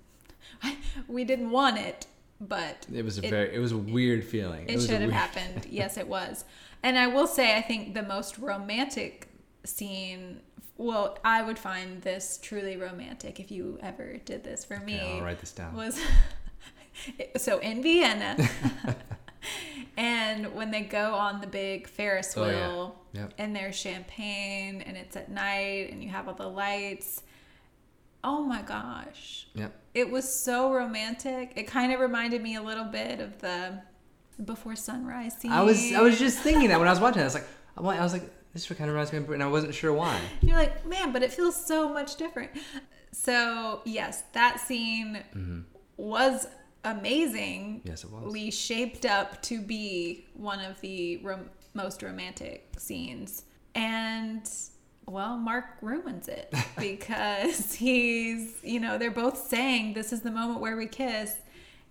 we 1.09 1.25
didn't 1.25 1.51
want 1.51 1.79
it, 1.79 2.07
but 2.41 2.87
It 2.93 3.05
was 3.05 3.19
a 3.19 3.25
It- 3.27 3.31
very 3.31 3.55
it 3.55 3.59
was 3.59 3.73
a 3.73 3.77
weird 3.79 4.25
feeling. 4.25 4.69
it 4.69 4.77
a 4.77 4.81
should 4.81 4.91
have 4.91 5.01
weird- 5.03 5.13
happened. 5.13 5.67
Yes, 5.71 5.97
it 5.99 6.09
was. 6.09 6.45
And 6.83 6.97
I 6.99 7.09
will 7.09 7.27
say, 7.27 7.57
I 7.57 7.61
think 7.63 7.95
the 7.95 8.03
most 8.03 8.39
romantic 8.39 9.29
scene. 9.65 10.41
Well, 10.77 11.19
I 11.25 11.43
would 11.43 11.59
find 11.59 12.01
this 12.03 12.39
truly 12.41 12.77
romantic 12.77 13.41
if 13.41 13.51
you 13.51 13.81
ever 13.83 14.19
did 14.25 14.45
this 14.45 14.65
for 14.65 14.79
me. 14.79 15.01
I'll 15.01 15.23
write 15.23 15.41
this 15.41 15.51
down. 15.51 15.75
Was 15.75 16.01
so 17.37 17.59
in 17.59 17.83
Vienna, 17.83 18.37
and 19.97 20.55
when 20.55 20.71
they 20.71 20.83
go 20.83 21.15
on 21.15 21.41
the 21.41 21.47
big 21.47 21.89
Ferris 21.89 22.35
Oh, 22.37 22.47
yeah. 22.47 22.69
wheel, 22.69 22.99
Yep. 23.13 23.35
and 23.39 23.57
there's 23.57 23.77
champagne, 23.77 24.83
and 24.83 24.97
it's 24.97 25.17
at 25.17 25.31
night, 25.31 25.91
and 25.91 26.03
you 26.03 26.11
have 26.11 26.29
all 26.29 26.35
the 26.35 26.49
lights. 26.49 27.23
Oh 28.25 28.43
my 28.43 28.63
gosh, 28.63 29.47
Yep. 29.55 29.73
it 29.95 30.11
was 30.11 30.33
so 30.33 30.73
romantic. 30.73 31.53
It 31.57 31.67
kind 31.67 31.93
of 31.93 32.01
reminded 32.01 32.43
me 32.43 32.57
a 32.57 32.63
little 32.63 32.85
bit 32.85 33.21
of 33.21 33.39
the 33.41 33.81
before 34.45 34.77
sunrise 34.77 35.37
scene. 35.37 35.53
I 35.53 35.63
was 35.63 35.93
I 35.93 36.01
was 36.01 36.19
just 36.19 36.39
thinking 36.39 36.69
that 36.69 36.79
when 36.79 36.89
I 36.89 36.93
was 36.93 37.01
watching 37.01 37.21
it. 37.21 37.25
I 37.25 37.27
was 37.27 37.35
like 37.35 37.47
I 37.77 38.03
was 38.03 38.13
like 38.13 38.31
this 38.53 38.67
kind 38.67 38.83
of 38.83 38.89
reminds 38.89 39.13
me 39.13 39.19
of 39.19 39.31
and 39.31 39.43
I 39.43 39.47
wasn't 39.47 39.75
sure 39.75 39.93
why. 39.93 40.21
You're 40.41 40.57
like, 40.57 40.87
man, 40.87 41.13
but 41.13 41.23
it 41.23 41.33
feels 41.33 41.55
so 41.55 41.89
much 41.89 42.17
different. 42.17 42.51
So 43.13 43.83
yes, 43.85 44.23
that 44.33 44.61
scene 44.61 45.23
mm-hmm. 45.35 45.61
was 45.97 46.47
amazing. 46.85 47.83
Yes, 47.85 48.05
it 48.05 48.11
was. 48.11 48.33
We 48.33 48.51
shaped 48.51 49.05
up 49.07 49.41
to 49.43 49.61
be 49.61 50.27
one 50.35 50.61
of 50.61 50.81
the 50.81 51.19
rom- 51.19 51.51
most 51.75 52.03
romantic 52.03 52.69
scenes, 52.79 53.45
and 53.75 54.49
well, 55.07 55.37
Mark 55.37 55.65
ruins 55.81 56.29
it 56.29 56.53
because 56.79 57.73
he's, 57.75 58.57
you 58.63 58.79
know, 58.81 58.99
they're 58.99 59.11
both 59.11 59.39
saying 59.49 59.95
this 59.95 60.13
is 60.13 60.21
the 60.21 60.31
moment 60.31 60.61
where 60.61 60.77
we 60.77 60.87
kiss, 60.87 61.35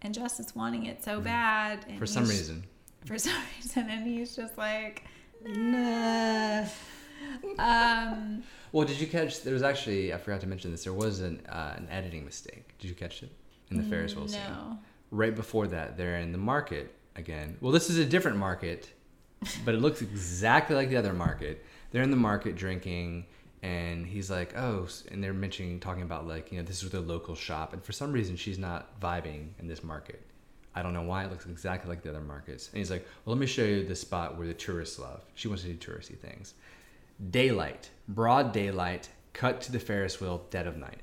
and 0.01 0.13
Jess 0.13 0.39
is 0.39 0.55
wanting 0.55 0.85
it 0.85 1.03
so 1.03 1.19
bad. 1.19 1.83
And 1.87 1.95
Mm. 1.97 1.99
For 1.99 2.05
some 2.05 2.27
reason. 2.27 2.63
For 3.05 3.17
some 3.17 3.41
reason, 3.55 3.89
and 3.89 4.05
he's 4.05 4.35
just 4.35 4.57
like, 4.57 5.03
Nah. 5.45 6.65
um, 7.59 8.43
Well, 8.71 8.85
did 8.85 8.99
you 8.99 9.07
catch? 9.07 9.41
There 9.43 9.53
was 9.53 9.63
actually 9.63 10.13
I 10.13 10.17
forgot 10.17 10.41
to 10.41 10.47
mention 10.47 10.71
this. 10.71 10.83
There 10.83 10.93
was 10.93 11.21
an 11.21 11.41
uh, 11.47 11.73
an 11.77 11.87
editing 11.89 12.25
mistake. 12.25 12.77
Did 12.79 12.89
you 12.89 12.95
catch 12.95 13.23
it 13.23 13.31
in 13.69 13.77
the 13.77 13.83
Ferris 13.83 14.15
wheel 14.15 14.27
scene? 14.27 14.39
Mm, 14.41 14.77
right 15.11 15.35
before 15.35 15.67
that, 15.67 15.97
they're 15.97 16.17
in 16.17 16.31
the 16.31 16.37
market 16.37 16.93
again. 17.15 17.57
Well, 17.61 17.71
this 17.71 17.89
is 17.89 17.97
a 17.97 18.05
different 18.05 18.37
market, 18.37 18.91
but 19.65 19.75
it 19.75 19.81
looks 19.81 20.01
exactly 20.01 20.75
like 20.75 20.89
the 20.89 20.97
other 20.97 21.13
market. 21.13 21.65
They're 21.91 22.03
in 22.03 22.11
the 22.11 22.17
market 22.17 22.55
drinking, 22.55 23.25
and 23.63 24.05
he's 24.05 24.29
like, 24.29 24.57
"Oh," 24.57 24.87
and 25.11 25.23
they're 25.23 25.33
mentioning 25.33 25.79
talking 25.79 26.03
about 26.03 26.27
like 26.27 26.51
you 26.51 26.59
know 26.59 26.65
this 26.65 26.83
is 26.83 26.89
the 26.89 27.01
local 27.01 27.35
shop, 27.35 27.73
and 27.73 27.83
for 27.83 27.91
some 27.91 28.11
reason 28.11 28.35
she's 28.35 28.57
not 28.57 28.99
vibing 28.99 29.49
in 29.59 29.67
this 29.67 29.83
market. 29.83 30.21
I 30.75 30.83
don't 30.83 30.93
know 30.93 31.01
why 31.01 31.23
it 31.23 31.31
looks 31.31 31.47
exactly 31.47 31.89
like 31.89 32.03
the 32.03 32.09
other 32.09 32.21
markets. 32.21 32.69
And 32.69 32.77
he's 32.77 32.91
like, 32.91 33.07
"Well, 33.25 33.35
let 33.35 33.39
me 33.39 33.47
show 33.47 33.63
you 33.63 33.83
the 33.83 33.95
spot 33.95 34.37
where 34.37 34.47
the 34.47 34.53
tourists 34.53 34.99
love. 34.99 35.25
She 35.33 35.47
wants 35.47 35.63
to 35.63 35.73
do 35.73 35.91
touristy 35.91 36.17
things." 36.17 36.53
daylight, 37.31 37.89
broad 38.07 38.51
daylight, 38.51 39.09
cut 39.33 39.61
to 39.61 39.71
the 39.71 39.79
Ferris 39.79 40.19
wheel, 40.21 40.45
dead 40.49 40.67
of 40.67 40.77
night. 40.77 41.01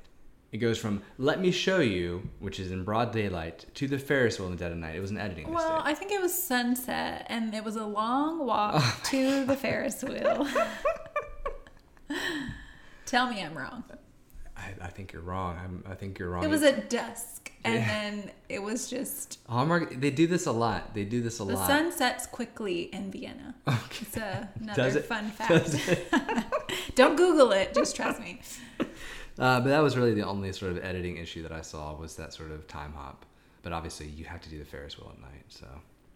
It 0.51 0.57
goes 0.59 0.77
from 0.77 1.01
"Let 1.17 1.41
me 1.41 1.51
show 1.51 1.79
you," 1.79 2.29
which 2.39 2.59
is 2.61 2.71
in 2.71 2.83
broad 2.85 3.11
daylight, 3.11 3.65
to 3.75 3.87
the 3.87 3.99
Ferris 3.99 4.39
wheel 4.39 4.47
in 4.47 4.55
the 4.55 4.59
dead 4.59 4.71
of 4.71 4.77
night. 4.77 4.95
It 4.95 5.01
was 5.01 5.11
an 5.11 5.17
editing 5.17 5.51
Well, 5.51 5.55
mistake. 5.77 5.81
I 5.85 5.93
think 5.93 6.11
it 6.11 6.21
was 6.21 6.33
sunset, 6.33 7.25
and 7.29 7.53
it 7.53 7.63
was 7.63 7.75
a 7.75 7.85
long 7.85 8.45
walk 8.45 8.75
oh 8.77 8.99
to 9.05 9.43
the 9.45 9.55
Ferris 9.57 10.01
wheel. 10.03 10.47
Tell 13.05 13.29
me 13.29 13.41
I'm 13.43 13.55
wrong. 13.57 13.83
I, 14.57 14.73
I 14.81 14.87
think 14.87 15.11
you're 15.13 15.21
wrong. 15.21 15.57
I'm, 15.63 15.83
I 15.89 15.95
think 15.95 16.17
you're 16.17 16.29
wrong. 16.29 16.43
It 16.43 16.49
was 16.49 16.63
at 16.63 16.89
dusk, 16.89 17.51
and 17.65 17.75
Yeah. 17.75 17.85
then 17.87 18.31
it 18.47 18.63
was 18.63 18.89
just 18.89 19.39
Hallmark. 19.49 19.99
They 19.99 20.09
do 20.11 20.25
this 20.27 20.45
a 20.45 20.51
lot. 20.51 20.93
They 20.93 21.03
do 21.03 21.21
this 21.21 21.39
a 21.41 21.43
the 21.45 21.53
lot. 21.55 21.67
The 21.67 21.67
sun 21.67 21.91
sets 21.91 22.25
quickly 22.27 22.83
in 22.93 23.11
Vienna. 23.11 23.55
Okay. 23.67 24.05
It's 24.07 24.17
a, 24.17 24.49
another 24.61 24.99
it? 24.99 25.05
fun 25.05 25.29
fact. 25.31 25.75
Don't 26.95 27.15
Google 27.17 27.51
it. 27.51 27.73
Just 27.73 27.95
trust 27.95 28.19
me. 28.21 28.41
Uh, 29.37 29.59
but 29.59 29.69
that 29.69 29.81
was 29.83 29.97
really 29.97 30.13
the 30.13 30.25
only 30.25 30.51
sort 30.53 30.71
of 30.71 30.83
editing 30.83 31.17
issue 31.17 31.43
that 31.43 31.51
I 31.51 31.61
saw 31.61 31.93
was 31.95 32.15
that 32.15 32.33
sort 32.33 32.51
of 32.51 32.67
time 32.67 32.93
hop. 32.93 33.25
But 33.63 33.73
obviously, 33.73 34.07
you 34.07 34.25
have 34.25 34.41
to 34.41 34.49
do 34.49 34.59
the 34.59 34.65
Ferris 34.65 34.97
wheel 34.97 35.11
at 35.13 35.21
night, 35.21 35.43
so 35.49 35.67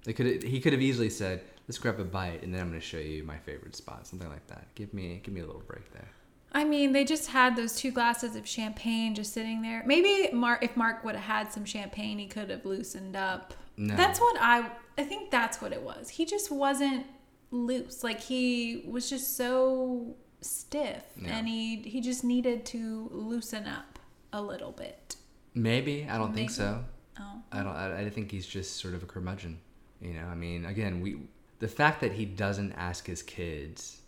they 0.03 0.13
could 0.13 0.43
he 0.43 0.59
could 0.59 0.73
have 0.73 0.81
easily 0.81 1.09
said, 1.09 1.41
"Let's 1.67 1.77
grab 1.77 1.99
a 1.99 2.03
bite, 2.03 2.43
and 2.43 2.53
then 2.53 2.61
I'm 2.61 2.69
going 2.69 2.79
to 2.79 2.85
show 2.85 2.99
you 2.99 3.23
my 3.23 3.37
favorite 3.37 3.75
spot," 3.75 4.07
something 4.07 4.29
like 4.29 4.45
that. 4.47 4.67
Give 4.75 4.93
me 4.93 5.19
give 5.23 5.33
me 5.33 5.41
a 5.41 5.45
little 5.45 5.63
break 5.67 5.91
there. 5.93 6.07
I 6.51 6.63
mean, 6.63 6.93
they 6.93 7.05
just 7.05 7.27
had 7.29 7.55
those 7.55 7.75
two 7.75 7.91
glasses 7.91 8.35
of 8.35 8.47
champagne 8.47 9.13
just 9.13 9.33
sitting 9.33 9.61
there. 9.61 9.83
Maybe 9.85 10.33
Mark, 10.33 10.63
if 10.63 10.75
Mark 10.75 11.03
would 11.03 11.15
have 11.15 11.23
had 11.23 11.53
some 11.53 11.63
champagne, 11.63 12.17
he 12.17 12.25
could 12.25 12.49
have 12.49 12.65
loosened 12.65 13.15
up. 13.15 13.53
No. 13.77 13.95
That's 13.95 14.19
what 14.19 14.37
I. 14.39 14.69
I 14.97 15.03
think 15.03 15.31
that's 15.31 15.61
what 15.61 15.71
it 15.71 15.81
was. 15.81 16.09
He 16.09 16.25
just 16.25 16.51
wasn't 16.51 17.05
loose. 17.51 18.03
Like 18.03 18.19
he 18.19 18.83
was 18.87 19.09
just 19.09 19.37
so 19.37 20.15
stiff, 20.41 21.03
Yeah. 21.15 21.37
and 21.37 21.47
he 21.47 21.77
he 21.77 22.01
just 22.01 22.23
needed 22.23 22.65
to 22.67 23.09
loosen 23.11 23.65
up 23.65 23.99
a 24.31 24.41
little 24.41 24.71
bit. 24.71 25.15
Maybe 25.53 26.07
I 26.09 26.17
don't 26.17 26.33
think 26.33 26.49
so. 26.49 26.83
Oh, 27.19 27.41
I 27.51 27.63
don't. 27.63 27.75
I, 27.75 27.99
I 27.99 28.09
think 28.09 28.31
he's 28.31 28.47
just 28.47 28.77
sort 28.77 28.93
of 28.93 29.03
a 29.03 29.05
curmudgeon. 29.05 29.59
You 30.01 30.13
know. 30.13 30.25
I 30.25 30.35
mean, 30.35 30.65
again, 30.65 31.01
we 31.01 31.17
the 31.59 31.67
fact 31.67 32.01
that 32.01 32.13
he 32.13 32.25
doesn't 32.25 32.71
ask 32.73 33.05
his 33.05 33.21
kids 33.21 34.01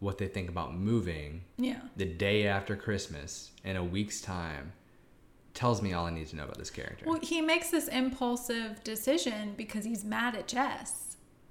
what 0.00 0.18
they 0.18 0.28
think 0.28 0.48
about 0.48 0.74
moving 0.74 1.42
yeah. 1.56 1.80
the 1.96 2.04
day 2.04 2.46
after 2.46 2.76
Christmas 2.76 3.50
in 3.64 3.76
a 3.76 3.84
week's 3.84 4.20
time 4.20 4.72
tells 5.54 5.80
me 5.80 5.94
all 5.94 6.04
I 6.04 6.10
need 6.10 6.26
to 6.28 6.36
know 6.36 6.44
about 6.44 6.58
this 6.58 6.70
character. 6.70 7.06
Well, 7.06 7.18
he 7.22 7.40
makes 7.40 7.70
this 7.70 7.88
impulsive 7.88 8.84
decision 8.84 9.54
because 9.56 9.84
he's 9.86 10.04
mad 10.04 10.34
at 10.34 10.48
Jess, 10.48 11.05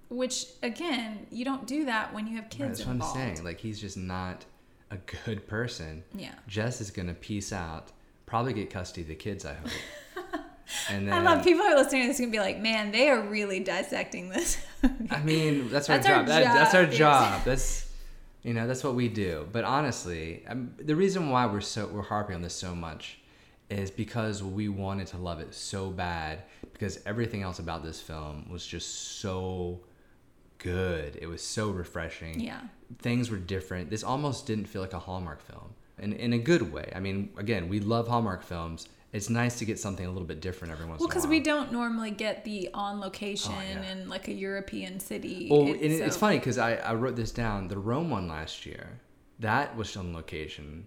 which 0.10 0.46
again, 0.63 1.28
you 1.32 1.46
don't 1.46 1.65
do 1.68 1.86
that 1.86 2.13
when 2.13 2.28
you 2.28 2.36
have 2.36 2.46
Right, 2.46 2.52
kids 2.52 2.80
that's 2.80 2.88
what. 2.88 3.08
I'm 3.08 3.13
saying. 3.13 3.44
Like 3.44 3.60
he's 3.60 3.80
just 3.80 3.98
not 3.98 4.46
a 4.91 4.98
good 5.26 5.48
person. 5.48 6.04
Yeah. 6.15 6.34
Jess 6.48 6.82
is 6.82 6.91
gonna 6.91 7.13
peace 7.13 7.52
out, 7.52 7.91
probably 8.26 8.54
get 8.54 8.70
custody 8.70 9.02
of 9.02 9.08
the 9.08 9.15
kids. 9.15 9.46
I 9.46 9.54
hope. 9.54 9.70
and 10.89 11.08
then 11.08 11.13
I 11.13 11.22
love 11.22 11.44
people 11.44 11.63
who 11.63 11.72
are 11.72 11.76
listening 11.76 12.04
to 12.04 12.08
this 12.10 12.20
and 12.20 12.32
be 12.32 12.39
like, 12.39 12.60
man, 12.60 12.91
they 12.91 13.10
are 13.10 13.22
really 13.22 13.60
dissecting 13.60 14.30
this. 14.30 14.58
I 15.10 15.22
mean, 15.22 15.70
that's 15.70 15.89
our 15.89 15.98
That's 15.98 16.10
our 16.10 16.24
job. 16.24 16.28
That's 16.28 16.76
our 16.76 16.86
job, 16.86 17.44
That's 17.46 17.86
you 18.44 18.54
know, 18.54 18.68
that's 18.68 18.84
what 18.84 18.94
we 18.94 19.08
do. 19.08 19.48
But 19.52 19.63
honestly, 19.63 20.44
um, 20.48 20.76
the 20.78 20.96
reason 20.96 21.32
why 21.32 21.48
we're 21.48 21.62
so 21.62 21.88
we're 21.88 22.04
harping 22.04 22.36
on 22.36 22.41
this 22.44 22.54
so 22.54 22.76
much 22.76 23.18
is 23.72 23.89
because 23.89 24.44
we 24.44 24.70
wanted 24.70 25.08
to 25.08 25.18
love 25.18 25.39
it 25.39 25.52
so 25.54 25.89
bad 25.89 26.44
because 26.72 27.00
everything 27.08 27.41
else 27.41 27.58
about 27.58 27.84
this 27.84 28.00
film 28.00 28.48
was 28.48 28.65
just 28.65 29.20
so 29.20 29.80
good. 30.69 31.17
It 31.21 31.28
was 31.28 31.41
so 31.43 31.69
refreshing. 31.69 32.39
yeah. 32.39 32.62
Things 32.99 33.30
were 33.32 33.38
different. 33.56 33.89
This 33.89 34.04
almost 34.04 34.45
didn't 34.47 34.65
feel 34.65 34.82
like 34.82 34.93
a 34.93 34.99
Hallmark 34.99 35.41
film. 35.41 35.69
And 35.97 36.13
in 36.13 36.34
a 36.34 36.38
good 36.51 36.73
way. 36.73 36.91
I 36.95 36.99
mean, 36.99 37.17
again, 37.38 37.69
we 37.69 37.80
love 37.80 38.08
Hallmark 38.08 38.43
films. 38.43 38.88
It's 39.13 39.30
nice 39.30 39.58
to 39.60 39.65
get 39.65 39.80
something 39.80 40.06
a 40.06 40.12
little 40.15 40.28
bit 40.28 40.41
different 40.41 40.71
every 40.73 40.86
once 40.86 40.99
Well, 40.99 41.08
in 41.08 41.12
a 41.12 41.15
while 41.15 41.21
because 41.23 41.30
we 41.30 41.39
don't 41.39 41.71
normally 41.71 42.12
get 42.12 42.43
the 42.43 42.69
on 42.73 42.99
location 42.99 43.54
Oh, 43.58 43.62
yeah. 43.62 43.91
in 43.91 44.10
like 44.10 44.28
a 44.28 44.34
European 44.34 44.99
city. 44.99 45.47
Well, 45.49 45.67
It's 45.67 45.82
and 45.84 45.91
it- 45.93 46.01
it's 46.08 46.17
funny 46.17 46.38
because 46.38 46.58
I, 46.58 46.75
I 46.75 46.93
wrote 46.95 47.15
this 47.15 47.32
down. 47.32 47.67
The 47.69 47.78
Rome 47.78 48.10
one 48.10 48.28
last 48.28 48.65
year, 48.65 48.99
that 49.39 49.75
was 49.78 49.95
on 49.95 50.13
location, 50.13 50.86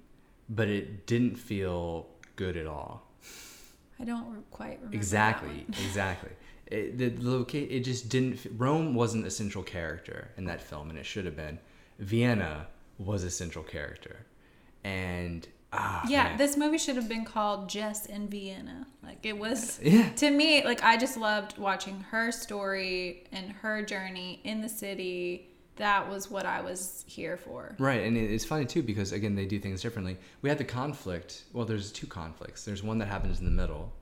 but 0.51 0.69
it 0.69 1.07
didn't 1.07 1.37
feel 1.37 2.07
good 2.37 2.57
at 2.57 2.67
all. 2.67 2.93
I 4.01 4.05
don't 4.05 4.45
quite 4.51 4.77
remember. 4.79 4.97
Exactly, 4.97 5.65
exactly. 5.87 6.31
It, 6.71 6.99
the, 6.99 7.09
the 7.09 7.31
loca- 7.31 7.75
it 7.75 7.81
just 7.81 8.09
didn't. 8.09 8.47
Rome 8.57 8.95
wasn't 8.95 9.27
a 9.27 9.31
central 9.31 9.65
character 9.65 10.29
in 10.37 10.45
that 10.45 10.61
film, 10.61 10.91
and 10.91 10.99
it 10.99 11.07
should 11.07 11.25
have 11.25 11.37
been. 11.37 11.59
Vienna 11.99 12.67
was 12.99 13.25
a 13.25 13.31
central 13.31 13.65
character, 13.65 14.27
and 14.85 15.47
ah, 15.73 16.05
Yeah, 16.09 16.25
man. 16.25 16.37
this 16.39 16.57
movie 16.57 16.79
should 16.79 16.97
have 16.97 17.09
been 17.09 17.25
called 17.25 17.69
Jess 17.69 18.07
in 18.07 18.29
Vienna. 18.29 18.87
Like 19.03 19.25
it 19.25 19.37
was 19.39 19.81
yeah, 19.83 20.11
to 20.11 20.31
me, 20.31 20.65
like 20.65 20.83
I 20.83 20.97
just 20.97 21.17
loved 21.17 21.59
watching 21.59 22.01
her 22.11 22.31
story 22.33 23.25
and 23.33 23.53
her 23.53 23.83
journey 23.83 24.41
in 24.45 24.61
the 24.61 24.69
city. 24.69 25.45
That 25.77 26.09
was 26.11 26.29
what 26.29 26.45
I 26.45 26.61
was 26.61 27.05
here 27.07 27.37
for. 27.37 27.77
Right, 27.79 28.03
and 28.03 28.17
it's 28.17 28.45
funny 28.45 28.65
too 28.67 28.83
because 28.83 29.13
again 29.13 29.35
they 29.37 29.47
do 29.47 29.59
things 29.61 29.81
differently. 29.81 30.19
We 30.43 30.49
had 30.49 30.59
the 30.59 30.65
conflict. 30.65 31.45
Well, 31.53 31.65
there's 31.65 31.93
two 31.93 32.07
conflicts. 32.09 32.65
There's 32.65 32.83
one 32.83 32.99
that 32.99 33.07
happens 33.07 33.39
in 33.39 33.45
the 33.45 33.51
middle, 33.53 33.93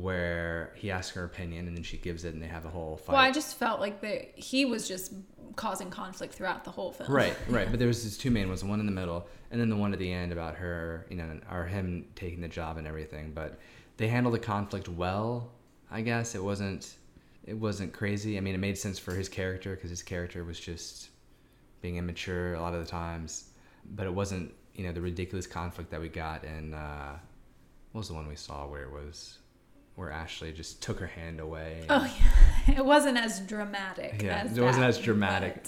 where 0.00 0.72
he 0.76 0.90
asks 0.90 1.14
her 1.14 1.24
opinion 1.24 1.68
and 1.68 1.76
then 1.76 1.84
she 1.84 1.96
gives 1.96 2.24
it, 2.24 2.34
and 2.34 2.42
they 2.42 2.46
have 2.46 2.64
a 2.64 2.70
whole 2.70 2.96
fight. 2.96 3.14
Well, 3.14 3.22
I 3.22 3.30
just 3.30 3.56
felt 3.56 3.80
like 3.80 4.00
that 4.02 4.32
he 4.36 4.64
was 4.64 4.86
just 4.88 5.12
causing 5.56 5.90
conflict 5.90 6.34
throughout 6.34 6.64
the 6.64 6.70
whole 6.70 6.92
film. 6.92 7.10
right, 7.10 7.36
right. 7.48 7.68
But 7.70 7.78
there 7.78 7.88
was 7.88 8.02
these 8.02 8.18
two 8.18 8.30
main 8.30 8.48
ones. 8.48 8.60
The 8.60 8.66
one 8.66 8.80
in 8.80 8.86
the 8.86 8.92
middle, 8.92 9.26
and 9.50 9.60
then 9.60 9.68
the 9.70 9.76
one 9.76 9.92
at 9.92 9.98
the 9.98 10.12
end 10.12 10.32
about 10.32 10.54
her, 10.56 11.06
you 11.08 11.16
know, 11.16 11.40
or 11.50 11.64
him 11.64 12.06
taking 12.14 12.40
the 12.40 12.48
job 12.48 12.76
and 12.76 12.86
everything. 12.86 13.32
But 13.34 13.58
they 13.96 14.08
handled 14.08 14.34
the 14.34 14.40
conflict 14.40 14.88
well. 14.88 15.50
I 15.90 16.02
guess 16.02 16.34
it 16.34 16.42
wasn't. 16.42 16.94
It 17.44 17.54
wasn't 17.54 17.92
crazy. 17.92 18.36
I 18.36 18.40
mean, 18.40 18.54
it 18.54 18.58
made 18.58 18.76
sense 18.76 18.98
for 18.98 19.14
his 19.14 19.28
character 19.28 19.76
because 19.76 19.90
his 19.90 20.02
character 20.02 20.44
was 20.44 20.58
just 20.58 21.10
being 21.80 21.96
immature 21.96 22.54
a 22.54 22.60
lot 22.60 22.74
of 22.74 22.80
the 22.80 22.90
times. 22.90 23.50
But 23.94 24.06
it 24.06 24.12
wasn't, 24.12 24.52
you 24.74 24.84
know, 24.84 24.92
the 24.92 25.00
ridiculous 25.00 25.46
conflict 25.46 25.90
that 25.92 26.00
we 26.00 26.08
got 26.08 26.42
in. 26.42 26.74
Uh, 26.74 27.18
what 27.92 28.00
was 28.00 28.08
the 28.08 28.14
one 28.14 28.28
we 28.28 28.36
saw 28.36 28.66
where 28.66 28.82
it 28.82 28.90
was, 28.92 29.38
where 29.96 30.10
Ashley 30.10 30.52
just 30.52 30.82
took 30.82 31.00
her 31.00 31.06
hand 31.06 31.40
away? 31.40 31.78
and- 31.82 31.90
Oh 31.90 32.04
yeah, 32.68 32.74
it 32.78 32.84
wasn't 32.84 33.18
as 33.18 33.40
dramatic. 33.40 34.22
Yeah, 34.22 34.42
as 34.44 34.56
it 34.56 34.62
wasn't 34.62 34.84
as 34.84 34.98
dramatic. 34.98 35.64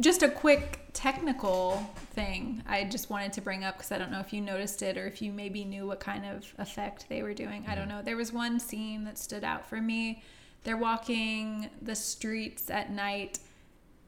Just 0.00 0.22
a 0.22 0.28
quick 0.30 0.80
technical 0.94 1.76
thing 2.14 2.62
I 2.66 2.84
just 2.84 3.10
wanted 3.10 3.34
to 3.34 3.40
bring 3.42 3.62
up 3.62 3.76
because 3.76 3.92
I 3.92 3.98
don't 3.98 4.10
know 4.10 4.20
if 4.20 4.32
you 4.32 4.40
noticed 4.40 4.82
it 4.82 4.96
or 4.96 5.06
if 5.06 5.20
you 5.20 5.32
maybe 5.32 5.64
knew 5.64 5.86
what 5.86 6.00
kind 6.00 6.24
of 6.24 6.46
effect 6.58 7.06
they 7.10 7.22
were 7.22 7.34
doing. 7.34 7.64
I 7.68 7.74
don't 7.74 7.88
Mm-hmm. 7.88 7.98
know. 7.98 8.02
There 8.02 8.16
was 8.16 8.32
one 8.32 8.58
scene 8.58 9.04
that 9.04 9.18
stood 9.18 9.44
out 9.44 9.68
for 9.68 9.80
me. 9.80 10.22
They're 10.64 10.76
walking 10.78 11.68
the 11.82 11.94
streets 11.94 12.70
at 12.70 12.90
night, 12.90 13.38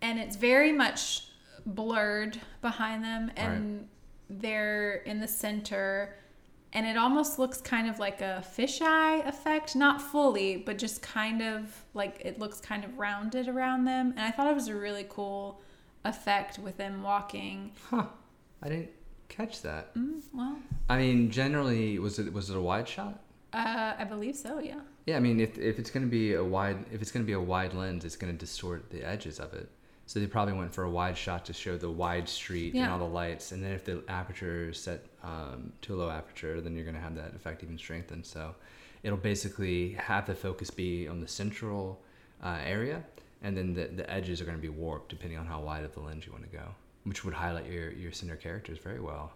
and 0.01 0.18
it's 0.18 0.37
very 0.37 0.72
much 0.72 1.28
blurred 1.66 2.41
behind 2.62 3.03
them, 3.05 3.30
and 3.37 3.89
they're 4.30 4.97
in 5.07 5.20
the 5.20 5.28
center 5.28 6.14
and 6.75 6.87
it 6.87 6.97
almost 6.97 7.39
looks 7.39 7.61
kind 7.61 7.89
of 7.89 7.99
like 7.99 8.20
a 8.20 8.45
fisheye 8.57 9.27
effect 9.27 9.75
not 9.77 10.03
fully 10.03 10.57
but 10.57 10.77
just 10.79 11.01
kind 11.03 11.41
of 11.43 11.85
like 11.95 12.20
it 12.25 12.39
looks 12.39 12.61
kind 12.61 12.85
of 12.85 12.99
rounded 12.99 13.49
around 13.49 13.85
them 13.85 14.11
and 14.16 14.20
i 14.20 14.31
thought 14.31 14.47
it 14.47 14.55
was 14.55 14.68
a 14.68 14.75
really 14.75 15.07
cool 15.09 15.61
effect 16.05 16.59
with 16.59 16.77
them 16.77 17.03
walking 17.03 17.72
Huh. 17.91 18.07
I 18.62 18.68
didn't 18.68 18.91
catch 19.29 19.61
that. 19.62 19.95
Mm, 19.95 20.22
well, 20.33 20.57
I 20.89 20.97
mean, 20.97 21.31
generally, 21.31 21.99
was 21.99 22.18
it 22.18 22.33
was 22.33 22.49
it 22.51 22.57
a 22.57 22.61
wide 22.61 22.89
shot? 22.89 23.20
uh, 23.53 23.93
I 23.99 24.05
believe 24.05 24.37
so. 24.37 24.59
Yeah. 24.59 24.81
Yeah, 25.07 25.16
I 25.16 25.20
mean, 25.20 25.39
if, 25.39 25.59
if 25.59 25.79
it's 25.79 25.91
going 25.91 26.05
to 26.07 26.11
be 26.11 26.33
a 26.35 26.43
wide 26.43 26.79
if 26.91 27.03
it's 27.03 27.11
going 27.11 27.25
to 27.25 27.27
be 27.27 27.35
a 27.35 27.41
wide 27.41 27.75
lens, 27.75 28.05
it's 28.07 28.16
going 28.16 28.33
to 28.33 28.39
distort 28.39 28.89
the 28.91 29.03
edges 29.05 29.39
of 29.39 29.53
it. 29.53 29.68
So 30.07 30.18
they 30.18 30.27
probably 30.27 30.55
went 30.55 30.72
for 30.75 30.85
a 30.85 30.91
wide 30.91 31.16
shot 31.18 31.45
to 31.47 31.53
show 31.53 31.77
the 31.77 31.91
wide 31.91 32.27
street 32.29 32.75
and 32.75 32.91
all 32.91 32.99
the 32.99 33.05
lights. 33.05 33.53
And 33.53 33.62
then 33.62 33.72
if 33.72 33.85
the 33.85 34.03
aperture 34.09 34.70
is 34.70 34.79
set 34.81 35.05
um, 35.25 35.72
to 35.83 35.95
a 35.95 35.97
low 35.97 36.11
aperture, 36.11 36.61
then 36.61 36.75
you're 36.75 36.85
going 36.85 36.97
to 36.97 37.01
have 37.01 37.14
that 37.16 37.35
effect 37.35 37.62
even 37.62 37.79
strengthened. 37.79 38.27
So 38.27 38.55
it'll 39.03 39.18
basically 39.18 39.93
have 39.93 40.27
the 40.27 40.35
focus 40.35 40.70
be 40.70 41.09
on 41.09 41.20
the 41.20 41.29
central 41.29 42.01
uh, 42.43 42.59
area, 42.64 43.03
and 43.43 43.57
then 43.57 43.75
the, 43.75 43.87
the 43.87 44.11
edges 44.11 44.41
are 44.41 44.45
going 44.45 44.57
to 44.57 44.62
be 44.62 44.68
warped 44.68 45.09
depending 45.09 45.39
on 45.39 45.47
how 45.47 45.61
wide 45.61 45.85
of 45.85 45.95
the 45.95 46.01
lens 46.01 46.27
you 46.27 46.33
want 46.33 46.45
to 46.45 46.57
go, 46.57 46.66
which 47.05 47.25
would 47.25 47.35
highlight 47.35 47.70
your 47.70 47.91
your 47.93 48.12
center 48.12 48.37
characters 48.37 48.79
very 48.79 49.01
well. 49.01 49.33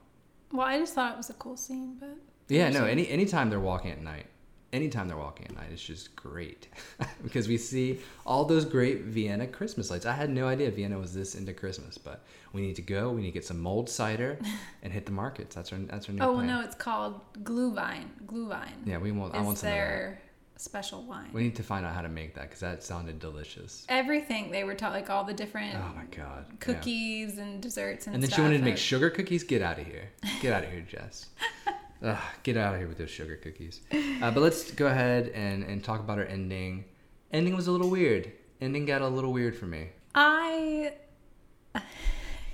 Well, 0.52 0.66
I 0.66 0.78
just 0.78 0.94
thought 0.94 1.12
it 1.12 1.16
was 1.16 1.30
a 1.30 1.34
cool 1.34 1.56
scene, 1.56 1.96
but 2.00 2.16
Yeah, 2.48 2.70
no. 2.70 2.84
Any 2.84 3.08
anytime 3.08 3.50
they're 3.50 3.60
walking 3.60 3.90
at 3.90 4.00
night, 4.00 4.26
anytime 4.72 5.08
they're 5.08 5.16
walking 5.16 5.46
at 5.46 5.54
night, 5.54 5.68
it's 5.72 5.82
just 5.82 6.14
great 6.16 6.68
because 7.22 7.48
we 7.48 7.56
see 7.56 8.00
all 8.26 8.44
those 8.44 8.64
great 8.64 9.02
Vienna 9.02 9.46
Christmas 9.46 9.90
lights. 9.90 10.06
I 10.06 10.12
had 10.12 10.30
no 10.30 10.46
idea 10.46 10.70
Vienna 10.70 10.98
was 10.98 11.14
this 11.14 11.34
into 11.34 11.52
Christmas, 11.52 11.98
but 11.98 12.22
we 12.52 12.60
need 12.60 12.76
to 12.76 12.82
go. 12.82 13.10
We 13.10 13.22
need 13.22 13.28
to 13.28 13.34
get 13.34 13.44
some 13.44 13.60
mulled 13.60 13.88
cider 13.88 14.38
and 14.82 14.92
hit 14.92 15.06
the 15.06 15.12
markets. 15.12 15.54
That's 15.54 15.72
our 15.72 15.78
that's 15.78 16.08
our 16.08 16.14
new 16.14 16.22
oh 16.22 16.26
well, 16.28 16.34
plan. 16.36 16.46
no, 16.46 16.60
it's 16.60 16.74
called 16.74 17.20
Glühwein. 17.42 18.06
Glühwein. 18.26 18.72
Yeah, 18.84 18.98
we 18.98 19.12
want. 19.12 19.34
I 19.34 19.40
want 19.40 19.58
some 19.58 19.70
their 19.70 20.20
special 20.56 21.04
wine. 21.04 21.30
We 21.32 21.44
need 21.44 21.56
to 21.56 21.62
find 21.62 21.86
out 21.86 21.94
how 21.94 22.02
to 22.02 22.08
make 22.08 22.34
that 22.34 22.42
because 22.42 22.60
that 22.60 22.82
sounded 22.82 23.20
delicious. 23.20 23.86
Everything 23.88 24.50
they 24.50 24.64
were 24.64 24.74
taught, 24.74 24.92
like 24.92 25.08
all 25.08 25.24
the 25.24 25.32
different 25.32 25.76
Oh 25.76 25.92
my 25.94 26.04
god. 26.14 26.46
yeah. 26.50 26.56
cookies 26.58 27.38
and 27.38 27.62
desserts 27.62 28.06
and. 28.06 28.12
Stuff. 28.12 28.14
And 28.14 28.22
then 28.22 28.30
she 28.30 28.40
wanted 28.40 28.58
to 28.58 28.64
make 28.64 28.76
sugar 28.76 29.10
cookies. 29.10 29.44
Get 29.44 29.62
out 29.62 29.78
of 29.78 29.86
here. 29.86 30.08
Get 30.40 30.52
out 30.52 30.64
of 30.64 30.70
here, 30.70 30.84
Jess. 30.88 31.26
Ugh, 32.02 32.18
get 32.42 32.56
out 32.56 32.74
of 32.74 32.80
here 32.80 32.88
with 32.88 32.98
those 32.98 33.10
sugar 33.10 33.36
cookies. 33.36 33.80
Uh, 34.22 34.30
but 34.30 34.40
let's 34.40 34.70
go 34.70 34.86
ahead 34.86 35.28
and, 35.28 35.62
and 35.64 35.82
talk 35.82 36.00
about 36.00 36.18
our 36.18 36.24
ending. 36.24 36.84
Ending 37.32 37.54
was 37.54 37.66
a 37.66 37.72
little 37.72 37.90
weird. 37.90 38.32
Ending 38.60 38.86
got 38.86 39.02
a 39.02 39.08
little 39.08 39.32
weird 39.32 39.56
for 39.56 39.66
me. 39.66 39.88
I 40.14 40.92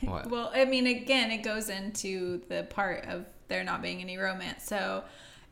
What? 0.00 0.26
well, 0.30 0.50
I 0.54 0.64
mean, 0.64 0.86
again, 0.86 1.30
it 1.30 1.42
goes 1.42 1.68
into 1.68 2.42
the 2.48 2.64
part 2.64 3.04
of 3.06 3.26
there 3.48 3.64
not 3.64 3.82
being 3.82 4.00
any 4.00 4.16
romance. 4.16 4.64
So 4.64 5.04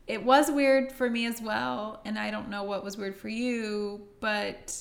it 0.06 0.22
was 0.22 0.50
weird 0.50 0.92
for 0.92 1.08
me 1.08 1.26
as 1.26 1.40
well. 1.40 2.00
And 2.04 2.18
I 2.18 2.30
don't 2.30 2.48
know 2.48 2.64
what 2.64 2.84
was 2.84 2.96
weird 2.96 3.16
for 3.16 3.28
you. 3.28 4.02
But 4.20 4.76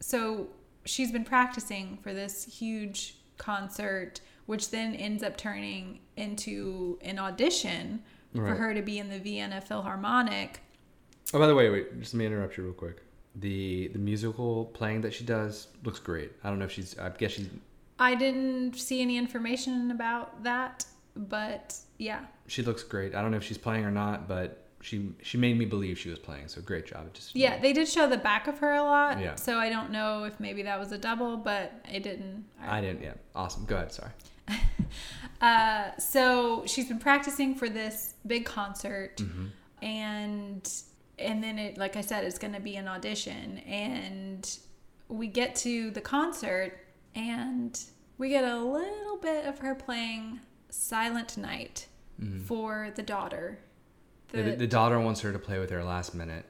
so 0.00 0.48
she's 0.84 1.12
been 1.12 1.24
practicing 1.24 1.98
for 2.02 2.12
this 2.12 2.44
huge 2.44 3.16
concert, 3.38 4.20
which 4.46 4.70
then 4.70 4.94
ends 4.94 5.22
up 5.22 5.36
turning 5.36 6.00
into 6.16 6.98
an 7.02 7.18
audition 7.18 8.02
for 8.34 8.54
her 8.54 8.74
to 8.74 8.82
be 8.82 8.98
in 8.98 9.08
the 9.08 9.18
Vienna 9.18 9.60
Philharmonic. 9.60 10.60
Oh, 11.34 11.38
by 11.38 11.46
the 11.46 11.54
way, 11.54 11.70
wait. 11.70 11.98
Just 12.00 12.14
let 12.14 12.18
me 12.18 12.26
interrupt 12.26 12.56
you 12.56 12.64
real 12.64 12.72
quick. 12.72 13.02
The 13.36 13.88
the 13.88 13.98
musical 13.98 14.66
playing 14.66 15.00
that 15.02 15.14
she 15.14 15.24
does 15.24 15.68
looks 15.84 15.98
great. 15.98 16.32
I 16.44 16.50
don't 16.50 16.58
know 16.58 16.66
if 16.66 16.72
she's. 16.72 16.98
I 16.98 17.08
guess 17.10 17.32
she's. 17.32 17.48
I 17.98 18.14
didn't 18.14 18.74
see 18.74 19.00
any 19.00 19.16
information 19.16 19.90
about 19.90 20.42
that, 20.42 20.84
but 21.16 21.76
yeah. 21.98 22.24
She 22.48 22.62
looks 22.62 22.82
great. 22.82 23.14
I 23.14 23.22
don't 23.22 23.30
know 23.30 23.36
if 23.36 23.44
she's 23.44 23.58
playing 23.58 23.84
or 23.84 23.90
not, 23.90 24.28
but 24.28 24.66
she 24.82 25.10
she 25.22 25.38
made 25.38 25.56
me 25.56 25.64
believe 25.64 25.98
she 25.98 26.10
was 26.10 26.18
playing. 26.18 26.48
So 26.48 26.60
great 26.60 26.86
job. 26.86 27.12
Just 27.14 27.34
Yeah, 27.34 27.58
they 27.58 27.72
did 27.72 27.88
show 27.88 28.08
the 28.08 28.18
back 28.18 28.48
of 28.48 28.58
her 28.58 28.72
a 28.72 28.82
lot. 28.82 29.20
Yeah. 29.20 29.36
So 29.36 29.56
I 29.56 29.70
don't 29.70 29.90
know 29.90 30.24
if 30.24 30.38
maybe 30.40 30.62
that 30.64 30.78
was 30.78 30.92
a 30.92 30.98
double, 30.98 31.36
but 31.36 31.72
it 31.90 32.02
didn't. 32.02 32.44
I 32.60 32.80
didn't. 32.80 33.02
Yeah. 33.02 33.14
Awesome. 33.34 33.64
Go 33.64 33.76
ahead. 33.76 33.92
Sorry. 33.92 34.10
Uh, 35.40 35.90
so 35.98 36.62
she's 36.66 36.86
been 36.86 37.00
practicing 37.00 37.52
for 37.56 37.68
this 37.68 38.14
big 38.24 38.44
concert, 38.44 39.16
Mm-hmm. 39.16 39.46
and 39.84 40.72
and 41.18 41.42
then 41.42 41.58
it, 41.58 41.76
like 41.78 41.96
I 41.96 42.00
said, 42.00 42.22
it's 42.22 42.38
going 42.38 42.54
to 42.54 42.60
be 42.60 42.76
an 42.76 42.86
audition, 42.86 43.58
and 43.58 44.48
we 45.08 45.26
get 45.26 45.56
to 45.56 45.90
the 45.90 46.00
concert, 46.00 46.78
and 47.16 47.76
we 48.18 48.28
get 48.28 48.44
a 48.44 48.56
little 48.56 49.16
bit 49.16 49.44
of 49.46 49.58
her 49.58 49.74
playing 49.74 50.38
Silent 50.70 51.36
Night 51.36 51.88
for 52.46 52.92
the 52.94 53.02
daughter. 53.02 53.58
Mm-hmm. 54.32 54.50
The, 54.50 54.56
the 54.58 54.66
daughter 54.68 55.00
wants 55.00 55.22
her 55.22 55.32
to 55.32 55.40
play 55.40 55.58
with 55.58 55.70
her 55.70 55.82
last 55.82 56.14
minute. 56.14 56.44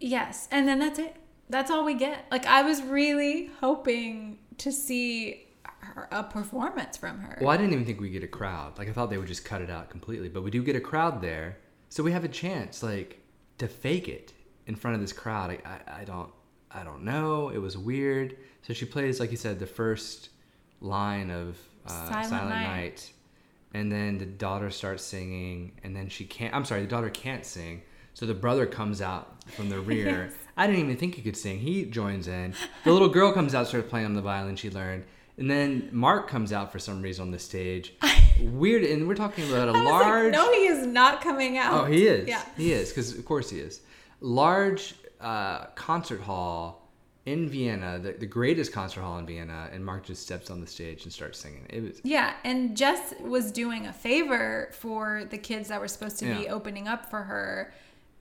Yes, 0.00 0.48
and 0.50 0.66
then 0.66 0.78
that's 0.78 0.98
it. 0.98 1.16
That's 1.50 1.70
all 1.70 1.84
we 1.84 1.92
get. 1.94 2.24
Like 2.30 2.46
I 2.46 2.62
was 2.62 2.80
really 2.82 3.50
hoping 3.60 4.38
to 4.56 4.72
see 4.72 5.48
her, 5.64 6.08
a 6.10 6.22
performance 6.24 6.96
from 6.96 7.18
her. 7.20 7.38
Well, 7.40 7.50
I 7.50 7.56
didn't 7.56 7.72
even 7.72 7.84
think 7.84 8.00
we 8.00 8.10
get 8.10 8.22
a 8.24 8.28
crowd. 8.28 8.78
Like 8.78 8.88
I 8.88 8.92
thought 8.92 9.10
they 9.10 9.18
would 9.18 9.28
just 9.28 9.44
cut 9.44 9.60
it 9.62 9.70
out 9.70 9.90
completely, 9.90 10.28
but 10.28 10.42
we 10.42 10.50
do 10.50 10.62
get 10.62 10.76
a 10.76 10.80
crowd 10.80 11.20
there, 11.22 11.58
so 11.88 12.02
we 12.02 12.12
have 12.12 12.24
a 12.24 12.28
chance, 12.28 12.82
like, 12.82 13.20
to 13.58 13.68
fake 13.68 14.08
it 14.08 14.32
in 14.66 14.74
front 14.76 14.94
of 14.94 15.00
this 15.00 15.12
crowd. 15.12 15.50
I, 15.50 15.58
I, 15.68 16.00
I 16.00 16.04
don't, 16.04 16.30
I 16.70 16.84
don't 16.84 17.04
know. 17.04 17.48
It 17.50 17.58
was 17.58 17.76
weird. 17.76 18.36
So 18.62 18.72
she 18.72 18.86
plays, 18.86 19.20
like 19.20 19.30
you 19.30 19.36
said, 19.36 19.58
the 19.58 19.66
first 19.66 20.30
line 20.80 21.30
of 21.30 21.58
uh, 21.86 21.90
Silent 22.08 22.26
Silent, 22.28 22.48
Night. 22.50 22.66
Night. 22.68 23.12
and 23.74 23.90
then 23.92 24.18
the 24.18 24.26
daughter 24.26 24.70
starts 24.70 25.02
singing, 25.04 25.72
and 25.82 25.94
then 25.94 26.08
she 26.08 26.24
can't. 26.24 26.54
I'm 26.54 26.64
sorry, 26.64 26.82
the 26.82 26.86
daughter 26.88 27.10
can't 27.10 27.44
sing. 27.44 27.82
So 28.14 28.26
the 28.26 28.34
brother 28.34 28.66
comes 28.66 29.00
out 29.00 29.42
from 29.52 29.68
the 29.68 29.80
rear. 29.80 30.30
Yes. 30.30 30.32
I 30.54 30.66
didn't 30.66 30.82
even 30.82 30.96
think 30.98 31.14
he 31.14 31.22
could 31.22 31.36
sing. 31.36 31.58
He 31.60 31.86
joins 31.86 32.28
in. 32.28 32.52
The 32.84 32.92
little 32.92 33.08
girl 33.08 33.32
comes 33.32 33.54
out, 33.54 33.66
starts 33.68 33.88
playing 33.88 34.04
on 34.04 34.12
the 34.12 34.20
violin 34.20 34.54
she 34.56 34.68
learned. 34.68 35.04
And 35.42 35.50
then 35.50 35.88
Mark 35.90 36.28
comes 36.28 36.52
out 36.52 36.70
for 36.70 36.78
some 36.78 37.02
reason 37.02 37.22
on 37.22 37.30
the 37.32 37.38
stage. 37.40 37.94
Weird, 38.40 38.84
and 38.84 39.08
we're 39.08 39.16
talking 39.16 39.50
about 39.50 39.70
a 39.70 39.72
large. 39.72 40.32
like, 40.32 40.32
no, 40.32 40.52
he 40.52 40.68
is 40.68 40.86
not 40.86 41.20
coming 41.20 41.58
out. 41.58 41.72
oh, 41.72 41.84
he 41.84 42.06
is. 42.06 42.28
Yeah. 42.28 42.44
He 42.56 42.72
is, 42.72 42.90
because 42.90 43.18
of 43.18 43.24
course 43.24 43.50
he 43.50 43.58
is. 43.58 43.80
Large 44.20 44.94
uh, 45.20 45.64
concert 45.74 46.20
hall 46.20 46.88
in 47.26 47.48
Vienna, 47.48 47.98
the, 47.98 48.12
the 48.12 48.26
greatest 48.26 48.72
concert 48.72 49.00
hall 49.00 49.18
in 49.18 49.26
Vienna, 49.26 49.68
and 49.72 49.84
Mark 49.84 50.04
just 50.04 50.22
steps 50.22 50.48
on 50.48 50.60
the 50.60 50.66
stage 50.68 51.02
and 51.02 51.12
starts 51.12 51.40
singing. 51.40 51.66
It 51.70 51.82
was 51.82 52.00
Yeah, 52.04 52.34
and 52.44 52.76
Jess 52.76 53.12
was 53.18 53.50
doing 53.50 53.88
a 53.88 53.92
favor 53.92 54.70
for 54.72 55.24
the 55.28 55.38
kids 55.38 55.70
that 55.70 55.80
were 55.80 55.88
supposed 55.88 56.20
to 56.20 56.24
be 56.36 56.48
opening 56.48 56.86
up 56.86 57.10
for 57.10 57.24
her. 57.24 57.74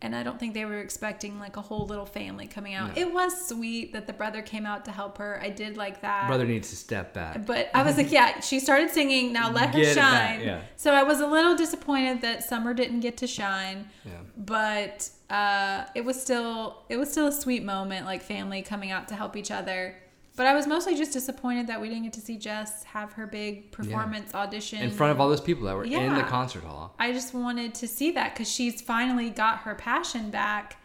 And 0.03 0.15
I 0.15 0.23
don't 0.23 0.39
think 0.39 0.55
they 0.55 0.65
were 0.65 0.79
expecting 0.79 1.37
like 1.39 1.57
a 1.57 1.61
whole 1.61 1.85
little 1.85 2.07
family 2.07 2.47
coming 2.47 2.73
out. 2.73 2.95
No. 2.95 3.01
It 3.01 3.13
was 3.13 3.47
sweet 3.47 3.93
that 3.93 4.07
the 4.07 4.13
brother 4.13 4.41
came 4.41 4.65
out 4.65 4.85
to 4.85 4.91
help 4.91 5.19
her. 5.19 5.39
I 5.43 5.49
did 5.49 5.77
like 5.77 6.01
that. 6.01 6.27
brother 6.27 6.45
needs 6.45 6.71
to 6.71 6.75
step 6.75 7.13
back. 7.13 7.45
But 7.45 7.69
I 7.75 7.83
was 7.83 7.97
like, 7.97 8.11
yeah, 8.11 8.39
she 8.39 8.59
started 8.59 8.89
singing. 8.89 9.31
Now 9.31 9.51
let 9.51 9.75
her 9.75 9.79
Get 9.81 9.95
shine. 9.95 10.41
yeah. 10.41 10.61
So 10.75 10.91
I 10.93 11.03
was 11.03 11.19
a 11.19 11.27
little 11.27 11.55
disappointed 11.55 12.21
that 12.21 12.43
Summer 12.43 12.73
didn't 12.73 13.01
get 13.01 13.17
to 13.17 13.27
shine, 13.27 13.89
Yeah. 14.03 14.13
but 14.35 15.07
uh, 15.29 15.85
it 15.93 16.03
was 16.03 16.19
still 16.19 16.83
it 16.89 16.97
was 16.97 17.11
still 17.11 17.27
a 17.27 17.31
sweet 17.31 17.63
moment, 17.63 18.05
like 18.07 18.21
family 18.23 18.63
coming 18.63 18.89
out 18.91 19.07
to 19.09 19.15
help 19.15 19.37
each 19.37 19.51
other. 19.51 19.97
But 20.41 20.47
I 20.47 20.55
was 20.55 20.65
mostly 20.65 20.97
just 20.97 21.13
disappointed 21.13 21.67
that 21.67 21.79
we 21.79 21.87
didn't 21.87 22.01
get 22.01 22.13
to 22.13 22.19
see 22.19 22.35
Jess 22.35 22.83
have 22.85 23.13
her 23.13 23.27
big 23.27 23.71
performance 23.71 24.33
audition 24.33 24.81
In 24.81 24.89
front 24.89 25.11
of 25.11 25.21
all 25.21 25.29
those 25.29 25.39
people 25.39 25.67
that 25.67 25.75
were 25.75 25.83
in 25.83 26.15
the 26.15 26.23
concert 26.23 26.63
hall. 26.63 26.95
I 26.97 27.11
just 27.11 27.35
wanted 27.35 27.75
to 27.75 27.87
see 27.87 28.09
that 28.13 28.33
because 28.33 28.51
she's 28.51 28.81
finally 28.81 29.29
got 29.29 29.59
her 29.59 29.75
passion 29.75 30.31
back, 30.31 30.81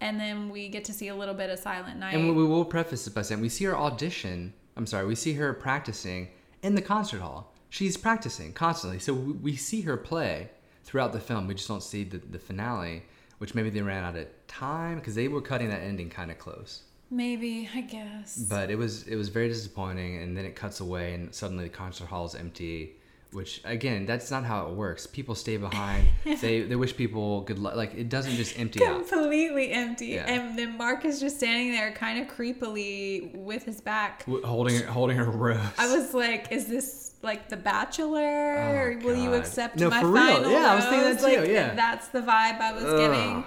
and 0.00 0.20
then 0.20 0.48
we 0.48 0.68
get 0.68 0.84
to 0.84 0.92
see 0.92 1.08
a 1.08 1.14
little 1.16 1.34
bit 1.34 1.50
of 1.50 1.58
Silent 1.58 1.98
Night. 1.98 2.14
And 2.14 2.36
we 2.36 2.44
will 2.44 2.64
preface 2.64 3.04
it 3.08 3.16
by 3.16 3.22
saying 3.22 3.40
we 3.40 3.48
see 3.48 3.64
her 3.64 3.76
audition. 3.76 4.54
I'm 4.76 4.86
sorry, 4.86 5.06
we 5.06 5.16
see 5.16 5.32
her 5.32 5.52
practicing 5.54 6.28
in 6.62 6.76
the 6.76 6.82
concert 6.82 7.20
hall. 7.20 7.52
She's 7.70 7.96
practicing 7.96 8.52
constantly, 8.52 9.00
so 9.00 9.12
we, 9.12 9.32
we 9.32 9.56
see 9.56 9.80
her 9.80 9.96
play 9.96 10.50
throughout 10.84 11.12
the 11.12 11.18
film. 11.18 11.48
We 11.48 11.54
just 11.54 11.66
don't 11.66 11.82
see 11.82 12.04
the, 12.04 12.18
the 12.18 12.38
finale, 12.38 13.02
which 13.38 13.56
maybe 13.56 13.70
they 13.70 13.82
ran 13.82 14.04
out 14.04 14.14
of 14.14 14.28
time 14.46 15.00
because 15.00 15.16
they 15.16 15.26
were 15.26 15.40
cutting 15.40 15.70
that 15.70 15.82
ending 15.82 16.10
kind 16.10 16.30
of 16.30 16.38
close. 16.38 16.82
Maybe 17.10 17.68
I 17.74 17.82
guess. 17.82 18.36
But 18.36 18.70
it 18.70 18.76
was 18.76 19.06
it 19.06 19.16
was 19.16 19.28
very 19.28 19.48
disappointing, 19.48 20.16
and 20.22 20.36
then 20.36 20.44
it 20.44 20.56
cuts 20.56 20.80
away, 20.80 21.14
and 21.14 21.34
suddenly 21.34 21.64
the 21.64 21.70
concert 21.70 22.06
hall 22.06 22.24
is 22.26 22.34
empty. 22.34 22.96
Which 23.32 23.60
again, 23.64 24.06
that's 24.06 24.30
not 24.30 24.44
how 24.44 24.68
it 24.68 24.74
works. 24.74 25.08
People 25.08 25.34
stay 25.34 25.56
behind. 25.56 26.06
they 26.40 26.60
they 26.62 26.76
wish 26.76 26.96
people 26.96 27.40
good 27.42 27.58
luck. 27.58 27.74
Like 27.74 27.94
it 27.94 28.08
doesn't 28.08 28.34
just 28.36 28.56
empty 28.58 28.84
out. 28.84 29.08
completely 29.08 29.72
empty. 29.72 30.06
Yeah. 30.06 30.26
And 30.26 30.56
then 30.58 30.78
Mark 30.78 31.04
is 31.04 31.18
just 31.18 31.38
standing 31.38 31.72
there 31.72 31.90
kind 31.92 32.20
of 32.20 32.28
creepily 32.32 33.34
with 33.34 33.64
his 33.64 33.80
back. 33.80 34.24
W- 34.26 34.44
Holding 34.46 34.82
holding 34.84 35.16
her 35.16 35.28
rose. 35.30 35.58
I 35.78 35.92
was 35.96 36.14
like, 36.14 36.52
is 36.52 36.66
this 36.66 37.14
like 37.22 37.48
The 37.48 37.56
Bachelor? 37.56 38.98
Oh, 39.02 39.04
will 39.04 39.16
you 39.16 39.34
accept 39.34 39.80
No, 39.80 39.90
my 39.90 40.00
for 40.00 40.08
real. 40.08 40.22
final 40.26 40.50
Yeah, 40.52 40.72
I 40.72 40.74
was 40.76 40.84
thinking 40.84 41.10
that 41.10 41.18
too, 41.18 41.40
Like, 41.40 41.50
yeah. 41.50 41.74
That's 41.74 42.08
the 42.08 42.20
vibe 42.20 42.60
I 42.60 42.72
was 42.72 42.84
Ugh. 42.84 42.98
getting. 42.98 43.44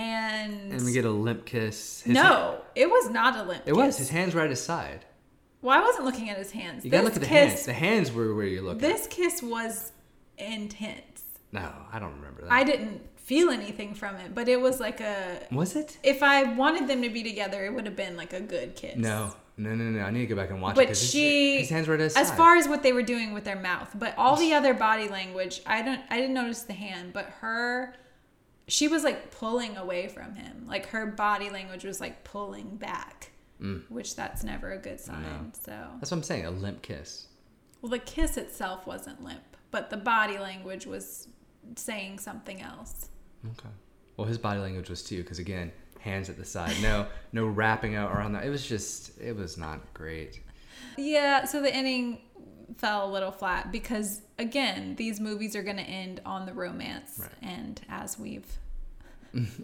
And, 0.00 0.72
and 0.72 0.84
we 0.84 0.92
get 0.92 1.04
a 1.04 1.10
limp 1.10 1.44
kiss. 1.44 2.02
His 2.02 2.14
no, 2.14 2.60
it 2.74 2.88
was 2.88 3.10
not 3.10 3.36
a 3.36 3.42
limp 3.42 3.62
It 3.66 3.74
was 3.76 3.98
his 3.98 4.08
hands 4.08 4.34
right 4.34 4.44
at 4.44 4.50
his 4.50 4.62
side. 4.62 5.04
Well, 5.62 5.78
I 5.78 5.82
wasn't 5.84 6.06
looking 6.06 6.30
at 6.30 6.38
his 6.38 6.52
hands. 6.52 6.84
You 6.84 6.90
this 6.90 6.98
gotta 6.98 7.04
look 7.04 7.16
at 7.16 7.20
the 7.20 7.26
kiss, 7.26 7.48
hands. 7.52 7.66
The 7.66 7.72
hands 7.74 8.12
were 8.12 8.34
where 8.34 8.46
you're 8.46 8.62
looking. 8.62 8.78
This 8.80 9.06
kiss 9.06 9.42
was 9.42 9.92
intense. 10.38 11.22
no, 11.52 11.70
I 11.92 11.98
don't 11.98 12.14
remember 12.16 12.42
that. 12.42 12.52
I 12.52 12.64
didn't 12.64 13.02
feel 13.16 13.50
anything 13.50 13.94
from 13.94 14.16
it, 14.16 14.34
but 14.34 14.48
it 14.48 14.60
was 14.60 14.80
like 14.80 15.00
a. 15.00 15.40
was 15.52 15.76
it? 15.76 15.98
If 16.02 16.22
I 16.22 16.44
wanted 16.44 16.88
them 16.88 17.02
to 17.02 17.10
be 17.10 17.22
together, 17.22 17.64
it 17.66 17.74
would 17.74 17.84
have 17.86 17.96
been 17.96 18.16
like 18.16 18.32
a 18.32 18.40
good 18.40 18.74
kiss. 18.76 18.96
No, 18.96 19.34
No, 19.58 19.74
no, 19.74 19.84
no. 19.84 20.00
I 20.02 20.10
need 20.10 20.20
to 20.20 20.26
go 20.26 20.36
back 20.36 20.48
and 20.50 20.62
watch 20.62 20.72
it. 20.72 20.76
But 20.76 20.86
'cause 20.88 21.00
his- 21.00 21.10
she, 21.10 21.58
his, 21.58 21.68
hands 21.68 21.86
were 21.88 21.94
at 21.94 22.00
his 22.00 22.16
as 22.16 22.28
side. 22.28 22.36
far 22.38 22.56
as 22.56 22.66
what 22.66 22.82
they 22.82 22.92
were 22.94 23.02
doing 23.02 23.34
with 23.34 23.44
their 23.44 23.60
mouth, 23.60 23.90
but 23.94 24.14
all 24.16 24.36
the 24.36 24.54
other 24.54 24.72
body 24.72 25.08
language, 25.08 25.60
I 25.66 25.82
don't, 25.82 26.00
I 26.08 26.16
didn't 26.16 26.34
notice 26.34 26.62
the 26.62 26.72
hand, 26.72 27.12
but 27.12 27.26
her, 27.42 27.94
she 28.70 28.88
was 28.88 29.02
like 29.02 29.30
pulling 29.32 29.76
away 29.76 30.08
from 30.08 30.34
him. 30.34 30.64
Like 30.66 30.86
her 30.86 31.06
body 31.06 31.50
language 31.50 31.84
was 31.84 32.00
like 32.00 32.24
pulling 32.24 32.76
back, 32.76 33.32
mm. 33.60 33.82
which 33.88 34.16
that's 34.16 34.44
never 34.44 34.72
a 34.72 34.78
good 34.78 35.00
sign. 35.00 35.52
So, 35.52 35.72
That's 35.98 36.10
what 36.10 36.18
I'm 36.18 36.22
saying. 36.22 36.46
A 36.46 36.50
limp 36.50 36.82
kiss. 36.82 37.26
well, 37.82 37.90
the 37.90 37.98
kiss 37.98 38.36
itself 38.36 38.86
wasn't 38.86 39.22
limp, 39.22 39.56
but 39.70 39.90
the 39.90 39.96
body 39.96 40.38
language 40.38 40.86
was 40.86 41.28
saying 41.76 42.18
something 42.18 42.60
else. 42.62 43.08
Okay. 43.44 43.74
Well, 44.16 44.26
his 44.26 44.38
body 44.38 44.60
language 44.60 44.88
was 44.88 45.02
too, 45.02 45.22
because 45.22 45.38
again, 45.38 45.72
hands 45.98 46.28
at 46.28 46.36
the 46.36 46.44
side. 46.44 46.76
No, 46.80 47.06
no 47.32 47.46
wrapping 47.46 47.96
out 47.96 48.12
around 48.12 48.32
that. 48.32 48.44
It 48.44 48.50
was 48.50 48.66
just, 48.66 49.18
it 49.20 49.34
was 49.34 49.58
not 49.58 49.80
great. 49.94 50.40
Yeah, 50.96 51.44
so 51.44 51.60
the 51.60 51.74
ending 51.74 52.20
fell 52.78 53.08
a 53.08 53.10
little 53.10 53.30
flat 53.32 53.70
because 53.72 54.22
again, 54.38 54.96
these 54.96 55.20
movies 55.20 55.54
are 55.56 55.62
going 55.62 55.76
to 55.76 55.82
end 55.82 56.20
on 56.24 56.46
the 56.46 56.52
romance, 56.52 57.18
Right. 57.20 57.30
and 57.42 57.80
as 57.88 58.18
we've 58.18 58.46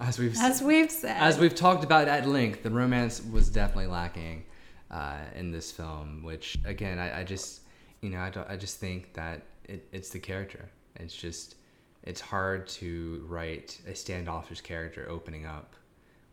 As 0.00 0.18
we've 0.18 0.36
as 0.38 0.62
we've 0.62 0.90
said, 0.90 1.16
as 1.16 1.38
we've 1.38 1.54
talked 1.54 1.84
about 1.84 2.08
at 2.08 2.28
length, 2.28 2.62
the 2.62 2.70
romance 2.70 3.22
was 3.24 3.48
definitely 3.48 3.88
lacking 3.88 4.44
uh, 4.90 5.18
in 5.34 5.50
this 5.50 5.72
film. 5.72 6.22
Which 6.22 6.56
again, 6.64 6.98
I, 6.98 7.20
I 7.20 7.24
just, 7.24 7.62
you 8.00 8.10
know, 8.10 8.20
I, 8.20 8.30
don't, 8.30 8.48
I 8.48 8.56
just 8.56 8.78
think 8.78 9.12
that 9.14 9.42
it, 9.64 9.88
it's 9.92 10.10
the 10.10 10.20
character. 10.20 10.68
It's 10.96 11.14
just, 11.16 11.56
it's 12.04 12.20
hard 12.20 12.68
to 12.68 13.24
write 13.28 13.80
a 13.88 13.94
standoffish 13.94 14.60
character 14.60 15.06
opening 15.10 15.44
up 15.46 15.74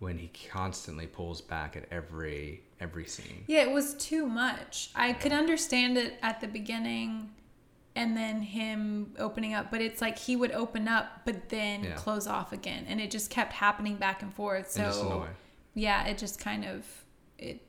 when 0.04 0.18
he 0.18 0.30
constantly 0.50 1.08
pulls 1.08 1.40
back 1.42 1.76
at 1.78 1.86
every 1.92 2.62
every 2.80 3.06
scene. 3.06 3.44
yeah, 3.48 3.62
it 3.62 3.72
was 3.72 3.94
too 3.96 4.26
much. 4.28 4.90
I 4.94 5.14
could 5.14 5.32
understand 5.32 5.98
it 5.98 6.20
at 6.22 6.42
the 6.42 6.48
beginning. 6.48 7.32
And 7.96 8.18
then 8.18 8.42
him 8.42 9.14
opening 9.20 9.54
up, 9.54 9.70
but 9.70 9.80
it's 9.80 10.02
like 10.02 10.18
he 10.18 10.36
would 10.36 10.52
open 10.52 10.88
up, 10.88 11.22
but 11.26 11.50
then 11.50 11.84
Yeah. 11.84 11.94
close 11.94 12.26
off 12.26 12.52
again, 12.52 12.86
and 12.88 13.00
it 13.00 13.12
just 13.12 13.30
kept 13.30 13.54
happening 13.54 13.98
back 13.98 14.24
and 14.24 14.34
forth. 14.34 14.72
So 14.72 14.82
annoying. 15.06 15.30
yeah, 15.76 16.08
it 16.08 16.18
just 16.18 16.40
kind 16.40 16.66
of 16.66 16.86
it 17.38 17.62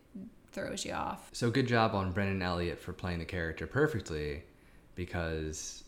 throws 0.51 0.83
you 0.87 0.95
off. 0.95 1.29
So 1.33 1.51
good 1.51 1.67
job 1.67 1.95
on 1.95 2.11
Brennan 2.13 2.41
Elliott 2.41 2.81
for 2.81 2.95
playing 2.95 3.19
the 3.19 3.27
character 3.27 3.67
perfectly, 3.67 4.45
because 4.95 5.85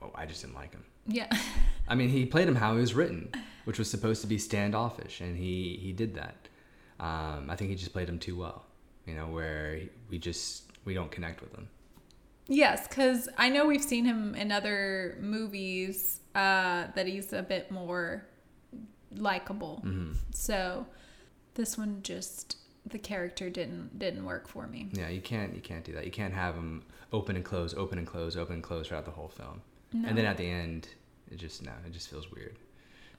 oh, 0.00 0.12
I 0.14 0.26
just 0.26 0.42
didn't 0.42 0.54
like 0.54 0.72
him. 0.72 0.84
Yeah, 1.08 1.28
I 1.88 1.96
mean, 1.96 2.08
he 2.08 2.24
played 2.24 2.46
him 2.46 2.54
how 2.54 2.74
he 2.74 2.80
was 2.80 2.94
written, 2.94 3.32
which 3.66 3.80
was 3.80 3.90
supposed 3.90 4.20
to 4.20 4.28
be 4.28 4.38
standoffish, 4.38 5.20
and 5.20 5.36
he 5.36 5.78
he 5.82 5.92
did 5.92 6.14
that. 6.14 6.48
Um, 6.98 7.50
I 7.50 7.56
think 7.56 7.70
he 7.70 7.76
just 7.76 7.92
played 7.92 8.08
him 8.08 8.18
too 8.18 8.36
well. 8.36 8.64
You 9.06 9.14
know, 9.14 9.26
where 9.26 9.80
we 10.08 10.18
just 10.18 10.70
we 10.84 10.94
don't 10.94 11.10
connect 11.10 11.40
with 11.42 11.52
him. 11.52 11.68
Yes, 12.46 12.86
because 12.86 13.28
I 13.36 13.48
know 13.48 13.66
we've 13.66 13.82
seen 13.82 14.04
him 14.04 14.36
in 14.36 14.52
other 14.52 15.18
movies 15.20 16.20
uh, 16.36 16.86
that 16.94 17.08
he's 17.08 17.32
a 17.32 17.42
bit 17.42 17.72
more 17.72 18.24
likable. 19.16 19.82
Mm-hmm. 19.84 20.12
So 20.30 20.86
this 21.54 21.76
one 21.76 22.00
just 22.02 22.58
the 22.86 22.98
character 22.98 23.50
didn't 23.50 23.98
didn't 23.98 24.24
work 24.24 24.46
for 24.46 24.68
me. 24.68 24.90
Yeah, 24.92 25.08
you 25.08 25.20
can't 25.20 25.56
you 25.56 25.60
can't 25.60 25.84
do 25.84 25.92
that. 25.94 26.04
You 26.04 26.12
can't 26.12 26.34
have 26.34 26.54
him 26.54 26.84
open 27.12 27.34
and 27.34 27.44
close, 27.44 27.74
open 27.74 27.98
and 27.98 28.06
close, 28.06 28.36
open 28.36 28.54
and 28.54 28.62
close 28.62 28.86
throughout 28.86 29.06
the 29.06 29.10
whole 29.10 29.28
film. 29.28 29.60
And 29.92 30.16
then 30.16 30.26
at 30.26 30.36
the 30.36 30.48
end, 30.48 30.88
it 31.32 31.36
just 31.36 31.64
no, 31.64 31.72
it 31.84 31.92
just 31.92 32.10
feels 32.10 32.30
weird. 32.30 32.56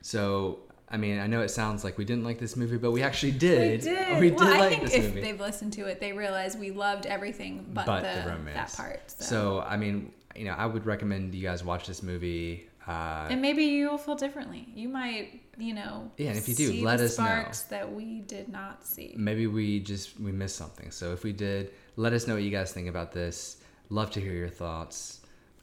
So 0.01 0.59
I 0.89 0.97
mean, 0.97 1.19
I 1.19 1.27
know 1.27 1.41
it 1.41 1.49
sounds 1.49 1.83
like 1.83 1.97
we 1.97 2.05
didn't 2.05 2.23
like 2.23 2.39
this 2.39 2.55
movie, 2.55 2.77
but 2.77 2.91
we 2.91 3.03
actually 3.03 3.33
did. 3.33 3.83
We 3.83 3.89
did. 3.89 4.19
We 4.19 4.29
did 4.29 4.39
well, 4.39 4.53
I 4.53 4.59
like 4.59 4.69
think 4.69 4.83
this 4.83 4.93
if 4.93 5.05
movie. 5.05 5.21
they've 5.21 5.39
listened 5.39 5.73
to 5.73 5.85
it, 5.85 5.99
they 5.99 6.13
realize 6.13 6.55
we 6.55 6.71
loved 6.71 7.05
everything 7.05 7.65
but, 7.73 7.85
but 7.85 8.01
the, 8.03 8.21
the, 8.21 8.29
romance. 8.29 8.71
that 8.71 8.77
part. 8.77 9.11
So. 9.11 9.25
So 9.25 9.61
I 9.61 9.75
mean, 9.77 10.11
you 10.35 10.45
know, 10.45 10.53
I 10.53 10.65
would 10.65 10.85
recommend 10.85 11.35
you 11.35 11.43
guys 11.43 11.63
watch 11.63 11.87
this 11.87 12.01
movie. 12.01 12.67
Uh, 12.87 13.27
and 13.29 13.41
maybe 13.41 13.65
you'll 13.65 13.97
feel 13.97 14.15
differently. 14.15 14.65
You 14.73 14.87
might, 14.87 15.41
you 15.57 15.73
know, 15.73 16.09
Yeah, 16.15 16.29
and 16.29 16.37
if 16.37 16.47
you 16.47 16.55
do, 16.55 16.85
let 16.85 16.99
the 16.99 17.05
us 17.05 17.17
know. 17.17 17.25
sparks 17.25 17.61
that 17.63 17.91
we 17.91 18.21
did 18.21 18.47
not 18.47 18.85
see. 18.87 19.13
maybe 19.17 19.45
we 19.45 19.81
just 19.81 20.17
we 20.21 20.31
missed 20.31 20.55
something. 20.55 20.91
So 20.91 21.11
if 21.11 21.25
we 21.25 21.33
did, 21.33 21.71
let 21.97 22.13
us 22.13 22.27
know 22.27 22.35
what 22.35 22.43
you 22.43 22.49
guys 22.51 22.71
think 22.71 22.87
about 22.87 23.11
this. 23.11 23.57
Love 23.89 24.11
to 24.11 24.21
hear 24.21 24.31
your 24.31 24.47
thoughts. 24.47 25.16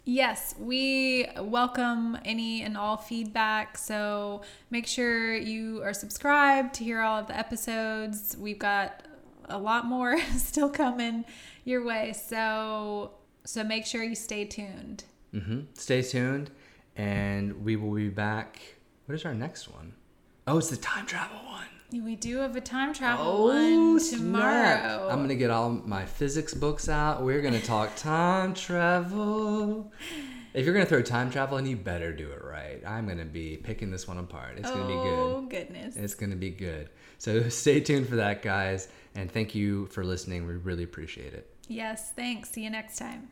Yes, 0.07 0.55
we 0.59 1.27
welcome 1.39 2.19
any 2.27 2.63
and 2.63 2.77
all 2.77 2.99
feedback. 2.99 3.79
So 3.79 4.43
make 4.71 4.87
sure 4.87 5.35
you 5.35 5.83
are 5.83 5.95
subscribed 5.95 6.75
to 6.75 6.85
hear 6.85 7.01
all 7.01 7.19
of 7.21 7.27
the 7.27 7.37
episodes. 7.39 8.37
We've 8.39 8.59
got 8.59 9.03
a 9.49 9.59
lot 9.59 9.87
more 9.87 10.21
still 10.37 10.69
coming 10.69 11.25
your 11.65 11.85
way. 11.85 12.13
So 12.13 13.13
so 13.45 13.65
make 13.65 13.87
sure 13.87 14.03
you 14.03 14.15
stay 14.15 14.45
tuned. 14.45 15.05
hmm 15.33 15.61
Stay 15.75 16.03
tuned, 16.03 16.51
and 16.97 17.65
we 17.65 17.77
will 17.77 17.95
be 17.95 18.09
back. 18.09 18.61
What 19.07 19.15
is 19.15 19.25
our 19.25 19.35
next 19.35 19.69
one? 19.71 19.95
Oh, 20.47 20.59
it's 20.59 20.71
the 20.71 20.77
time 20.77 21.07
travel 21.07 21.39
one. 21.47 21.67
We 21.93 22.17
do 22.17 22.39
have 22.39 22.57
a 22.57 22.61
time 22.61 22.93
travel 22.93 23.25
Oh, 23.27 23.45
one 23.47 24.01
snap. 24.01 24.21
tomorrow. 24.21 25.09
I'm 25.11 25.21
gonna 25.23 25.37
get 25.37 25.51
all 25.51 25.71
my 25.71 26.05
physics 26.07 26.53
books 26.53 26.89
out. 26.89 27.23
We're 27.23 27.41
gonna 27.43 27.61
talk 27.61 27.95
time 27.97 28.53
travel. 28.55 29.93
If 30.55 30.65
you're 30.65 30.75
gonna 30.75 30.87
throw 30.87 31.03
time 31.03 31.31
travel 31.31 31.59
in, 31.59 31.67
you 31.67 31.77
better 31.77 32.13
do 32.13 32.31
it 32.31 32.43
right. 32.45 32.83
I'm 32.87 33.07
gonna 33.07 33.25
be 33.25 33.57
picking 33.57 33.91
this 33.91 34.09
one 34.09 34.19
apart. 34.19 34.59
It's 34.59 34.71
gonna 34.71 34.87
be 34.87 34.95
good. 34.95 35.19
Oh 35.19 35.47
goodness. 35.49 35.97
It's 35.97 36.15
going 36.15 36.31
to 36.31 36.37
be 36.37 36.51
good. 36.51 36.89
So 37.19 37.49
stay 37.49 37.81
tuned 37.81 38.09
for 38.09 38.17
that, 38.17 38.43
guys. 38.43 38.89
And 39.15 39.31
thank 39.31 39.55
you 39.55 39.87
for 39.87 40.05
listening. 40.05 40.47
We 40.47 40.55
really 40.55 40.83
appreciate 40.85 41.33
it. 41.35 41.49
Yes, 41.69 42.13
thanks. 42.13 42.51
See 42.51 42.65
you 42.65 42.71
next 42.71 42.97
time. 42.99 43.29